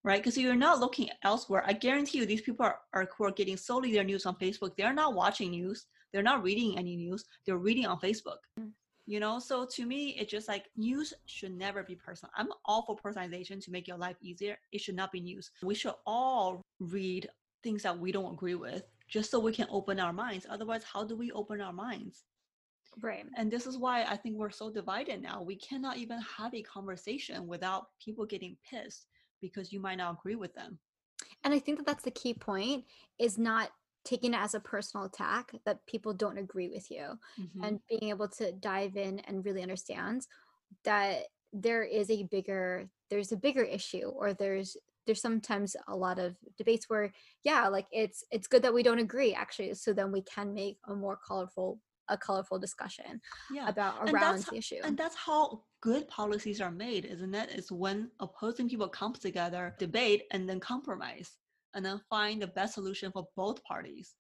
Right? 0.03 0.21
Because 0.21 0.37
you're 0.37 0.53
not 0.53 0.81
looking 0.81 1.09
elsewhere. 1.23 1.63
I 1.65 1.71
guarantee 1.71 2.17
you, 2.17 2.25
these 2.25 2.41
people 2.41 2.65
are, 2.65 2.79
are 2.93 3.07
who 3.17 3.23
are 3.23 3.31
getting 3.31 3.55
solely 3.55 3.93
their 3.93 4.03
news 4.03 4.25
on 4.25 4.35
Facebook. 4.35 4.75
They're 4.75 4.93
not 4.93 5.13
watching 5.13 5.51
news. 5.51 5.85
They're 6.11 6.21
not 6.21 6.43
reading 6.43 6.77
any 6.77 6.97
news. 6.97 7.23
They're 7.45 7.57
reading 7.57 7.85
on 7.85 8.01
Facebook. 8.01 8.39
Mm. 8.59 8.71
You 9.05 9.21
know, 9.21 9.39
so 9.39 9.65
to 9.65 9.85
me, 9.85 10.09
it's 10.19 10.29
just 10.29 10.49
like 10.49 10.65
news 10.75 11.13
should 11.25 11.57
never 11.57 11.83
be 11.83 11.95
personal. 11.95 12.33
I'm 12.35 12.49
all 12.65 12.81
for 12.81 12.97
personalization 12.97 13.63
to 13.63 13.71
make 13.71 13.87
your 13.87 13.97
life 13.97 14.17
easier. 14.21 14.57
It 14.73 14.81
should 14.81 14.95
not 14.95 15.13
be 15.13 15.21
news. 15.21 15.51
We 15.61 15.75
should 15.75 15.95
all 16.05 16.61
read 16.81 17.29
things 17.63 17.83
that 17.83 17.97
we 17.97 18.11
don't 18.11 18.33
agree 18.33 18.55
with 18.55 18.83
just 19.13 19.29
so 19.29 19.39
we 19.39 19.53
can 19.53 19.67
open 19.69 19.99
our 19.99 20.11
minds. 20.11 20.47
Otherwise, 20.49 20.83
how 20.91 21.03
do 21.03 21.15
we 21.15 21.31
open 21.33 21.61
our 21.61 21.71
minds? 21.71 22.23
Right. 22.99 23.25
And 23.37 23.51
this 23.51 23.67
is 23.67 23.77
why 23.77 24.03
I 24.03 24.17
think 24.17 24.37
we're 24.37 24.49
so 24.49 24.71
divided 24.71 25.21
now. 25.21 25.43
We 25.43 25.55
cannot 25.55 25.97
even 25.97 26.19
have 26.37 26.53
a 26.55 26.63
conversation 26.63 27.47
without 27.47 27.87
people 28.03 28.25
getting 28.25 28.57
pissed 28.67 29.05
because 29.39 29.71
you 29.71 29.79
might 29.79 29.99
not 29.99 30.15
agree 30.19 30.35
with 30.35 30.55
them. 30.55 30.79
And 31.43 31.53
I 31.53 31.59
think 31.59 31.77
that 31.77 31.85
that's 31.85 32.03
the 32.03 32.11
key 32.11 32.33
point 32.33 32.85
is 33.19 33.37
not 33.37 33.69
taking 34.03 34.33
it 34.33 34.39
as 34.39 34.55
a 34.55 34.59
personal 34.59 35.05
attack 35.05 35.51
that 35.65 35.85
people 35.85 36.13
don't 36.13 36.39
agree 36.39 36.69
with 36.69 36.89
you 36.89 37.19
mm-hmm. 37.39 37.63
and 37.63 37.79
being 37.87 38.09
able 38.09 38.27
to 38.27 38.51
dive 38.51 38.97
in 38.97 39.19
and 39.19 39.45
really 39.45 39.61
understand 39.61 40.25
that 40.85 41.27
there 41.53 41.83
is 41.83 42.09
a 42.09 42.23
bigger 42.23 42.89
there's 43.09 43.31
a 43.31 43.37
bigger 43.37 43.63
issue 43.63 44.07
or 44.07 44.33
there's 44.33 44.75
there's 45.05 45.21
sometimes 45.21 45.75
a 45.87 45.95
lot 45.95 46.19
of 46.19 46.35
debates 46.57 46.89
where 46.89 47.11
yeah 47.43 47.67
like 47.67 47.87
it's 47.91 48.23
it's 48.31 48.47
good 48.47 48.61
that 48.61 48.73
we 48.73 48.83
don't 48.83 48.99
agree 48.99 49.33
actually 49.33 49.73
so 49.73 49.93
then 49.93 50.11
we 50.11 50.21
can 50.21 50.53
make 50.53 50.77
a 50.87 50.95
more 50.95 51.19
colorful 51.25 51.79
a 52.09 52.17
colorful 52.17 52.59
discussion 52.59 53.21
yeah. 53.53 53.69
about 53.69 54.09
around 54.09 54.43
the 54.43 54.57
issue 54.57 54.79
and 54.83 54.97
that's 54.97 55.15
how 55.15 55.61
good 55.81 56.07
policies 56.07 56.59
are 56.59 56.71
made 56.71 57.05
isn't 57.05 57.33
it? 57.33 57.49
it 57.49 57.59
is 57.59 57.71
when 57.71 58.09
opposing 58.19 58.67
people 58.67 58.87
come 58.87 59.13
together 59.13 59.73
debate 59.79 60.23
and 60.31 60.47
then 60.47 60.59
compromise 60.59 61.31
and 61.73 61.85
then 61.85 61.99
find 62.09 62.41
the 62.41 62.47
best 62.47 62.73
solution 62.73 63.11
for 63.11 63.27
both 63.35 63.63
parties 63.63 64.15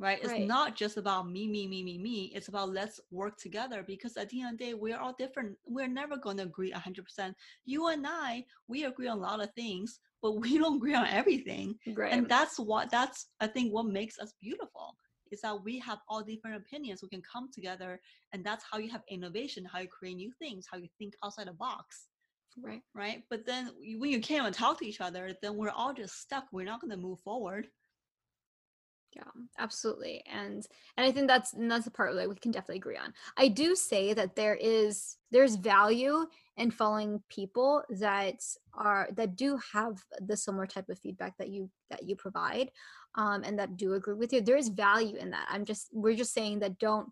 right? 0.00 0.18
It's 0.18 0.32
right. 0.32 0.46
not 0.46 0.74
just 0.74 0.96
about 0.96 1.30
me, 1.30 1.46
me, 1.46 1.68
me, 1.68 1.84
me, 1.84 1.98
me. 1.98 2.32
It's 2.34 2.48
about 2.48 2.70
let's 2.70 2.98
work 3.10 3.36
together 3.36 3.84
because 3.86 4.16
at 4.16 4.30
the 4.30 4.40
end 4.40 4.54
of 4.54 4.58
the 4.58 4.64
day, 4.64 4.74
we're 4.74 4.98
all 4.98 5.14
different. 5.16 5.56
We're 5.66 5.88
never 5.88 6.16
going 6.16 6.38
to 6.38 6.44
agree 6.44 6.72
100%. 6.72 7.34
You 7.66 7.88
and 7.88 8.06
I, 8.06 8.44
we 8.66 8.84
agree 8.84 9.08
on 9.08 9.18
a 9.18 9.20
lot 9.20 9.42
of 9.42 9.52
things, 9.54 10.00
but 10.22 10.32
we 10.40 10.58
don't 10.58 10.78
agree 10.78 10.94
on 10.94 11.06
everything. 11.06 11.76
Right. 11.94 12.12
And 12.12 12.28
that's 12.28 12.58
what, 12.58 12.90
that's, 12.90 13.26
I 13.40 13.46
think, 13.46 13.72
what 13.72 13.86
makes 13.86 14.18
us 14.18 14.32
beautiful 14.40 14.96
is 15.30 15.42
that 15.42 15.62
we 15.62 15.78
have 15.78 15.98
all 16.08 16.22
different 16.22 16.56
opinions. 16.56 17.02
We 17.02 17.08
can 17.08 17.22
come 17.30 17.50
together, 17.52 18.00
and 18.32 18.42
that's 18.42 18.64
how 18.68 18.78
you 18.78 18.90
have 18.90 19.02
innovation, 19.08 19.64
how 19.64 19.80
you 19.80 19.86
create 19.86 20.16
new 20.16 20.32
things, 20.40 20.66
how 20.68 20.78
you 20.78 20.88
think 20.98 21.14
outside 21.22 21.46
the 21.46 21.52
box. 21.52 22.06
Right. 22.60 22.80
Right. 22.94 23.22
But 23.30 23.46
then 23.46 23.70
when 23.98 24.10
you 24.10 24.20
can't 24.20 24.40
even 24.40 24.52
talk 24.52 24.78
to 24.80 24.86
each 24.86 25.00
other, 25.00 25.32
then 25.40 25.56
we're 25.56 25.70
all 25.70 25.92
just 25.92 26.20
stuck. 26.20 26.46
We're 26.50 26.64
not 26.64 26.80
going 26.80 26.90
to 26.90 26.96
move 26.96 27.20
forward 27.20 27.68
yeah 29.14 29.22
absolutely 29.58 30.22
and 30.30 30.66
and 30.96 31.06
i 31.06 31.10
think 31.10 31.26
that's 31.26 31.52
and 31.52 31.70
that's 31.70 31.84
the 31.84 31.90
part 31.90 32.14
that 32.14 32.28
we 32.28 32.34
can 32.36 32.52
definitely 32.52 32.76
agree 32.76 32.96
on 32.96 33.12
i 33.36 33.48
do 33.48 33.74
say 33.74 34.12
that 34.12 34.36
there 34.36 34.54
is 34.54 35.16
there's 35.30 35.56
value 35.56 36.26
in 36.56 36.70
following 36.70 37.22
people 37.28 37.82
that 37.90 38.40
are 38.74 39.08
that 39.14 39.36
do 39.36 39.58
have 39.72 40.02
the 40.26 40.36
similar 40.36 40.66
type 40.66 40.88
of 40.88 40.98
feedback 40.98 41.36
that 41.38 41.48
you 41.48 41.68
that 41.90 42.04
you 42.04 42.14
provide 42.14 42.70
um 43.16 43.42
and 43.44 43.58
that 43.58 43.76
do 43.76 43.94
agree 43.94 44.14
with 44.14 44.32
you 44.32 44.40
there 44.40 44.56
is 44.56 44.68
value 44.68 45.16
in 45.16 45.30
that 45.30 45.46
i'm 45.50 45.64
just 45.64 45.88
we're 45.92 46.14
just 46.14 46.32
saying 46.32 46.60
that 46.60 46.78
don't 46.78 47.08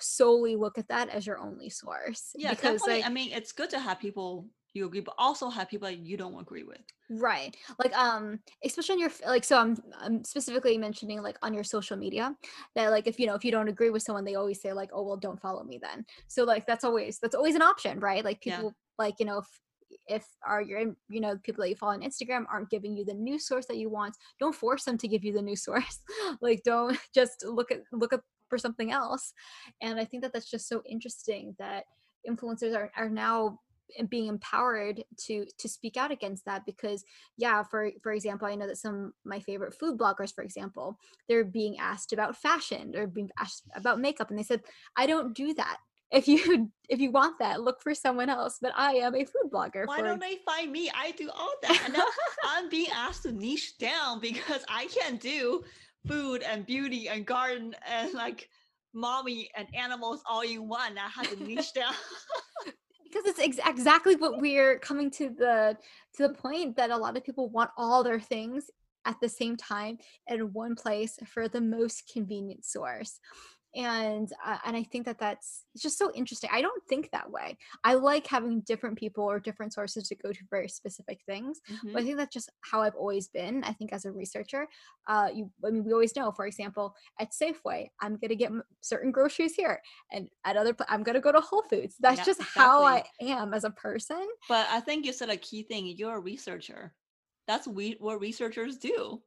solely 0.00 0.56
look 0.56 0.78
at 0.78 0.88
that 0.88 1.08
as 1.10 1.26
your 1.26 1.38
only 1.38 1.68
source. 1.68 2.30
Yeah, 2.34 2.50
because 2.50 2.80
definitely. 2.80 3.02
Like, 3.02 3.06
I 3.06 3.12
mean, 3.12 3.32
it's 3.32 3.52
good 3.52 3.70
to 3.70 3.78
have 3.78 4.00
people 4.00 4.46
you 4.74 4.86
agree, 4.86 5.00
but 5.00 5.14
also 5.18 5.48
have 5.50 5.68
people 5.68 5.88
that 5.88 5.98
you 5.98 6.16
don't 6.16 6.40
agree 6.40 6.62
with. 6.62 6.80
Right. 7.10 7.56
Like 7.78 7.96
um 7.96 8.40
especially 8.64 8.94
on 8.94 9.00
your 9.00 9.10
like 9.26 9.44
so 9.44 9.58
I'm 9.58 9.76
I'm 10.00 10.24
specifically 10.24 10.78
mentioning 10.78 11.22
like 11.22 11.36
on 11.42 11.52
your 11.52 11.64
social 11.64 11.96
media 11.96 12.34
that 12.74 12.90
like 12.90 13.06
if 13.06 13.18
you 13.18 13.26
know 13.26 13.34
if 13.34 13.44
you 13.44 13.50
don't 13.50 13.68
agree 13.68 13.90
with 13.90 14.02
someone 14.02 14.24
they 14.24 14.34
always 14.34 14.60
say 14.62 14.72
like 14.72 14.90
oh 14.92 15.02
well 15.02 15.16
don't 15.16 15.40
follow 15.40 15.62
me 15.62 15.78
then. 15.80 16.04
So 16.28 16.44
like 16.44 16.66
that's 16.66 16.84
always 16.84 17.18
that's 17.18 17.34
always 17.34 17.54
an 17.54 17.62
option, 17.62 18.00
right? 18.00 18.24
Like 18.24 18.40
people 18.40 18.64
yeah. 18.64 19.04
like 19.04 19.14
you 19.18 19.26
know 19.26 19.38
if 19.38 19.46
if 20.08 20.26
are 20.46 20.62
your 20.62 20.94
you 21.08 21.20
know 21.20 21.36
people 21.42 21.62
that 21.62 21.68
you 21.68 21.76
follow 21.76 21.92
on 21.92 22.00
Instagram 22.00 22.44
aren't 22.50 22.70
giving 22.70 22.96
you 22.96 23.04
the 23.04 23.14
news 23.14 23.46
source 23.46 23.66
that 23.66 23.76
you 23.76 23.90
want, 23.90 24.16
don't 24.38 24.54
force 24.54 24.84
them 24.84 24.98
to 24.98 25.08
give 25.08 25.24
you 25.24 25.32
the 25.32 25.42
news 25.42 25.62
source. 25.64 26.00
like 26.40 26.62
don't 26.64 26.98
just 27.14 27.44
look 27.44 27.70
at 27.70 27.80
look 27.92 28.12
up 28.12 28.22
for 28.48 28.58
something 28.58 28.90
else. 28.90 29.32
And 29.80 29.98
I 29.98 30.04
think 30.04 30.22
that 30.22 30.32
that's 30.32 30.50
just 30.50 30.68
so 30.68 30.82
interesting 30.86 31.54
that 31.58 31.84
influencers 32.28 32.76
are 32.76 32.90
are 32.96 33.08
now 33.08 33.58
being 34.08 34.26
empowered 34.26 35.02
to 35.16 35.46
to 35.58 35.68
speak 35.68 35.96
out 35.96 36.10
against 36.10 36.44
that 36.44 36.64
because 36.64 37.04
yeah 37.36 37.62
for 37.62 37.90
for 38.02 38.12
example 38.12 38.48
i 38.48 38.54
know 38.54 38.66
that 38.66 38.78
some 38.78 39.12
my 39.24 39.40
favorite 39.40 39.74
food 39.74 39.98
bloggers 39.98 40.34
for 40.34 40.42
example 40.42 40.98
they're 41.28 41.44
being 41.44 41.78
asked 41.78 42.12
about 42.12 42.36
fashion 42.36 42.94
or 42.96 43.06
being 43.06 43.30
asked 43.38 43.64
about 43.74 44.00
makeup 44.00 44.30
and 44.30 44.38
they 44.38 44.42
said 44.42 44.62
i 44.96 45.06
don't 45.06 45.34
do 45.34 45.54
that. 45.54 45.78
If 46.10 46.28
you 46.28 46.70
if 46.88 47.00
you 47.00 47.10
want 47.10 47.38
that 47.38 47.62
look 47.62 47.80
for 47.82 47.94
someone 47.94 48.28
else. 48.28 48.58
But 48.60 48.72
i 48.76 48.92
am 48.94 49.14
a 49.14 49.24
food 49.24 49.50
blogger 49.52 49.86
why 49.86 49.98
for... 49.98 50.04
don't 50.04 50.20
they 50.20 50.38
find 50.46 50.70
me? 50.70 50.90
I 50.94 51.12
do 51.12 51.30
all 51.30 51.54
that. 51.62 51.82
And 51.86 51.96
i'm 52.44 52.68
being 52.68 52.90
asked 52.94 53.22
to 53.24 53.32
niche 53.32 53.78
down 53.78 54.20
because 54.20 54.64
i 54.68 54.86
can't 54.86 55.20
do 55.20 55.62
food 56.06 56.42
and 56.42 56.66
beauty 56.66 57.08
and 57.08 57.24
garden 57.24 57.74
and 57.86 58.12
like 58.14 58.48
mommy 58.94 59.50
and 59.56 59.66
animals 59.74 60.22
all 60.28 60.42
in 60.42 60.68
one 60.68 60.98
i 60.98 61.08
have 61.08 61.30
to 61.30 61.42
niche 61.44 61.72
down 61.72 61.94
because 63.12 63.28
it's 63.28 63.40
ex- 63.40 63.68
exactly 63.68 64.16
what 64.16 64.40
we're 64.40 64.78
coming 64.78 65.10
to 65.10 65.28
the 65.30 65.76
to 66.14 66.28
the 66.28 66.34
point 66.34 66.76
that 66.76 66.90
a 66.90 66.96
lot 66.96 67.16
of 67.16 67.24
people 67.24 67.48
want 67.50 67.70
all 67.76 68.02
their 68.02 68.20
things 68.20 68.70
at 69.04 69.16
the 69.20 69.28
same 69.28 69.56
time 69.56 69.98
in 70.28 70.52
one 70.52 70.74
place 70.74 71.18
for 71.26 71.48
the 71.48 71.60
most 71.60 72.10
convenient 72.12 72.64
source 72.64 73.18
and 73.74 74.32
uh, 74.44 74.58
and 74.64 74.76
i 74.76 74.82
think 74.82 75.06
that 75.06 75.18
that's 75.18 75.64
just 75.76 75.98
so 75.98 76.12
interesting 76.14 76.50
i 76.52 76.60
don't 76.60 76.82
think 76.88 77.10
that 77.10 77.30
way 77.30 77.56
i 77.84 77.94
like 77.94 78.26
having 78.26 78.60
different 78.60 78.98
people 78.98 79.24
or 79.24 79.40
different 79.40 79.72
sources 79.72 80.08
to 80.08 80.14
go 80.14 80.30
to 80.30 80.40
very 80.50 80.68
specific 80.68 81.20
things 81.26 81.60
mm-hmm. 81.70 81.92
but 81.92 82.02
i 82.02 82.04
think 82.04 82.16
that's 82.16 82.32
just 82.32 82.50
how 82.60 82.82
i've 82.82 82.94
always 82.94 83.28
been 83.28 83.64
i 83.64 83.72
think 83.72 83.92
as 83.92 84.04
a 84.04 84.12
researcher 84.12 84.66
uh 85.08 85.28
you 85.32 85.50
i 85.64 85.70
mean 85.70 85.84
we 85.84 85.92
always 85.92 86.14
know 86.14 86.30
for 86.30 86.46
example 86.46 86.94
at 87.18 87.30
safeway 87.32 87.88
i'm 88.00 88.16
going 88.16 88.28
to 88.28 88.36
get 88.36 88.52
certain 88.82 89.10
groceries 89.10 89.54
here 89.54 89.80
and 90.12 90.28
at 90.44 90.56
other 90.56 90.76
i'm 90.88 91.02
going 91.02 91.14
to 91.14 91.20
go 91.20 91.32
to 91.32 91.40
whole 91.40 91.62
foods 91.62 91.96
that's 92.00 92.18
yeah, 92.18 92.24
just 92.24 92.40
exactly. 92.40 92.62
how 92.62 92.84
i 92.84 93.02
am 93.20 93.54
as 93.54 93.64
a 93.64 93.70
person 93.70 94.26
but 94.48 94.66
i 94.70 94.80
think 94.80 95.06
you 95.06 95.12
said 95.12 95.30
a 95.30 95.36
key 95.36 95.62
thing 95.62 95.86
you're 95.86 96.16
a 96.16 96.20
researcher 96.20 96.92
that's 97.48 97.66
we, 97.66 97.96
what 97.98 98.20
researchers 98.20 98.76
do 98.76 99.20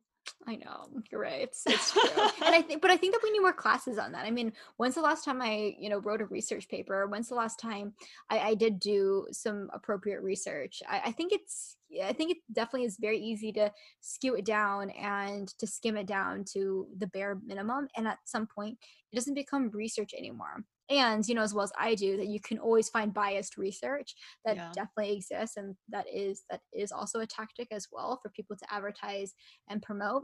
I 0.47 0.55
know 0.55 0.87
you're 1.11 1.21
right. 1.21 1.41
It's, 1.41 1.63
it's 1.67 1.91
true, 1.91 2.01
and 2.45 2.55
I 2.55 2.61
think, 2.61 2.81
but 2.81 2.91
I 2.91 2.97
think 2.97 3.13
that 3.13 3.21
we 3.23 3.31
need 3.31 3.41
more 3.41 3.53
classes 3.53 3.97
on 3.97 4.11
that. 4.13 4.25
I 4.25 4.31
mean, 4.31 4.53
when's 4.77 4.95
the 4.95 5.01
last 5.01 5.25
time 5.25 5.41
I, 5.41 5.75
you 5.79 5.89
know, 5.89 5.99
wrote 5.99 6.21
a 6.21 6.25
research 6.25 6.67
paper? 6.67 7.07
When's 7.07 7.29
the 7.29 7.35
last 7.35 7.59
time 7.59 7.93
I, 8.29 8.39
I 8.39 8.55
did 8.55 8.79
do 8.79 9.27
some 9.31 9.69
appropriate 9.73 10.21
research? 10.21 10.81
I, 10.87 11.01
I 11.05 11.11
think 11.11 11.33
it's, 11.33 11.77
I 12.03 12.13
think 12.13 12.31
it 12.31 12.37
definitely 12.51 12.85
is 12.85 12.97
very 12.99 13.19
easy 13.19 13.51
to 13.53 13.71
skew 14.01 14.35
it 14.35 14.45
down 14.45 14.89
and 14.91 15.47
to 15.59 15.67
skim 15.67 15.97
it 15.97 16.07
down 16.07 16.43
to 16.53 16.87
the 16.97 17.07
bare 17.07 17.39
minimum, 17.45 17.87
and 17.95 18.07
at 18.07 18.19
some 18.25 18.47
point, 18.47 18.77
it 19.11 19.15
doesn't 19.15 19.33
become 19.33 19.69
research 19.69 20.13
anymore 20.17 20.63
and 20.89 21.27
you 21.27 21.35
know 21.35 21.41
as 21.41 21.53
well 21.53 21.63
as 21.63 21.71
i 21.79 21.95
do 21.95 22.17
that 22.17 22.27
you 22.27 22.39
can 22.39 22.59
always 22.59 22.89
find 22.89 23.13
biased 23.13 23.57
research 23.57 24.13
that 24.45 24.55
yeah. 24.55 24.71
definitely 24.73 25.17
exists 25.17 25.57
and 25.57 25.75
that 25.89 26.05
is 26.11 26.43
that 26.49 26.61
is 26.73 26.91
also 26.91 27.19
a 27.19 27.25
tactic 27.25 27.67
as 27.71 27.87
well 27.91 28.19
for 28.21 28.29
people 28.29 28.55
to 28.55 28.65
advertise 28.73 29.33
and 29.69 29.81
promote 29.81 30.23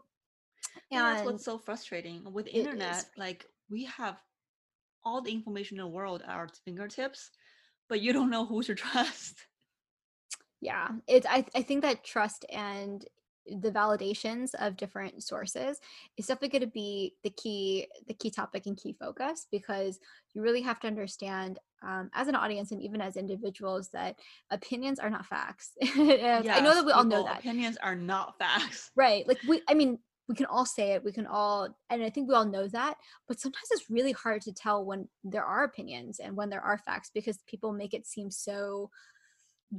and, 0.92 1.02
and 1.02 1.18
that's 1.18 1.26
what's 1.26 1.46
so 1.46 1.58
frustrating 1.58 2.22
with 2.32 2.48
internet 2.48 2.98
is. 2.98 3.06
like 3.18 3.46
we 3.70 3.86
have 3.86 4.18
all 5.04 5.22
the 5.22 5.32
information 5.32 5.78
in 5.78 5.84
the 5.84 5.90
world 5.90 6.22
at 6.28 6.30
our 6.30 6.48
fingertips 6.64 7.32
but 7.90 8.02
you 8.02 8.14
don't 8.14 8.30
know 8.30 8.46
who 8.46 8.62
to 8.62 8.76
trust 8.76 9.36
yeah 10.62 10.90
it's 11.08 11.26
I, 11.28 11.44
I 11.56 11.64
think 11.64 11.82
that 11.82 12.04
trust 12.04 12.46
and 12.52 13.04
the 13.48 13.72
validations 13.72 14.52
of 14.60 14.78
different 14.78 15.24
sources 15.24 15.80
is 16.18 16.28
definitely 16.28 16.60
going 16.60 16.62
to 16.70 16.74
be 16.74 17.16
the 17.24 17.30
key 17.32 17.88
the 18.08 18.14
key 18.14 18.30
topic 18.30 18.66
and 18.66 18.78
key 18.78 18.94
focus 18.94 19.48
because 19.52 20.00
you 20.34 20.42
really 20.42 20.62
have 20.62 20.80
to 20.80 20.88
understand 20.88 21.60
um, 21.84 22.10
as 22.14 22.28
an 22.28 22.36
audience 22.36 22.72
and 22.72 22.82
even 22.82 23.02
as 23.02 23.18
individuals 23.18 23.90
that 23.90 24.16
opinions 24.52 25.00
are 25.00 25.10
not 25.10 25.26
facts. 25.26 25.72
Yes, 25.96 26.46
i 26.50 26.60
know 26.60 26.76
that 26.76 26.86
we 26.86 26.92
all 26.92 27.04
know 27.04 27.24
that. 27.24 27.40
opinions 27.40 27.78
are 27.82 27.96
not 27.96 28.38
facts. 28.38 28.92
Right 28.96 29.28
like 29.28 29.40
we 29.48 29.62
i 29.68 29.74
mean 29.74 29.98
we 30.28 30.36
can 30.36 30.46
all 30.46 30.66
say 30.66 30.94
it 30.94 31.04
we 31.04 31.12
can 31.12 31.26
all 31.26 31.68
and 31.90 32.04
i 32.04 32.10
think 32.10 32.30
we 32.30 32.36
all 32.36 32.46
know 32.46 32.68
that 32.68 32.96
but 33.28 33.40
sometimes 33.40 33.68
it's 33.72 33.90
really 33.90 34.14
hard 34.14 34.42
to 34.42 34.54
tell 34.54 34.86
when 34.86 35.08
there 35.24 35.44
are 35.44 35.64
opinions 35.66 36.20
and 36.20 36.36
when 36.36 36.50
there 36.50 36.62
are 36.62 36.78
facts 36.78 37.12
because 37.14 37.40
people 37.48 37.74
make 37.74 37.94
it 37.94 38.08
seem 38.08 38.32
so 38.32 38.90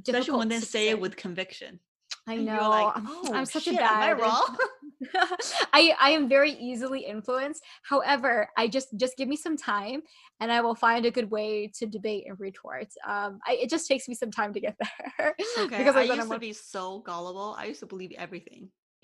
difficult. 0.01 0.21
especially 0.21 0.37
when 0.37 0.49
they 0.49 0.59
say 0.59 0.89
it 0.89 0.99
with 0.99 1.15
conviction 1.15 1.79
I 2.27 2.37
know. 2.37 2.69
Like, 2.69 2.93
oh, 2.97 3.31
I'm 3.33 3.45
such 3.45 3.63
shit, 3.63 3.75
a 3.75 3.77
bad. 3.77 4.09
Am 4.09 4.17
I 4.17 4.21
wrong? 4.21 4.57
I 5.73 5.93
I 5.99 6.09
am 6.11 6.29
very 6.29 6.51
easily 6.53 7.01
influenced. 7.01 7.63
However, 7.83 8.47
I 8.57 8.67
just 8.67 8.95
just 8.95 9.17
give 9.17 9.27
me 9.27 9.35
some 9.35 9.57
time, 9.57 10.01
and 10.39 10.51
I 10.51 10.61
will 10.61 10.75
find 10.75 11.05
a 11.05 11.11
good 11.11 11.29
way 11.29 11.69
to 11.75 11.85
debate 11.85 12.25
and 12.27 12.39
retort. 12.39 12.87
Um, 13.05 13.39
I, 13.45 13.55
it 13.61 13.69
just 13.69 13.87
takes 13.87 14.07
me 14.07 14.15
some 14.15 14.31
time 14.31 14.53
to 14.53 14.59
get 14.59 14.77
there. 14.79 15.35
Okay. 15.57 15.77
because 15.77 15.95
I 15.95 16.03
used 16.03 16.19
I'm 16.19 16.29
to 16.29 16.39
be 16.39 16.53
so 16.53 16.99
gullible. 16.99 17.55
I 17.57 17.65
used 17.65 17.81
to 17.81 17.85
believe 17.85 18.11
everything. 18.17 18.69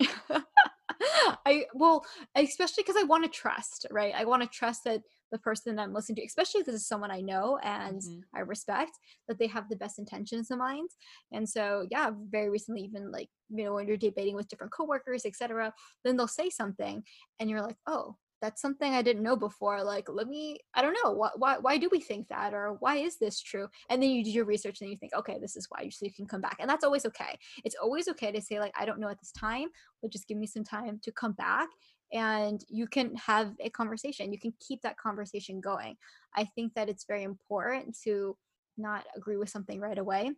I 1.46 1.64
well, 1.74 2.04
especially 2.34 2.82
because 2.82 2.96
I 2.96 3.04
want 3.04 3.24
to 3.24 3.30
trust, 3.30 3.86
right? 3.90 4.14
I 4.16 4.24
want 4.24 4.42
to 4.42 4.48
trust 4.48 4.84
that 4.84 5.02
the 5.32 5.38
person 5.38 5.76
that 5.76 5.82
I'm 5.82 5.94
listening 5.94 6.16
to, 6.16 6.24
especially 6.24 6.60
if 6.60 6.66
this 6.66 6.76
is 6.76 6.88
someone 6.88 7.10
I 7.10 7.20
know 7.20 7.58
and 7.62 8.00
mm-hmm. 8.00 8.20
I 8.34 8.40
respect, 8.40 8.92
that 9.28 9.38
they 9.38 9.46
have 9.48 9.68
the 9.68 9.76
best 9.76 9.98
intentions 9.98 10.50
in 10.50 10.58
mind. 10.58 10.90
And 11.32 11.48
so, 11.48 11.86
yeah, 11.90 12.10
very 12.30 12.50
recently, 12.50 12.82
even 12.82 13.10
like 13.10 13.28
you 13.50 13.64
know, 13.64 13.74
when 13.74 13.88
you're 13.88 13.96
debating 13.96 14.36
with 14.36 14.48
different 14.48 14.72
coworkers, 14.72 15.26
etc., 15.26 15.72
then 16.04 16.16
they'll 16.16 16.28
say 16.28 16.50
something, 16.50 17.02
and 17.38 17.50
you're 17.50 17.62
like, 17.62 17.76
oh, 17.86 18.16
that's 18.40 18.62
something 18.62 18.94
I 18.94 19.02
didn't 19.02 19.22
know 19.22 19.36
before. 19.36 19.82
Like, 19.84 20.08
let 20.08 20.26
me, 20.26 20.58
I 20.74 20.82
don't 20.82 20.96
know, 21.04 21.12
why, 21.12 21.30
why, 21.36 21.58
why 21.58 21.76
do 21.76 21.88
we 21.92 22.00
think 22.00 22.28
that? 22.28 22.54
Or 22.54 22.76
why 22.80 22.96
is 22.96 23.18
this 23.18 23.40
true? 23.40 23.68
And 23.90 24.02
then 24.02 24.10
you 24.10 24.24
do 24.24 24.30
your 24.30 24.46
research 24.46 24.80
and 24.80 24.90
you 24.90 24.96
think, 24.96 25.12
okay, 25.14 25.38
this 25.40 25.56
is 25.56 25.66
why, 25.68 25.88
so 25.90 26.06
you 26.06 26.12
can 26.12 26.26
come 26.26 26.40
back. 26.40 26.56
And 26.58 26.68
that's 26.68 26.84
always 26.84 27.04
okay. 27.06 27.38
It's 27.64 27.76
always 27.80 28.08
okay 28.08 28.32
to 28.32 28.40
say, 28.40 28.58
like, 28.58 28.72
I 28.78 28.86
don't 28.86 28.98
know 28.98 29.08
at 29.08 29.20
this 29.20 29.32
time, 29.32 29.68
but 30.00 30.10
just 30.10 30.26
give 30.26 30.38
me 30.38 30.46
some 30.46 30.64
time 30.64 31.00
to 31.02 31.12
come 31.12 31.32
back 31.32 31.68
and 32.12 32.64
you 32.68 32.86
can 32.86 33.14
have 33.16 33.52
a 33.60 33.70
conversation. 33.70 34.32
You 34.32 34.38
can 34.38 34.52
keep 34.60 34.82
that 34.82 34.98
conversation 34.98 35.60
going. 35.60 35.96
I 36.36 36.44
think 36.44 36.74
that 36.74 36.88
it's 36.88 37.04
very 37.06 37.22
important 37.22 37.96
to 38.04 38.36
not 38.76 39.04
agree 39.16 39.36
with 39.36 39.50
something 39.50 39.80
right 39.80 39.98
away 39.98 40.32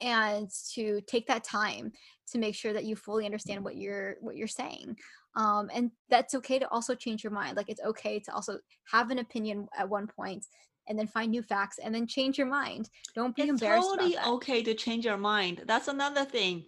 and 0.00 0.50
to 0.74 1.00
take 1.06 1.26
that 1.26 1.44
time 1.44 1.92
to 2.30 2.38
make 2.38 2.54
sure 2.54 2.72
that 2.72 2.84
you 2.84 2.96
fully 2.96 3.24
understand 3.24 3.64
what 3.64 3.76
you're 3.76 4.16
what 4.20 4.36
you're 4.36 4.46
saying 4.46 4.96
um, 5.36 5.70
and 5.72 5.90
that's 6.08 6.34
okay 6.34 6.58
to 6.58 6.68
also 6.68 6.94
change 6.94 7.24
your 7.24 7.32
mind 7.32 7.56
like 7.56 7.68
it's 7.68 7.82
okay 7.82 8.18
to 8.18 8.34
also 8.34 8.58
have 8.90 9.10
an 9.10 9.18
opinion 9.18 9.66
at 9.78 9.88
one 9.88 10.06
point 10.06 10.44
and 10.88 10.98
then 10.98 11.06
find 11.06 11.30
new 11.30 11.42
facts 11.42 11.78
and 11.82 11.94
then 11.94 12.06
change 12.06 12.36
your 12.36 12.46
mind 12.46 12.90
don't 13.14 13.34
be 13.34 13.48
embarrassed. 13.48 13.84
it's 13.84 13.92
embarrassed 13.94 14.16
totally 14.16 14.36
okay 14.36 14.62
to 14.62 14.74
change 14.74 15.04
your 15.04 15.16
mind 15.16 15.62
that's 15.66 15.88
another 15.88 16.24
thing 16.24 16.64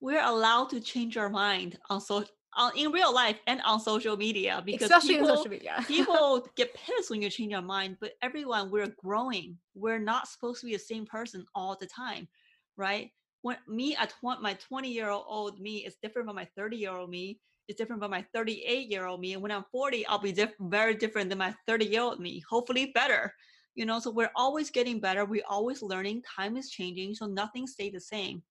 we're 0.00 0.24
allowed 0.24 0.68
to 0.68 0.80
change 0.80 1.16
our 1.16 1.30
mind 1.30 1.78
on 1.88 2.00
so 2.00 2.24
on 2.56 2.72
in 2.76 2.90
real 2.92 3.12
life 3.12 3.38
and 3.46 3.60
on 3.62 3.80
social 3.80 4.16
media 4.16 4.62
because 4.64 4.90
especially 4.90 5.14
people, 5.14 5.28
social 5.28 5.50
media 5.50 5.84
people 5.88 6.46
get 6.56 6.74
pissed 6.74 7.10
when 7.10 7.22
you 7.22 7.30
change 7.30 7.50
your 7.50 7.62
mind 7.62 7.96
but 8.00 8.12
everyone 8.22 8.70
we're 8.70 8.94
growing 9.02 9.56
we're 9.74 9.98
not 9.98 10.28
supposed 10.28 10.60
to 10.60 10.66
be 10.66 10.72
the 10.72 10.78
same 10.78 11.06
person 11.06 11.44
all 11.54 11.76
the 11.80 11.86
time 11.86 12.28
right 12.76 13.10
when 13.42 13.58
me 13.68 13.94
at 13.96 14.14
20, 14.20 14.40
my 14.40 14.54
20 14.54 14.90
year 14.90 15.10
old 15.10 15.60
me 15.60 15.84
is 15.84 15.96
different 16.02 16.26
from 16.26 16.36
my 16.36 16.48
30 16.56 16.76
year 16.78 16.92
old 16.92 17.10
me 17.10 17.38
is 17.68 17.76
different 17.76 18.00
from 18.00 18.10
my 18.10 18.24
38 18.32 18.90
year 18.90 19.06
old 19.06 19.20
me. 19.20 19.34
And 19.34 19.42
when 19.42 19.52
I'm 19.52 19.64
40, 19.70 20.06
I'll 20.06 20.18
be 20.18 20.32
diff- 20.32 20.54
very 20.60 20.94
different 20.94 21.28
than 21.28 21.38
my 21.38 21.54
30 21.66 21.86
year 21.86 22.02
old 22.02 22.20
me, 22.20 22.42
hopefully 22.48 22.92
better. 22.94 23.34
You 23.74 23.86
know, 23.86 23.98
so 23.98 24.10
we're 24.10 24.30
always 24.36 24.70
getting 24.70 25.00
better. 25.00 25.24
We're 25.24 25.42
always 25.48 25.82
learning. 25.82 26.22
Time 26.22 26.56
is 26.56 26.70
changing. 26.70 27.14
So 27.14 27.26
nothing 27.26 27.66
stays 27.66 27.92
the 27.92 28.00
same. 28.00 28.42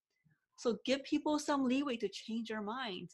So 0.57 0.77
give 0.85 1.03
people 1.03 1.39
some 1.39 1.65
leeway 1.65 1.97
to 1.97 2.09
change 2.09 2.49
their 2.49 2.61
mind. 2.61 3.09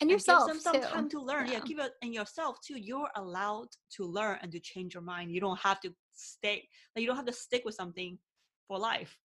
And 0.00 0.10
yourself. 0.10 0.50
And 0.50 0.54
give 0.54 0.64
them 0.64 0.72
some 0.74 0.82
too. 0.82 0.88
time 0.88 1.08
to 1.10 1.20
learn. 1.20 1.46
Yeah. 1.46 1.54
yeah, 1.54 1.60
give 1.64 1.78
it 1.78 1.92
and 2.02 2.12
yourself 2.12 2.58
too. 2.66 2.78
You're 2.78 3.10
allowed 3.16 3.68
to 3.96 4.04
learn 4.04 4.38
and 4.42 4.50
to 4.52 4.60
change 4.60 4.94
your 4.94 5.02
mind. 5.02 5.30
You 5.30 5.40
don't 5.40 5.58
have 5.60 5.80
to 5.80 5.94
stay, 6.12 6.68
like 6.94 7.02
you 7.02 7.06
don't 7.06 7.16
have 7.16 7.26
to 7.26 7.32
stick 7.32 7.64
with 7.64 7.74
something 7.74 8.18
for 8.68 8.78
life. 8.78 9.16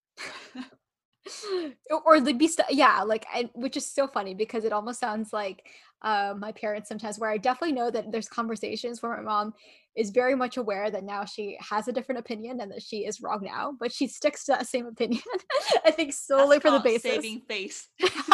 or 2.06 2.20
the 2.20 2.34
be 2.34 2.48
st- 2.48 2.72
yeah 2.72 3.02
like 3.02 3.26
and 3.36 3.50
which 3.54 3.78
is 3.78 3.86
so 3.86 4.08
funny 4.08 4.34
because 4.34 4.64
it 4.64 4.74
almost 4.74 5.00
sounds 5.00 5.34
like 5.34 5.68
uh, 6.02 6.34
my 6.38 6.52
parents 6.54 6.88
sometimes 6.88 7.20
where 7.20 7.30
i 7.30 7.38
definitely 7.38 7.74
know 7.74 7.92
that 7.92 8.12
there's 8.12 8.28
conversations 8.28 9.02
where 9.02 9.16
my 9.18 9.22
mom 9.22 9.54
is 9.96 10.12
very 10.12 10.34
much 10.34 10.58
aware 10.58 10.90
that 10.90 11.04
now 11.04 11.26
she 11.26 11.58
has 11.60 11.88
a 11.88 11.92
different 11.92 12.20
opinion 12.20 12.62
and 12.62 12.72
that 12.72 12.82
she 12.82 13.06
is 13.06 13.22
wrong 13.22 13.42
now 13.44 13.74
but 13.80 13.92
she 13.92 14.08
sticks 14.08 14.46
to 14.46 14.54
that 14.54 14.66
same 14.66 14.88
opinion 14.88 15.22
i 15.86 15.92
think 15.92 16.14
solely 16.14 16.58
That's 16.58 16.64
for 16.64 16.72
the 16.72 16.80
basis 16.80 17.12
saving 17.12 17.42
face 17.42 17.90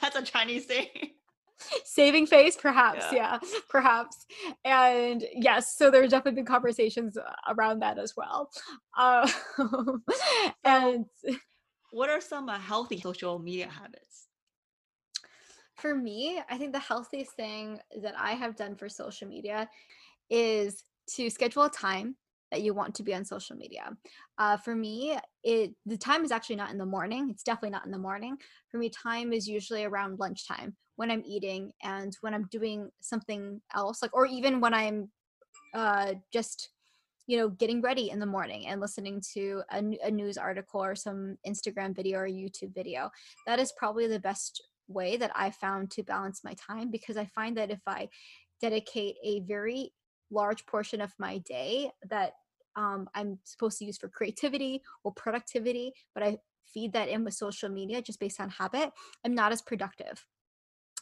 that's 0.00 0.16
a 0.16 0.22
chinese 0.22 0.64
thing 0.64 0.88
saving 1.84 2.26
face 2.26 2.56
perhaps 2.56 3.04
yeah. 3.12 3.38
yeah. 3.42 3.48
perhaps 3.68 4.26
and 4.64 5.24
yes 5.32 5.76
so 5.76 5.90
there's 5.90 6.10
definitely 6.10 6.36
been 6.36 6.46
conversations 6.46 7.18
around 7.48 7.80
that 7.80 7.98
as 7.98 8.14
well 8.16 8.50
uh, 8.96 9.28
and 10.64 11.06
what 11.90 12.10
are 12.10 12.20
some 12.20 12.48
uh, 12.48 12.58
healthy 12.58 13.00
social 13.00 13.38
media 13.38 13.68
habits? 13.68 14.28
For 15.74 15.94
me, 15.94 16.40
I 16.50 16.58
think 16.58 16.72
the 16.72 16.78
healthiest 16.78 17.32
thing 17.32 17.78
that 18.02 18.14
I 18.18 18.32
have 18.32 18.56
done 18.56 18.74
for 18.74 18.88
social 18.88 19.28
media 19.28 19.68
is 20.28 20.84
to 21.14 21.30
schedule 21.30 21.62
a 21.62 21.70
time 21.70 22.16
that 22.50 22.62
you 22.62 22.74
want 22.74 22.94
to 22.94 23.02
be 23.02 23.14
on 23.14 23.24
social 23.24 23.56
media. 23.56 23.96
Uh, 24.38 24.56
for 24.56 24.74
me, 24.74 25.16
it 25.44 25.74
the 25.86 25.96
time 25.96 26.24
is 26.24 26.32
actually 26.32 26.56
not 26.56 26.70
in 26.70 26.78
the 26.78 26.86
morning. 26.86 27.28
It's 27.30 27.42
definitely 27.42 27.70
not 27.70 27.86
in 27.86 27.92
the 27.92 27.98
morning. 27.98 28.36
For 28.70 28.78
me, 28.78 28.90
time 28.90 29.32
is 29.32 29.48
usually 29.48 29.84
around 29.84 30.18
lunchtime 30.18 30.76
when 30.96 31.10
I'm 31.10 31.22
eating 31.24 31.72
and 31.82 32.16
when 32.22 32.34
I'm 32.34 32.48
doing 32.50 32.90
something 33.00 33.60
else, 33.74 34.02
like 34.02 34.14
or 34.14 34.26
even 34.26 34.60
when 34.60 34.74
I'm 34.74 35.10
uh, 35.74 36.14
just 36.32 36.70
you 37.26 37.36
know 37.36 37.50
getting 37.50 37.80
ready 37.80 38.10
in 38.10 38.18
the 38.18 38.26
morning 38.26 38.66
and 38.66 38.80
listening 38.80 39.22
to 39.34 39.62
a, 39.70 39.78
a 40.02 40.10
news 40.10 40.38
article 40.38 40.82
or 40.82 40.94
some 40.94 41.36
instagram 41.46 41.94
video 41.94 42.18
or 42.18 42.26
youtube 42.26 42.74
video 42.74 43.10
that 43.46 43.58
is 43.58 43.70
probably 43.76 44.06
the 44.06 44.18
best 44.18 44.62
way 44.88 45.18
that 45.18 45.30
i 45.34 45.50
found 45.50 45.90
to 45.90 46.02
balance 46.02 46.42
my 46.42 46.54
time 46.54 46.90
because 46.90 47.18
i 47.18 47.26
find 47.26 47.56
that 47.58 47.70
if 47.70 47.80
i 47.86 48.08
dedicate 48.60 49.16
a 49.22 49.40
very 49.40 49.92
large 50.30 50.64
portion 50.66 51.00
of 51.00 51.12
my 51.18 51.38
day 51.38 51.90
that 52.08 52.32
um, 52.76 53.08
i'm 53.14 53.38
supposed 53.44 53.78
to 53.78 53.84
use 53.84 53.98
for 53.98 54.08
creativity 54.08 54.82
or 55.04 55.12
productivity 55.12 55.92
but 56.14 56.22
i 56.22 56.36
feed 56.72 56.92
that 56.92 57.08
in 57.08 57.24
with 57.24 57.34
social 57.34 57.68
media 57.68 58.02
just 58.02 58.20
based 58.20 58.40
on 58.40 58.50
habit 58.50 58.90
i'm 59.24 59.34
not 59.34 59.52
as 59.52 59.62
productive 59.62 60.24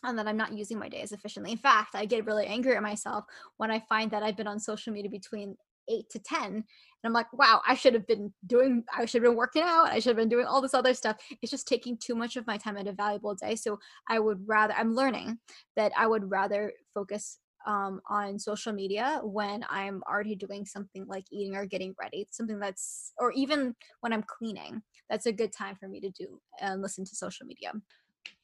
and 0.02 0.18
that 0.18 0.28
I'm 0.28 0.36
not 0.36 0.52
using 0.52 0.78
my 0.78 0.88
day 0.88 1.00
as 1.00 1.12
efficiently. 1.12 1.52
In 1.52 1.58
fact, 1.58 1.94
I 1.94 2.04
get 2.04 2.26
really 2.26 2.46
angry 2.46 2.76
at 2.76 2.82
myself 2.82 3.24
when 3.56 3.70
I 3.70 3.80
find 3.88 4.10
that 4.10 4.22
I've 4.22 4.36
been 4.36 4.46
on 4.46 4.60
social 4.60 4.92
media 4.92 5.10
between 5.10 5.56
eight 5.88 6.08
to 6.10 6.18
10. 6.18 6.44
And 6.46 6.64
I'm 7.04 7.12
like, 7.12 7.32
wow, 7.32 7.60
I 7.66 7.74
should 7.74 7.94
have 7.94 8.06
been 8.06 8.32
doing, 8.46 8.84
I 8.94 9.04
should 9.04 9.22
have 9.22 9.30
been 9.30 9.38
working 9.38 9.62
out. 9.62 9.86
I 9.86 9.98
should 9.98 10.10
have 10.10 10.16
been 10.16 10.28
doing 10.28 10.46
all 10.46 10.60
this 10.60 10.74
other 10.74 10.94
stuff. 10.94 11.16
It's 11.42 11.50
just 11.50 11.68
taking 11.68 11.96
too 11.96 12.14
much 12.14 12.36
of 12.36 12.46
my 12.46 12.56
time 12.56 12.76
at 12.76 12.88
a 12.88 12.92
valuable 12.92 13.34
day. 13.34 13.54
So 13.56 13.78
I 14.08 14.18
would 14.18 14.40
rather, 14.46 14.74
I'm 14.76 14.94
learning 14.94 15.38
that 15.76 15.92
I 15.96 16.06
would 16.06 16.30
rather 16.30 16.72
focus 16.92 17.38
um, 17.66 18.00
on 18.08 18.38
social 18.38 18.72
media 18.72 19.20
when 19.22 19.64
I'm 19.68 20.02
already 20.08 20.34
doing 20.34 20.64
something 20.64 21.04
like 21.06 21.24
eating 21.30 21.56
or 21.56 21.66
getting 21.66 21.94
ready. 22.00 22.18
It's 22.18 22.36
something 22.36 22.58
that's, 22.58 23.12
or 23.18 23.32
even 23.32 23.74
when 24.00 24.12
I'm 24.12 24.22
cleaning, 24.22 24.82
that's 25.10 25.26
a 25.26 25.32
good 25.32 25.52
time 25.52 25.76
for 25.78 25.88
me 25.88 26.00
to 26.00 26.10
do 26.10 26.40
and 26.60 26.80
listen 26.80 27.04
to 27.04 27.14
social 27.14 27.46
media. 27.46 27.72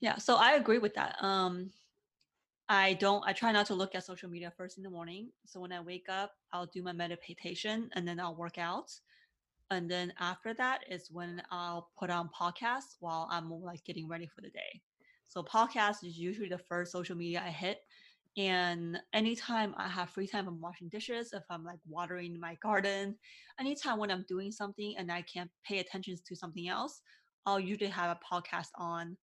Yeah, 0.01 0.18
so 0.18 0.37
I 0.37 0.53
agree 0.53 0.79
with 0.79 0.95
that. 0.95 1.16
Um, 1.23 1.70
I 2.68 2.95
don't, 2.95 3.23
I 3.27 3.33
try 3.33 3.53
not 3.53 3.66
to 3.66 3.75
look 3.75 3.95
at 3.95 4.05
social 4.05 4.29
media 4.29 4.53
first 4.57 4.77
in 4.77 4.83
the 4.83 4.91
morning. 4.91 5.29
So 5.47 5.61
when 5.61 5.73
I 5.73 5.81
wake 5.81 6.07
up, 6.09 6.33
I'll 6.53 6.66
do 6.66 6.83
my 6.83 6.93
meditation 6.93 7.91
and 7.95 8.07
then 8.07 8.18
I'll 8.18 8.35
work 8.35 8.59
out. 8.59 8.93
And 9.70 9.91
then 9.91 10.12
after 10.20 10.53
that 10.55 10.81
is 10.91 11.11
when 11.11 11.43
I'll 11.51 11.91
put 11.99 12.11
on 12.11 12.29
podcasts 12.29 12.97
while 13.01 13.29
I'm 13.31 13.51
like 13.51 13.85
getting 13.85 14.09
ready 14.09 14.27
for 14.27 14.41
the 14.41 14.51
day. 14.51 14.81
So 15.29 15.43
podcast 15.43 16.05
is 16.05 16.18
usually 16.18 16.49
the 16.49 16.59
first 16.59 16.93
social 16.93 17.16
media 17.16 17.43
I 17.45 17.51
hit. 17.51 17.79
And 18.37 18.99
anytime 19.12 19.74
I 19.76 19.89
have 19.89 20.11
free 20.11 20.26
time, 20.26 20.49
I'm 20.49 20.61
washing 20.61 20.89
dishes, 20.89 21.33
if 21.33 21.43
I'm 21.51 21.64
like 21.64 21.80
watering 21.87 22.41
my 22.41 22.57
garden, 22.62 23.16
anytime 23.61 23.99
when 23.99 24.11
I'm 24.11 24.24
doing 24.28 24.51
something 24.51 24.95
and 24.97 25.12
I 25.12 25.22
can't 25.22 25.51
pay 25.66 25.80
attention 25.80 26.16
to 26.26 26.37
something 26.37 26.68
else, 26.68 27.03
I'll 27.45 27.61
usually 27.61 27.91
have 27.91 28.16
a 28.16 28.35
podcast 28.35 28.68
on 28.76 29.16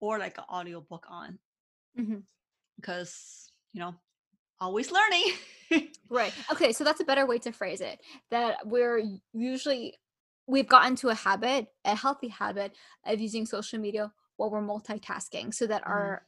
or 0.00 0.18
like 0.18 0.38
an 0.38 0.44
audio 0.48 0.80
book 0.80 1.04
on. 1.08 1.38
Mm-hmm 1.98 2.18
because 2.80 3.52
you 3.72 3.80
know 3.80 3.94
always 4.60 4.90
learning 4.90 5.88
right 6.10 6.32
okay 6.50 6.72
so 6.72 6.82
that's 6.82 7.00
a 7.00 7.04
better 7.04 7.26
way 7.26 7.38
to 7.38 7.52
phrase 7.52 7.80
it 7.80 8.00
that 8.30 8.56
we're 8.66 9.02
usually 9.32 9.94
we've 10.46 10.68
gotten 10.68 10.96
to 10.96 11.08
a 11.08 11.14
habit 11.14 11.66
a 11.84 11.94
healthy 11.94 12.28
habit 12.28 12.72
of 13.06 13.20
using 13.20 13.46
social 13.46 13.78
media 13.78 14.10
while 14.36 14.50
we're 14.50 14.62
multitasking 14.62 15.52
so 15.52 15.66
that 15.66 15.82
mm. 15.82 15.88
our 15.88 16.22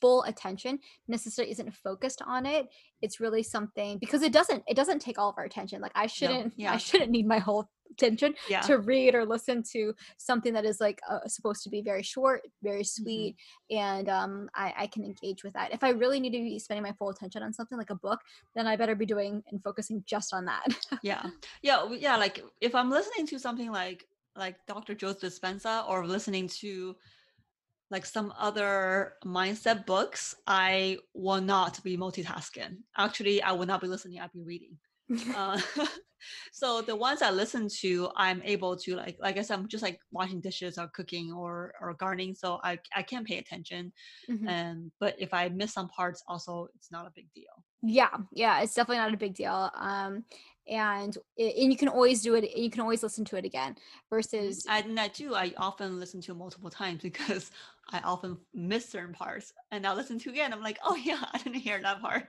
full 0.00 0.22
attention 0.24 0.78
necessarily 1.08 1.52
isn't 1.52 1.74
focused 1.74 2.22
on 2.26 2.46
it 2.46 2.66
it's 3.02 3.20
really 3.20 3.42
something 3.42 3.98
because 3.98 4.22
it 4.22 4.32
doesn't 4.32 4.62
it 4.66 4.76
doesn't 4.76 5.00
take 5.00 5.18
all 5.18 5.28
of 5.28 5.34
our 5.38 5.44
attention 5.44 5.80
like 5.80 5.92
i 5.94 6.06
shouldn't 6.06 6.46
no, 6.58 6.64
yeah. 6.64 6.72
i 6.72 6.76
shouldn't 6.76 7.10
need 7.10 7.26
my 7.26 7.38
whole 7.38 7.68
attention 7.90 8.34
yeah. 8.48 8.60
to 8.60 8.78
read 8.78 9.14
or 9.14 9.24
listen 9.24 9.62
to 9.62 9.94
something 10.18 10.52
that 10.52 10.64
is 10.64 10.80
like 10.80 10.98
uh, 11.08 11.20
supposed 11.26 11.62
to 11.62 11.70
be 11.70 11.82
very 11.82 12.02
short 12.02 12.42
very 12.62 12.82
mm-hmm. 12.82 13.02
sweet 13.02 13.36
mm-hmm. 13.72 13.78
and 13.78 14.08
um 14.08 14.48
I, 14.54 14.72
I 14.76 14.86
can 14.88 15.04
engage 15.04 15.44
with 15.44 15.52
that 15.54 15.72
if 15.72 15.84
i 15.84 15.90
really 15.90 16.20
need 16.20 16.32
to 16.32 16.38
be 16.38 16.58
spending 16.58 16.82
my 16.82 16.92
full 16.98 17.10
attention 17.10 17.42
on 17.42 17.52
something 17.52 17.78
like 17.78 17.90
a 17.90 17.94
book 17.94 18.20
then 18.54 18.66
i 18.66 18.76
better 18.76 18.94
be 18.94 19.06
doing 19.06 19.42
and 19.50 19.62
focusing 19.62 20.02
just 20.06 20.34
on 20.34 20.44
that 20.46 20.66
yeah 21.02 21.26
yeah 21.62 21.86
yeah 21.90 22.16
like 22.16 22.44
if 22.60 22.74
i'm 22.74 22.90
listening 22.90 23.26
to 23.26 23.38
something 23.38 23.70
like 23.70 24.06
like 24.36 24.56
dr 24.66 24.94
joe 24.94 25.14
dispenza 25.14 25.88
or 25.88 26.06
listening 26.06 26.48
to 26.48 26.96
like 27.90 28.04
some 28.04 28.32
other 28.38 29.14
mindset 29.24 29.86
books, 29.86 30.34
I 30.46 30.98
will 31.14 31.40
not 31.40 31.82
be 31.84 31.96
multitasking. 31.96 32.78
Actually, 32.96 33.42
I 33.42 33.52
will 33.52 33.66
not 33.66 33.80
be 33.80 33.86
listening, 33.86 34.20
I'll 34.20 34.30
be 34.34 34.42
reading. 34.42 34.76
uh, 35.36 35.60
so 36.52 36.82
the 36.82 36.96
ones 36.96 37.22
I 37.22 37.30
listen 37.30 37.68
to, 37.80 38.10
I'm 38.16 38.42
able 38.44 38.76
to 38.78 38.96
like, 38.96 39.16
like 39.20 39.38
I 39.38 39.42
said, 39.42 39.58
I'm 39.58 39.68
just 39.68 39.84
like 39.84 40.00
washing 40.10 40.40
dishes 40.40 40.78
or 40.78 40.88
cooking 40.88 41.32
or 41.32 41.74
or 41.80 41.94
gardening, 41.94 42.34
so 42.34 42.58
I 42.64 42.78
I 42.94 43.02
can 43.02 43.24
pay 43.24 43.38
attention. 43.38 43.92
Mm-hmm. 44.28 44.48
And 44.48 44.90
but 44.98 45.14
if 45.18 45.32
I 45.32 45.48
miss 45.48 45.72
some 45.72 45.88
parts, 45.88 46.22
also 46.26 46.68
it's 46.74 46.90
not 46.90 47.06
a 47.06 47.12
big 47.14 47.28
deal. 47.34 47.62
Yeah, 47.82 48.16
yeah, 48.32 48.62
it's 48.62 48.74
definitely 48.74 48.98
not 48.98 49.14
a 49.14 49.18
big 49.18 49.34
deal. 49.34 49.70
Um, 49.76 50.24
and 50.68 51.16
and 51.38 51.72
you 51.72 51.76
can 51.76 51.88
always 51.88 52.22
do 52.22 52.34
it 52.34 52.56
you 52.56 52.70
can 52.70 52.80
always 52.80 53.02
listen 53.02 53.24
to 53.24 53.36
it 53.36 53.44
again 53.44 53.76
versus 54.10 54.66
and 54.68 54.96
that 54.96 55.14
too 55.14 55.34
i 55.34 55.52
often 55.56 55.98
listen 55.98 56.20
to 56.20 56.34
multiple 56.34 56.70
times 56.70 57.00
because 57.02 57.50
i 57.90 58.00
often 58.00 58.36
miss 58.54 58.88
certain 58.88 59.14
parts 59.14 59.52
and 59.70 59.86
i 59.86 59.92
listen 59.92 60.18
to 60.18 60.30
again 60.30 60.52
i'm 60.52 60.62
like 60.62 60.78
oh 60.84 60.96
yeah 60.96 61.24
i 61.32 61.38
didn't 61.38 61.60
hear 61.60 61.80
that 61.80 62.00
part 62.00 62.28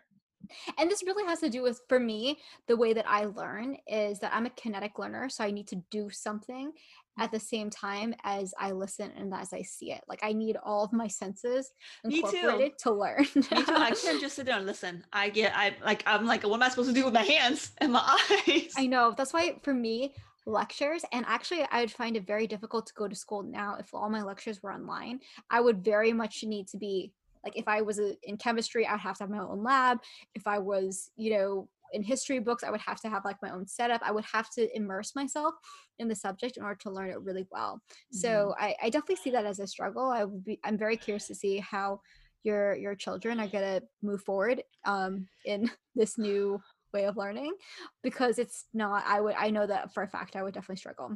and 0.77 0.89
this 0.89 1.03
really 1.03 1.25
has 1.25 1.39
to 1.39 1.49
do 1.49 1.61
with 1.61 1.81
for 1.87 1.99
me 1.99 2.37
the 2.67 2.75
way 2.75 2.93
that 2.93 3.05
i 3.07 3.25
learn 3.25 3.77
is 3.87 4.19
that 4.19 4.33
i'm 4.33 4.45
a 4.45 4.51
kinetic 4.51 4.99
learner 4.99 5.29
so 5.29 5.43
i 5.43 5.51
need 5.51 5.67
to 5.67 5.81
do 5.89 6.09
something 6.09 6.71
at 7.19 7.31
the 7.31 7.37
mm-hmm. 7.37 7.45
same 7.45 7.69
time 7.69 8.15
as 8.23 8.53
I 8.59 8.71
listen 8.71 9.11
and 9.17 9.33
as 9.33 9.53
I 9.53 9.61
see 9.61 9.91
it. 9.91 10.01
Like 10.07 10.19
I 10.23 10.33
need 10.33 10.57
all 10.63 10.83
of 10.83 10.93
my 10.93 11.07
senses 11.07 11.71
incorporated 12.03 12.77
to 12.79 12.91
learn. 12.91 13.25
Me 13.35 13.41
too. 13.41 13.55
I 13.57 13.93
can't 13.99 14.21
just 14.21 14.35
sit 14.35 14.45
there 14.45 14.57
and 14.57 14.65
listen. 14.65 15.03
I 15.11 15.29
get 15.29 15.53
I 15.55 15.75
like 15.83 16.03
I'm 16.05 16.25
like, 16.25 16.43
what 16.43 16.53
am 16.53 16.63
I 16.63 16.69
supposed 16.69 16.89
to 16.89 16.95
do 16.95 17.05
with 17.05 17.13
my 17.13 17.23
hands 17.23 17.71
and 17.79 17.93
my 17.93 18.19
eyes? 18.47 18.73
I 18.77 18.87
know. 18.87 19.13
That's 19.17 19.33
why 19.33 19.55
for 19.63 19.73
me, 19.73 20.13
lectures 20.45 21.03
and 21.11 21.25
actually 21.27 21.67
i 21.71 21.81
would 21.81 21.91
find 21.91 22.15
it 22.15 22.25
very 22.25 22.47
difficult 22.47 22.85
to 22.87 22.93
go 22.93 23.05
to 23.05 23.13
school 23.13 23.43
now 23.43 23.75
if 23.77 23.93
all 23.93 24.09
my 24.09 24.23
lectures 24.23 24.63
were 24.63 24.71
online 24.71 25.19
i 25.49 25.59
would 25.59 25.83
very 25.83 26.13
much 26.13 26.41
need 26.45 26.65
to 26.69 26.77
be 26.77 27.11
like 27.47 27.57
if 27.57 27.67
i 27.67 27.81
was 27.81 27.99
a, 27.99 28.15
in 28.23 28.35
chemistry 28.37 28.85
i'd 28.85 28.99
have 28.99 29.17
to 29.17 29.23
have 29.23 29.29
my 29.29 29.39
own 29.39 29.63
lab. 29.63 29.99
If 30.35 30.45
i 30.47 30.59
was 30.59 31.11
you 31.15 31.31
know 31.31 31.69
in 31.93 32.03
history 32.03 32.39
books 32.39 32.63
i 32.63 32.69
would 32.69 32.81
have 32.81 32.99
to 33.01 33.09
have 33.09 33.23
like 33.23 33.37
my 33.41 33.51
own 33.51 33.65
setup. 33.65 34.01
I 34.03 34.11
would 34.11 34.25
have 34.33 34.49
to 34.51 34.61
immerse 34.75 35.15
myself 35.15 35.53
in 35.99 36.09
the 36.09 36.15
subject 36.15 36.57
in 36.57 36.63
order 36.63 36.79
to 36.83 36.91
learn 36.91 37.09
it 37.09 37.21
really 37.21 37.47
well. 37.49 37.73
Mm-hmm. 37.75 38.17
so 38.17 38.55
I, 38.59 38.75
I 38.83 38.89
definitely 38.89 39.23
see 39.23 39.31
that 39.31 39.45
as 39.45 39.59
a 39.59 39.67
struggle. 39.67 40.09
I 40.09 40.25
would 40.25 40.43
be 40.43 40.59
i'm 40.65 40.77
very 40.77 40.97
curious 40.97 41.27
to 41.27 41.35
see 41.35 41.59
how 41.59 42.01
your 42.43 42.75
your 42.75 42.95
children 42.95 43.39
are 43.39 43.47
going 43.47 43.79
to 43.79 43.83
move 44.01 44.21
forward 44.21 44.63
um, 44.85 45.27
in 45.45 45.69
this 45.95 46.17
new 46.17 46.61
way 46.93 47.05
of 47.05 47.17
learning 47.17 47.53
because 48.01 48.39
it's 48.39 48.65
not 48.73 49.03
i 49.05 49.19
would 49.19 49.35
i 49.37 49.49
know 49.49 49.67
that 49.67 49.93
for 49.93 50.03
a 50.03 50.07
fact 50.07 50.37
i 50.37 50.43
would 50.43 50.53
definitely 50.53 50.77
struggle. 50.77 51.09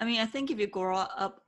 I 0.00 0.04
mean 0.04 0.20
i 0.20 0.26
think 0.26 0.50
if 0.50 0.58
you 0.60 0.66
grow 0.66 0.98
up 0.98 1.44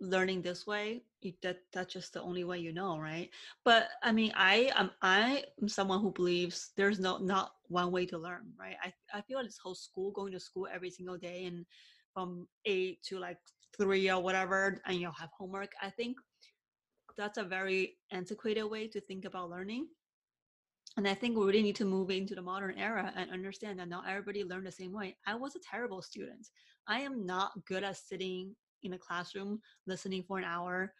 learning 0.00 0.42
this 0.42 0.66
way 0.66 1.02
that 1.42 1.58
that's 1.72 1.92
just 1.92 2.12
the 2.12 2.22
only 2.22 2.44
way 2.44 2.58
you 2.58 2.72
know 2.72 2.98
right? 2.98 3.30
But 3.64 3.88
i 4.02 4.12
mean 4.12 4.32
i 4.34 4.70
am 4.76 4.90
i 5.02 5.44
am 5.60 5.68
someone 5.68 6.00
who 6.00 6.12
believes 6.12 6.70
there's 6.76 6.98
no 6.98 7.18
not 7.18 7.52
one 7.68 7.90
way 7.90 8.06
to 8.06 8.18
learn 8.18 8.52
right? 8.58 8.76
I, 8.82 8.92
I 9.12 9.22
feel 9.22 9.38
like 9.38 9.46
this 9.46 9.58
whole 9.58 9.74
school 9.74 10.10
going 10.10 10.32
to 10.32 10.40
school 10.40 10.68
every 10.72 10.90
single 10.90 11.16
day 11.16 11.44
and 11.44 11.64
from 12.14 12.46
eight 12.66 13.02
to 13.04 13.18
like 13.18 13.38
three 13.76 14.10
or 14.10 14.22
whatever 14.22 14.80
and 14.86 15.00
you'll 15.00 15.12
have 15.12 15.30
homework 15.38 15.72
i 15.80 15.88
think 15.88 16.16
that's 17.16 17.38
a 17.38 17.44
very 17.44 17.96
antiquated 18.10 18.64
way 18.64 18.88
to 18.88 19.00
think 19.00 19.24
about 19.24 19.50
learning. 19.50 19.86
And 20.96 21.08
i 21.08 21.14
think 21.14 21.36
we 21.36 21.46
really 21.46 21.62
need 21.62 21.76
to 21.76 21.84
move 21.84 22.10
into 22.10 22.34
the 22.34 22.42
modern 22.42 22.78
era 22.78 23.12
and 23.16 23.30
understand 23.30 23.78
that 23.78 23.88
not 23.88 24.08
everybody 24.08 24.44
learned 24.44 24.66
the 24.66 24.72
same 24.72 24.92
way. 24.92 25.16
I 25.26 25.34
was 25.34 25.56
a 25.56 25.60
terrible 25.60 26.02
student. 26.02 26.48
I 26.86 27.00
am 27.00 27.24
not 27.24 27.52
good 27.66 27.84
at 27.84 27.96
sitting 27.96 28.54
in 28.82 28.92
a 28.92 28.98
classroom 28.98 29.60
listening 29.86 30.24
for 30.26 30.38
an 30.38 30.44
hour 30.44 30.92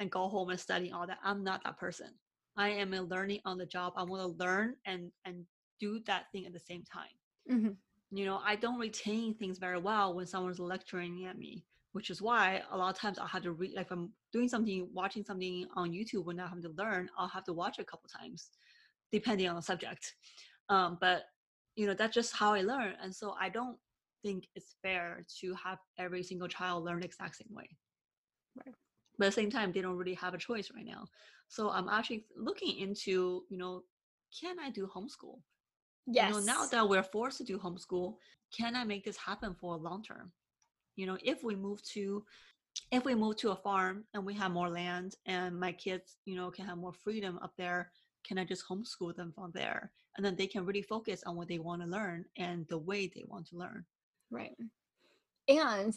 and 0.00 0.10
go 0.10 0.28
home 0.28 0.50
and 0.50 0.58
study 0.58 0.90
all 0.90 1.06
that. 1.06 1.18
I'm 1.22 1.44
not 1.44 1.62
that 1.64 1.78
person. 1.78 2.08
I 2.56 2.70
am 2.70 2.92
a 2.94 3.02
learning 3.02 3.40
on 3.44 3.58
the 3.58 3.66
job. 3.66 3.92
I 3.96 4.02
want 4.02 4.22
to 4.22 4.44
learn 4.44 4.74
and 4.86 5.12
and 5.24 5.44
do 5.78 6.00
that 6.06 6.24
thing 6.32 6.46
at 6.46 6.52
the 6.52 6.60
same 6.60 6.82
time. 6.82 7.16
Mm-hmm. 7.50 7.72
You 8.10 8.24
know, 8.24 8.40
I 8.44 8.56
don't 8.56 8.80
retain 8.80 9.34
things 9.34 9.58
very 9.58 9.78
well 9.78 10.14
when 10.14 10.26
someone's 10.26 10.58
lecturing 10.58 11.26
at 11.26 11.38
me, 11.38 11.64
which 11.92 12.10
is 12.10 12.20
why 12.20 12.62
a 12.72 12.76
lot 12.76 12.90
of 12.90 12.98
times 12.98 13.18
I'll 13.18 13.26
have 13.28 13.44
to 13.44 13.52
read. 13.52 13.74
Like 13.76 13.86
if 13.86 13.92
I'm 13.92 14.10
doing 14.32 14.48
something, 14.48 14.88
watching 14.92 15.24
something 15.24 15.66
on 15.76 15.92
YouTube 15.92 16.24
when 16.24 16.40
I'm 16.40 16.48
having 16.48 16.64
to 16.64 16.74
learn, 16.76 17.08
I'll 17.16 17.28
have 17.28 17.44
to 17.44 17.52
watch 17.52 17.78
it 17.78 17.82
a 17.82 17.84
couple 17.84 18.08
times, 18.08 18.50
depending 19.12 19.48
on 19.48 19.54
the 19.54 19.62
subject. 19.62 20.14
Um, 20.68 20.98
but 21.00 21.24
you 21.76 21.86
know, 21.86 21.94
that's 21.94 22.14
just 22.14 22.34
how 22.34 22.52
I 22.52 22.62
learn, 22.62 22.94
and 23.02 23.14
so 23.14 23.34
I 23.40 23.48
don't 23.48 23.76
think 24.22 24.44
it's 24.54 24.74
fair 24.82 25.24
to 25.40 25.54
have 25.54 25.78
every 25.98 26.22
single 26.22 26.48
child 26.48 26.84
learn 26.84 27.00
the 27.00 27.06
exact 27.06 27.36
same 27.36 27.54
way. 27.54 27.68
Right. 28.56 28.74
But 29.20 29.26
at 29.26 29.34
the 29.34 29.42
same 29.42 29.50
time, 29.50 29.70
they 29.70 29.82
don't 29.82 29.98
really 29.98 30.14
have 30.14 30.32
a 30.32 30.38
choice 30.38 30.70
right 30.74 30.86
now. 30.86 31.06
So 31.48 31.68
I'm 31.68 31.90
actually 31.90 32.24
looking 32.38 32.78
into, 32.78 33.44
you 33.50 33.58
know, 33.58 33.82
can 34.40 34.58
I 34.58 34.70
do 34.70 34.86
homeschool? 34.86 35.40
Yes. 36.06 36.30
You 36.30 36.40
know, 36.40 36.46
now 36.46 36.64
that 36.64 36.88
we're 36.88 37.02
forced 37.02 37.36
to 37.36 37.44
do 37.44 37.58
homeschool, 37.58 38.14
can 38.56 38.74
I 38.74 38.84
make 38.84 39.04
this 39.04 39.18
happen 39.18 39.54
for 39.60 39.74
a 39.74 39.76
long 39.76 40.02
term? 40.02 40.32
You 40.96 41.04
know, 41.04 41.18
if 41.22 41.44
we 41.44 41.54
move 41.54 41.82
to 41.92 42.24
if 42.90 43.04
we 43.04 43.14
move 43.14 43.36
to 43.36 43.50
a 43.50 43.56
farm 43.56 44.04
and 44.14 44.24
we 44.24 44.32
have 44.34 44.52
more 44.52 44.70
land 44.70 45.16
and 45.26 45.60
my 45.60 45.72
kids, 45.72 46.16
you 46.24 46.34
know, 46.34 46.50
can 46.50 46.64
have 46.64 46.78
more 46.78 46.94
freedom 46.94 47.38
up 47.42 47.52
there, 47.58 47.90
can 48.26 48.38
I 48.38 48.44
just 48.44 48.66
homeschool 48.66 49.14
them 49.14 49.32
from 49.34 49.50
there? 49.52 49.92
And 50.16 50.24
then 50.24 50.34
they 50.34 50.46
can 50.46 50.64
really 50.64 50.82
focus 50.82 51.22
on 51.26 51.36
what 51.36 51.48
they 51.48 51.58
want 51.58 51.82
to 51.82 51.88
learn 51.88 52.24
and 52.38 52.66
the 52.68 52.78
way 52.78 53.06
they 53.06 53.24
want 53.26 53.48
to 53.48 53.56
learn. 53.56 53.84
Right. 54.30 54.56
And 55.46 55.94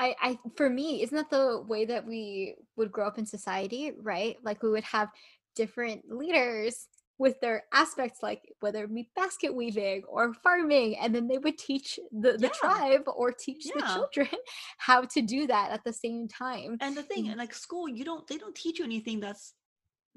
I, 0.00 0.16
I 0.20 0.38
for 0.56 0.70
me, 0.70 1.02
isn't 1.02 1.14
that 1.14 1.28
the 1.28 1.62
way 1.68 1.84
that 1.84 2.06
we 2.06 2.56
would 2.76 2.90
grow 2.90 3.06
up 3.06 3.18
in 3.18 3.26
society, 3.26 3.92
right? 4.00 4.36
Like 4.42 4.62
we 4.62 4.70
would 4.70 4.84
have 4.84 5.10
different 5.54 6.10
leaders 6.10 6.88
with 7.18 7.38
their 7.42 7.64
aspects 7.74 8.20
like 8.22 8.40
whether 8.60 8.84
it 8.84 8.94
be 8.94 9.10
basket 9.14 9.54
weaving 9.54 10.02
or 10.08 10.32
farming 10.32 10.96
and 10.96 11.14
then 11.14 11.28
they 11.28 11.36
would 11.36 11.58
teach 11.58 12.00
the, 12.12 12.32
the 12.32 12.46
yeah. 12.46 12.48
tribe 12.54 13.02
or 13.14 13.30
teach 13.30 13.66
yeah. 13.66 13.72
the 13.76 13.86
children 13.92 14.28
how 14.78 15.02
to 15.02 15.20
do 15.20 15.46
that 15.46 15.70
at 15.70 15.84
the 15.84 15.92
same 15.92 16.26
time 16.26 16.78
and 16.80 16.96
the 16.96 17.02
thing 17.02 17.26
mm-hmm. 17.26 17.38
like 17.38 17.52
school 17.52 17.86
you 17.86 18.06
don't 18.06 18.26
they 18.26 18.38
don't 18.38 18.54
teach 18.54 18.78
you 18.78 18.86
anything 18.86 19.20
that's 19.20 19.52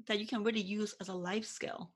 that 0.06 0.18
you 0.18 0.26
can 0.26 0.42
really 0.42 0.62
use 0.62 0.94
as 0.98 1.08
a 1.08 1.14
life 1.14 1.44
skill 1.44 1.90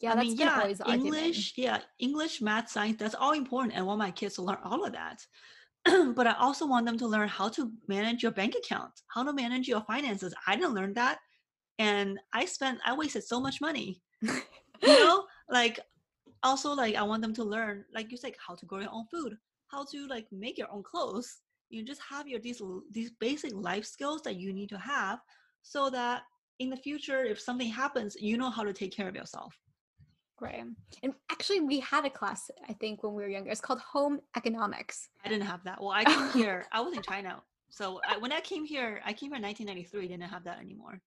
yeah, 0.00 0.12
I 0.12 0.14
that's 0.16 0.28
mean, 0.28 0.36
yeah, 0.36 0.60
English, 0.60 0.80
argument. 0.86 1.58
yeah, 1.58 1.78
English, 1.98 2.40
math, 2.40 2.70
science, 2.70 2.98
that's 3.00 3.16
all 3.16 3.32
important. 3.32 3.76
I 3.76 3.82
want 3.82 3.98
my 3.98 4.12
kids 4.12 4.36
to 4.36 4.42
learn 4.42 4.58
all 4.62 4.84
of 4.84 4.92
that. 4.92 5.26
but 6.14 6.26
I 6.26 6.34
also 6.38 6.66
want 6.66 6.86
them 6.86 6.98
to 6.98 7.06
learn 7.06 7.28
how 7.28 7.48
to 7.50 7.72
manage 7.86 8.22
your 8.22 8.32
bank 8.32 8.54
account, 8.56 8.92
how 9.08 9.22
to 9.22 9.32
manage 9.32 9.68
your 9.68 9.82
finances. 9.82 10.34
I 10.46 10.56
didn't 10.56 10.74
learn 10.74 10.94
that. 10.94 11.18
And 11.78 12.18
I 12.32 12.44
spent, 12.44 12.80
I 12.84 12.96
wasted 12.96 13.24
so 13.24 13.40
much 13.40 13.60
money. 13.60 14.02
you 14.22 14.32
know, 14.82 15.24
like 15.48 15.80
also 16.42 16.72
like 16.72 16.96
I 16.96 17.02
want 17.02 17.22
them 17.22 17.34
to 17.34 17.44
learn, 17.44 17.84
like 17.94 18.10
you 18.10 18.16
said, 18.16 18.32
how 18.44 18.54
to 18.54 18.66
grow 18.66 18.80
your 18.80 18.92
own 18.92 19.06
food, 19.10 19.36
how 19.68 19.84
to 19.92 20.06
like 20.08 20.26
make 20.32 20.58
your 20.58 20.70
own 20.70 20.82
clothes. 20.82 21.38
You 21.70 21.84
just 21.84 22.00
have 22.08 22.26
your 22.26 22.40
these 22.40 22.62
these 22.90 23.10
basic 23.20 23.52
life 23.54 23.84
skills 23.84 24.22
that 24.22 24.36
you 24.36 24.52
need 24.52 24.70
to 24.70 24.78
have 24.78 25.20
so 25.62 25.90
that 25.90 26.22
in 26.58 26.70
the 26.70 26.76
future, 26.76 27.24
if 27.24 27.40
something 27.40 27.68
happens, 27.68 28.16
you 28.18 28.36
know 28.36 28.50
how 28.50 28.64
to 28.64 28.72
take 28.72 28.94
care 28.94 29.08
of 29.08 29.14
yourself. 29.14 29.54
Right. 30.40 30.64
And 31.02 31.14
actually, 31.30 31.60
we 31.60 31.80
had 31.80 32.04
a 32.04 32.10
class, 32.10 32.50
I 32.68 32.72
think, 32.74 33.02
when 33.02 33.14
we 33.14 33.22
were 33.22 33.28
younger. 33.28 33.50
It's 33.50 33.60
called 33.60 33.80
Home 33.80 34.20
Economics. 34.36 35.08
I 35.24 35.28
didn't 35.28 35.46
have 35.46 35.64
that. 35.64 35.80
Well, 35.80 35.90
I 35.90 36.04
came 36.04 36.30
here, 36.32 36.66
I 36.72 36.80
was 36.80 36.96
in 36.96 37.02
China. 37.02 37.42
So 37.70 38.00
I, 38.08 38.16
when 38.16 38.32
I 38.32 38.40
came 38.40 38.64
here, 38.64 39.00
I 39.04 39.12
came 39.12 39.30
here 39.30 39.36
in 39.36 39.42
1993, 39.42 40.08
didn't 40.08 40.22
have 40.30 40.44
that 40.44 40.58
anymore. 40.60 41.00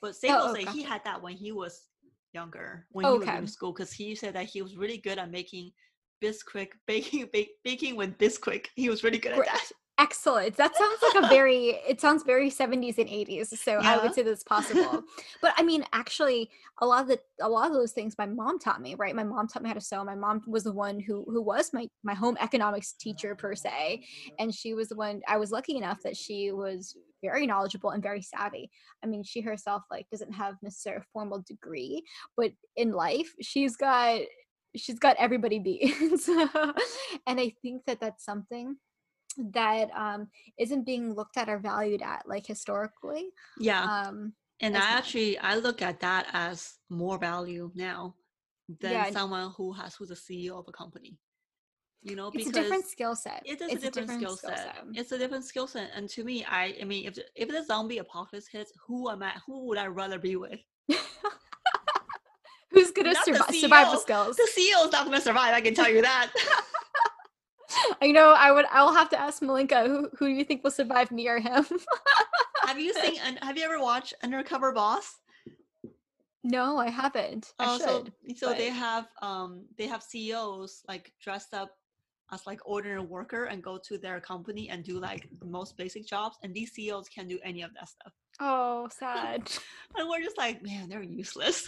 But 0.00 0.16
Sable 0.16 0.34
oh, 0.36 0.50
oh, 0.50 0.54
say 0.54 0.64
he 0.66 0.82
had 0.82 1.02
that 1.04 1.22
when 1.22 1.34
he 1.34 1.50
was 1.52 1.86
younger, 2.32 2.86
when 2.92 3.06
okay. 3.06 3.24
he 3.24 3.30
was 3.30 3.40
in 3.40 3.46
school, 3.46 3.72
because 3.72 3.92
he 3.92 4.14
said 4.14 4.34
that 4.34 4.44
he 4.44 4.60
was 4.60 4.76
really 4.76 4.98
good 4.98 5.18
at 5.18 5.30
making 5.30 5.72
Bisquick, 6.22 6.68
baking, 6.86 7.28
bake, 7.32 7.52
baking 7.64 7.96
with 7.96 8.18
Bisquick. 8.18 8.66
He 8.74 8.88
was 8.88 9.02
really 9.02 9.18
good 9.18 9.32
at 9.32 9.44
that. 9.44 9.70
Excellent. 9.96 10.56
That 10.56 10.74
sounds 10.76 10.98
like 11.02 11.24
a 11.24 11.28
very 11.28 11.78
it 11.86 12.00
sounds 12.00 12.24
very 12.24 12.50
70s 12.50 12.98
and 12.98 13.08
80s. 13.08 13.56
So 13.56 13.80
yeah. 13.80 13.94
I 13.94 14.02
would 14.02 14.12
say 14.12 14.22
that's 14.22 14.42
possible. 14.42 15.04
but 15.40 15.52
I 15.56 15.62
mean 15.62 15.84
actually 15.92 16.50
a 16.80 16.86
lot 16.86 17.02
of 17.02 17.08
the 17.08 17.20
a 17.40 17.48
lot 17.48 17.68
of 17.68 17.74
those 17.74 17.92
things 17.92 18.16
my 18.18 18.26
mom 18.26 18.58
taught 18.58 18.82
me, 18.82 18.96
right? 18.96 19.14
My 19.14 19.22
mom 19.22 19.46
taught 19.46 19.62
me 19.62 19.68
how 19.68 19.74
to 19.74 19.80
sew. 19.80 20.02
My 20.02 20.16
mom 20.16 20.42
was 20.48 20.64
the 20.64 20.72
one 20.72 20.98
who 20.98 21.24
who 21.28 21.40
was 21.40 21.72
my 21.72 21.86
my 22.02 22.14
home 22.14 22.36
economics 22.40 22.94
teacher 22.94 23.36
per 23.36 23.54
se. 23.54 24.04
And 24.40 24.52
she 24.52 24.74
was 24.74 24.88
the 24.88 24.96
one 24.96 25.20
I 25.28 25.36
was 25.36 25.52
lucky 25.52 25.76
enough 25.76 26.02
that 26.02 26.16
she 26.16 26.50
was 26.50 26.96
very 27.22 27.46
knowledgeable 27.46 27.90
and 27.90 28.02
very 28.02 28.20
savvy. 28.20 28.70
I 29.02 29.06
mean, 29.06 29.22
she 29.22 29.42
herself 29.42 29.84
like 29.92 30.06
doesn't 30.10 30.32
have 30.32 30.56
necessarily 30.60 31.02
a 31.02 31.12
formal 31.12 31.44
degree, 31.46 32.02
but 32.36 32.50
in 32.74 32.90
life 32.90 33.32
she's 33.40 33.76
got 33.76 34.22
she's 34.74 34.98
got 34.98 35.16
everybody 35.20 35.60
beat. 35.60 35.94
so, 36.20 36.48
and 37.28 37.38
I 37.38 37.52
think 37.62 37.82
that 37.86 38.00
that's 38.00 38.24
something 38.24 38.76
that 39.52 39.90
um 39.96 40.28
isn't 40.58 40.84
being 40.84 41.14
looked 41.14 41.36
at 41.36 41.48
or 41.48 41.58
valued 41.58 42.02
at 42.02 42.22
like 42.26 42.46
historically 42.46 43.30
yeah 43.58 43.84
um 43.84 44.32
and 44.60 44.76
i 44.76 44.80
well. 44.80 44.88
actually 44.98 45.38
i 45.38 45.56
look 45.56 45.82
at 45.82 46.00
that 46.00 46.26
as 46.32 46.74
more 46.90 47.18
value 47.18 47.70
now 47.74 48.14
than 48.80 48.92
yeah, 48.92 49.10
someone 49.10 49.50
who 49.56 49.72
has 49.72 49.94
who's 49.94 50.10
a 50.10 50.14
ceo 50.14 50.58
of 50.58 50.64
a 50.68 50.72
company 50.72 51.18
you 52.02 52.14
know 52.16 52.30
because 52.30 52.48
it's 52.48 52.56
a 52.56 52.62
different 52.62 52.86
skill 52.86 53.16
set 53.16 53.42
it 53.44 53.60
is 53.60 53.72
a 53.72 53.74
different, 53.74 53.94
different 53.94 54.20
skill 54.20 54.36
set. 54.36 54.58
set. 54.58 54.84
it's 54.94 55.12
a 55.12 55.18
different 55.18 55.44
skill 55.44 55.66
set 55.66 55.90
and 55.94 56.08
to 56.08 56.22
me 56.22 56.44
i 56.48 56.74
i 56.80 56.84
mean 56.84 57.06
if 57.06 57.18
if 57.34 57.48
the 57.48 57.62
zombie 57.64 57.98
apocalypse 57.98 58.46
hits 58.46 58.72
who 58.86 59.10
am 59.10 59.22
i 59.22 59.32
who 59.46 59.66
would 59.66 59.78
i 59.78 59.86
rather 59.86 60.18
be 60.18 60.36
with 60.36 60.60
who's 62.70 62.90
gonna 62.90 63.14
survive, 63.24 63.54
survive 63.54 63.90
the 63.90 63.98
skills 63.98 64.36
the 64.36 64.48
ceo 64.54 64.84
is 64.84 64.92
not 64.92 65.04
gonna 65.04 65.20
survive 65.20 65.54
i 65.54 65.60
can 65.60 65.74
tell 65.74 65.88
you 65.88 66.02
that 66.02 66.30
I 68.02 68.10
know 68.10 68.32
I 68.32 68.52
would 68.52 68.66
I 68.66 68.82
will 68.82 68.94
have 68.94 69.08
to 69.10 69.20
ask 69.20 69.42
Malinka 69.42 69.86
who 69.86 70.08
who 70.18 70.26
do 70.26 70.32
you 70.32 70.44
think 70.44 70.64
will 70.64 70.70
survive 70.70 71.10
me 71.10 71.28
or 71.28 71.38
him? 71.38 71.64
have 72.64 72.78
you 72.78 72.92
seen 72.94 73.16
have 73.42 73.56
you 73.56 73.64
ever 73.64 73.80
watched 73.80 74.14
Undercover 74.22 74.72
Boss? 74.72 75.18
No, 76.42 76.76
I 76.76 76.90
haven't. 76.90 77.54
I 77.58 77.74
oh, 77.74 77.78
should, 77.78 78.12
so, 78.36 78.48
so 78.48 78.54
they 78.54 78.68
have 78.70 79.08
um 79.22 79.64
they 79.78 79.86
have 79.86 80.02
CEOs 80.02 80.82
like 80.88 81.12
dressed 81.22 81.54
up 81.54 81.70
as 82.32 82.46
like 82.46 82.60
ordinary 82.64 83.00
worker 83.00 83.44
and 83.44 83.62
go 83.62 83.78
to 83.78 83.98
their 83.98 84.20
company 84.20 84.68
and 84.70 84.84
do 84.84 84.98
like 84.98 85.28
the 85.40 85.46
most 85.46 85.76
basic 85.76 86.06
jobs 86.06 86.36
and 86.42 86.54
these 86.54 86.72
CEOs 86.72 87.08
can't 87.08 87.28
do 87.28 87.38
any 87.44 87.62
of 87.62 87.72
that 87.74 87.88
stuff. 87.88 88.12
Oh, 88.40 88.88
sad. 88.90 89.50
and 89.96 90.08
we're 90.08 90.20
just 90.20 90.38
like, 90.38 90.62
man, 90.62 90.88
they're 90.88 91.02
useless. 91.02 91.66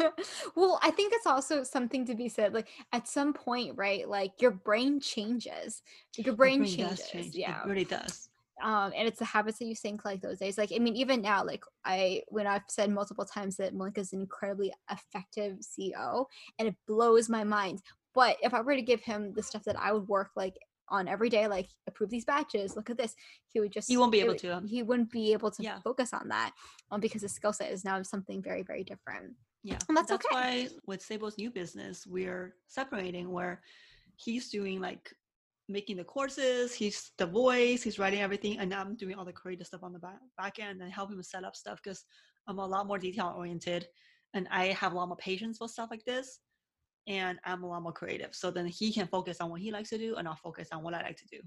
well, 0.54 0.78
I 0.82 0.90
think 0.90 1.12
it's 1.14 1.26
also 1.26 1.62
something 1.62 2.04
to 2.06 2.14
be 2.14 2.28
said. 2.28 2.52
Like 2.52 2.68
at 2.92 3.08
some 3.08 3.32
point, 3.32 3.76
right? 3.76 4.08
Like 4.08 4.40
your 4.40 4.50
brain 4.50 5.00
changes. 5.00 5.82
Your 6.16 6.34
brain, 6.34 6.60
brain 6.60 6.76
changes. 6.76 7.08
Change. 7.08 7.34
Yeah. 7.34 7.62
It 7.62 7.68
really 7.68 7.84
does. 7.84 8.28
Um, 8.62 8.92
and 8.96 9.08
it's 9.08 9.18
the 9.18 9.24
habits 9.24 9.58
that 9.58 9.64
you 9.64 9.74
think 9.74 10.04
like 10.04 10.20
those 10.20 10.38
days. 10.38 10.58
Like, 10.58 10.70
I 10.74 10.78
mean, 10.78 10.94
even 10.94 11.22
now, 11.22 11.44
like 11.44 11.64
I 11.84 12.22
when 12.28 12.46
I've 12.46 12.62
said 12.68 12.90
multiple 12.90 13.24
times 13.24 13.56
that 13.56 13.74
Malinka 13.74 13.98
is 13.98 14.12
an 14.12 14.20
incredibly 14.20 14.72
effective 14.90 15.58
CEO, 15.60 16.26
and 16.58 16.68
it 16.68 16.76
blows 16.86 17.28
my 17.28 17.42
mind. 17.42 17.82
But 18.14 18.36
if 18.42 18.54
I 18.54 18.60
were 18.60 18.76
to 18.76 18.82
give 18.82 19.02
him 19.02 19.32
the 19.32 19.42
stuff 19.42 19.64
that 19.64 19.78
I 19.78 19.92
would 19.92 20.06
work 20.06 20.30
like 20.36 20.56
on 20.88 21.08
every 21.08 21.28
day, 21.28 21.46
like 21.46 21.68
approve 21.86 22.10
these 22.10 22.24
batches, 22.24 22.76
look 22.76 22.90
at 22.90 22.98
this, 22.98 23.14
he 23.48 23.60
would 23.60 23.72
just 23.72 23.88
he 23.88 23.96
won't 23.96 24.12
be 24.12 24.20
able 24.20 24.34
to. 24.36 24.62
He 24.66 24.82
wouldn't 24.82 25.10
be 25.10 25.32
able 25.32 25.50
to 25.50 25.62
yeah. 25.62 25.78
focus 25.82 26.12
on 26.12 26.28
that 26.28 26.52
um, 26.90 27.00
because 27.00 27.22
his 27.22 27.32
skill 27.34 27.52
set 27.52 27.70
is 27.70 27.84
now 27.84 28.02
something 28.02 28.42
very, 28.42 28.62
very 28.62 28.84
different. 28.84 29.34
Yeah. 29.64 29.78
And 29.88 29.96
that's, 29.96 30.10
that's 30.10 30.26
okay. 30.26 30.34
why 30.34 30.68
with 30.86 31.02
Sable's 31.02 31.38
new 31.38 31.50
business, 31.50 32.06
we're 32.06 32.54
separating 32.66 33.30
where 33.30 33.62
he's 34.16 34.50
doing 34.50 34.80
like 34.80 35.10
making 35.68 35.96
the 35.96 36.04
courses, 36.04 36.74
he's 36.74 37.12
the 37.18 37.26
voice, 37.26 37.82
he's 37.82 37.98
writing 37.98 38.20
everything, 38.20 38.58
and 38.58 38.74
I'm 38.74 38.96
doing 38.96 39.14
all 39.14 39.24
the 39.24 39.32
creative 39.32 39.66
stuff 39.66 39.84
on 39.84 39.92
the 39.92 39.98
back, 40.00 40.18
back 40.36 40.58
end 40.58 40.82
and 40.82 40.92
help 40.92 41.10
him 41.10 41.22
set 41.22 41.44
up 41.44 41.54
stuff 41.54 41.80
because 41.82 42.04
I'm 42.48 42.58
a 42.58 42.66
lot 42.66 42.86
more 42.86 42.98
detail 42.98 43.34
oriented 43.36 43.86
and 44.34 44.48
I 44.50 44.66
have 44.68 44.92
a 44.92 44.96
lot 44.96 45.08
more 45.08 45.16
patience 45.16 45.58
for 45.58 45.68
stuff 45.68 45.88
like 45.90 46.04
this 46.04 46.40
and 47.06 47.38
I'm 47.44 47.62
a 47.62 47.68
lot 47.68 47.82
more 47.82 47.92
creative. 47.92 48.34
So 48.34 48.50
then 48.50 48.66
he 48.66 48.92
can 48.92 49.06
focus 49.06 49.40
on 49.40 49.50
what 49.50 49.60
he 49.60 49.70
likes 49.70 49.90
to 49.90 49.98
do 49.98 50.16
and 50.16 50.28
I'll 50.28 50.36
focus 50.36 50.68
on 50.72 50.82
what 50.82 50.94
I 50.94 51.02
like 51.02 51.16
to 51.16 51.26
do. 51.26 51.38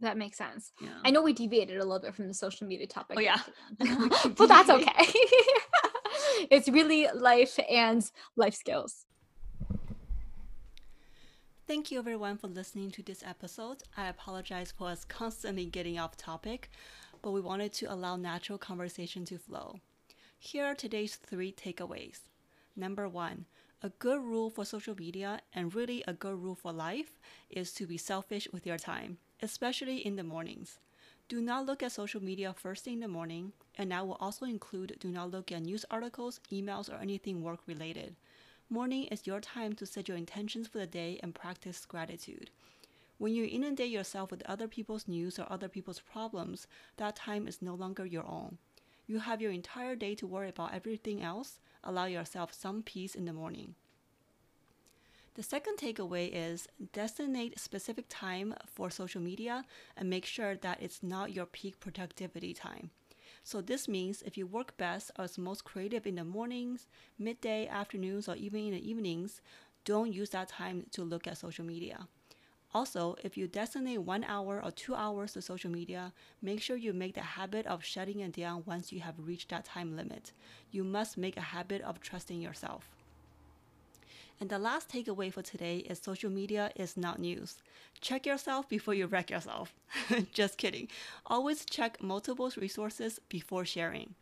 That 0.00 0.16
makes 0.16 0.36
sense. 0.36 0.72
Yeah. 0.80 0.88
I 1.04 1.12
know 1.12 1.22
we 1.22 1.32
deviated 1.32 1.76
a 1.76 1.84
little 1.84 2.00
bit 2.00 2.14
from 2.14 2.26
the 2.26 2.34
social 2.34 2.66
media 2.66 2.88
topic. 2.88 3.16
Oh 3.18 3.20
yeah. 3.20 3.40
but 4.36 4.46
that's 4.46 4.68
okay. 4.68 5.06
it's 6.50 6.68
really 6.68 7.06
life 7.14 7.58
and 7.70 8.04
life 8.36 8.54
skills. 8.54 9.06
Thank 11.68 11.92
you 11.92 12.00
everyone 12.00 12.36
for 12.36 12.48
listening 12.48 12.90
to 12.90 13.02
this 13.02 13.22
episode. 13.24 13.84
I 13.96 14.08
apologize 14.08 14.74
for 14.76 14.88
us 14.88 15.04
constantly 15.04 15.66
getting 15.66 16.00
off 16.00 16.16
topic, 16.16 16.70
but 17.22 17.30
we 17.30 17.40
wanted 17.40 17.72
to 17.74 17.86
allow 17.86 18.16
natural 18.16 18.58
conversation 18.58 19.24
to 19.26 19.38
flow. 19.38 19.76
Here 20.40 20.64
are 20.64 20.74
today's 20.74 21.14
three 21.14 21.52
takeaways. 21.52 22.18
Number 22.74 23.08
one, 23.08 23.46
a 23.84 23.88
good 23.98 24.22
rule 24.22 24.48
for 24.48 24.64
social 24.64 24.94
media 24.94 25.40
and 25.52 25.74
really 25.74 26.04
a 26.06 26.12
good 26.12 26.40
rule 26.40 26.54
for 26.54 26.72
life 26.72 27.18
is 27.50 27.72
to 27.72 27.84
be 27.84 27.96
selfish 27.96 28.46
with 28.52 28.64
your 28.64 28.78
time, 28.78 29.18
especially 29.42 29.96
in 29.98 30.14
the 30.14 30.22
mornings. 30.22 30.78
Do 31.28 31.42
not 31.42 31.66
look 31.66 31.82
at 31.82 31.90
social 31.90 32.22
media 32.22 32.54
first 32.56 32.84
thing 32.84 32.94
in 32.94 33.00
the 33.00 33.08
morning, 33.08 33.52
and 33.76 33.90
that 33.90 34.06
will 34.06 34.18
also 34.20 34.46
include 34.46 34.96
do 35.00 35.08
not 35.08 35.32
look 35.32 35.50
at 35.50 35.62
news 35.62 35.84
articles, 35.90 36.38
emails, 36.52 36.88
or 36.92 37.00
anything 37.00 37.42
work 37.42 37.58
related. 37.66 38.14
Morning 38.70 39.04
is 39.04 39.26
your 39.26 39.40
time 39.40 39.72
to 39.74 39.86
set 39.86 40.06
your 40.06 40.16
intentions 40.16 40.68
for 40.68 40.78
the 40.78 40.86
day 40.86 41.18
and 41.20 41.34
practice 41.34 41.84
gratitude. 41.84 42.50
When 43.18 43.34
you 43.34 43.48
inundate 43.50 43.90
yourself 43.90 44.30
with 44.30 44.42
other 44.46 44.68
people's 44.68 45.08
news 45.08 45.40
or 45.40 45.46
other 45.50 45.68
people's 45.68 46.00
problems, 46.00 46.68
that 46.98 47.16
time 47.16 47.48
is 47.48 47.60
no 47.60 47.74
longer 47.74 48.06
your 48.06 48.26
own. 48.26 48.58
You 49.06 49.18
have 49.18 49.42
your 49.42 49.50
entire 49.50 49.96
day 49.96 50.14
to 50.16 50.26
worry 50.26 50.48
about 50.50 50.72
everything 50.72 51.20
else. 51.20 51.58
Allow 51.84 52.06
yourself 52.06 52.52
some 52.52 52.82
peace 52.82 53.14
in 53.14 53.24
the 53.24 53.32
morning. 53.32 53.74
The 55.34 55.42
second 55.42 55.78
takeaway 55.78 56.30
is 56.32 56.68
designate 56.92 57.58
specific 57.58 58.04
time 58.08 58.54
for 58.66 58.90
social 58.90 59.22
media 59.22 59.64
and 59.96 60.10
make 60.10 60.26
sure 60.26 60.56
that 60.56 60.82
it's 60.82 61.02
not 61.02 61.32
your 61.32 61.46
peak 61.46 61.80
productivity 61.80 62.52
time. 62.52 62.90
So 63.42 63.62
this 63.62 63.88
means 63.88 64.22
if 64.22 64.36
you 64.36 64.46
work 64.46 64.76
best 64.76 65.10
or 65.18 65.24
is 65.24 65.38
most 65.38 65.64
creative 65.64 66.06
in 66.06 66.16
the 66.16 66.24
mornings, 66.24 66.86
midday, 67.18 67.66
afternoons, 67.66 68.28
or 68.28 68.36
even 68.36 68.60
in 68.60 68.72
the 68.72 68.88
evenings, 68.88 69.40
don't 69.84 70.12
use 70.12 70.30
that 70.30 70.48
time 70.48 70.86
to 70.92 71.02
look 71.02 71.26
at 71.26 71.38
social 71.38 71.64
media. 71.64 72.06
Also, 72.74 73.16
if 73.22 73.36
you 73.36 73.46
designate 73.46 73.98
one 73.98 74.24
hour 74.24 74.62
or 74.64 74.70
two 74.70 74.94
hours 74.94 75.34
to 75.34 75.42
social 75.42 75.70
media, 75.70 76.12
make 76.40 76.62
sure 76.62 76.76
you 76.76 76.92
make 76.94 77.14
the 77.14 77.20
habit 77.20 77.66
of 77.66 77.84
shutting 77.84 78.20
it 78.20 78.32
down 78.32 78.62
once 78.66 78.92
you 78.92 79.00
have 79.00 79.14
reached 79.18 79.50
that 79.50 79.66
time 79.66 79.94
limit. 79.94 80.32
You 80.70 80.82
must 80.82 81.18
make 81.18 81.36
a 81.36 81.42
habit 81.42 81.82
of 81.82 82.00
trusting 82.00 82.40
yourself. 82.40 82.88
And 84.40 84.48
the 84.48 84.58
last 84.58 84.88
takeaway 84.88 85.32
for 85.32 85.42
today 85.42 85.78
is 85.78 86.00
social 86.00 86.30
media 86.30 86.72
is 86.74 86.96
not 86.96 87.20
news. 87.20 87.58
Check 88.00 88.26
yourself 88.26 88.68
before 88.68 88.94
you 88.94 89.06
wreck 89.06 89.30
yourself. 89.30 89.74
Just 90.32 90.56
kidding. 90.56 90.88
Always 91.26 91.64
check 91.64 92.02
multiple 92.02 92.50
resources 92.56 93.20
before 93.28 93.64
sharing. 93.64 94.14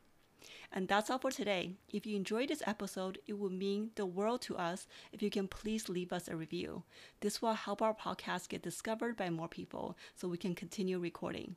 And 0.73 0.87
that's 0.87 1.11
all 1.11 1.19
for 1.19 1.31
today. 1.31 1.73
If 1.93 2.07
you 2.07 2.17
enjoyed 2.17 2.49
this 2.49 2.63
episode, 2.67 3.19
it 3.27 3.35
would 3.35 3.53
mean 3.53 3.91
the 3.97 4.07
world 4.07 4.41
to 4.43 4.57
us 4.57 4.87
if 5.13 5.23
you 5.23 5.31
can 5.31 5.49
please 5.49 5.89
leave 5.89 6.13
us 6.13 6.29
a 6.29 6.37
review. 6.37 6.85
This 7.21 7.43
will 7.43 7.55
help 7.55 7.83
our 7.83 7.95
podcast 7.95 8.49
get 8.49 8.63
discovered 8.63 9.17
by 9.17 9.31
more 9.31 9.49
people 9.49 9.97
so 10.15 10.29
we 10.29 10.37
can 10.37 10.55
continue 10.55 10.99
recording. 10.99 11.57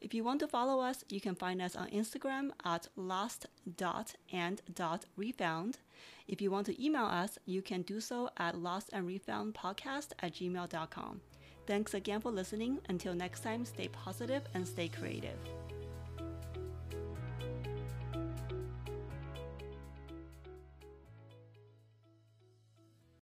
If 0.00 0.14
you 0.14 0.24
want 0.24 0.40
to 0.40 0.48
follow 0.48 0.80
us, 0.80 1.04
you 1.08 1.20
can 1.20 1.34
find 1.34 1.62
us 1.62 1.74
on 1.74 1.88
Instagram 1.88 2.50
at 2.64 2.86
lost.and.refound. 2.96 5.78
If 6.28 6.40
you 6.40 6.50
want 6.50 6.66
to 6.66 6.84
email 6.84 7.06
us, 7.06 7.38
you 7.46 7.62
can 7.62 7.82
do 7.82 8.00
so 8.00 8.28
at 8.36 8.56
lostandrefoundpodcast 8.56 10.08
at 10.20 10.34
gmail.com. 10.34 11.20
Thanks 11.66 11.94
again 11.94 12.20
for 12.20 12.30
listening. 12.30 12.78
Until 12.88 13.14
next 13.14 13.40
time, 13.40 13.64
stay 13.64 13.88
positive 13.88 14.42
and 14.54 14.66
stay 14.66 14.88
creative. 14.88 15.38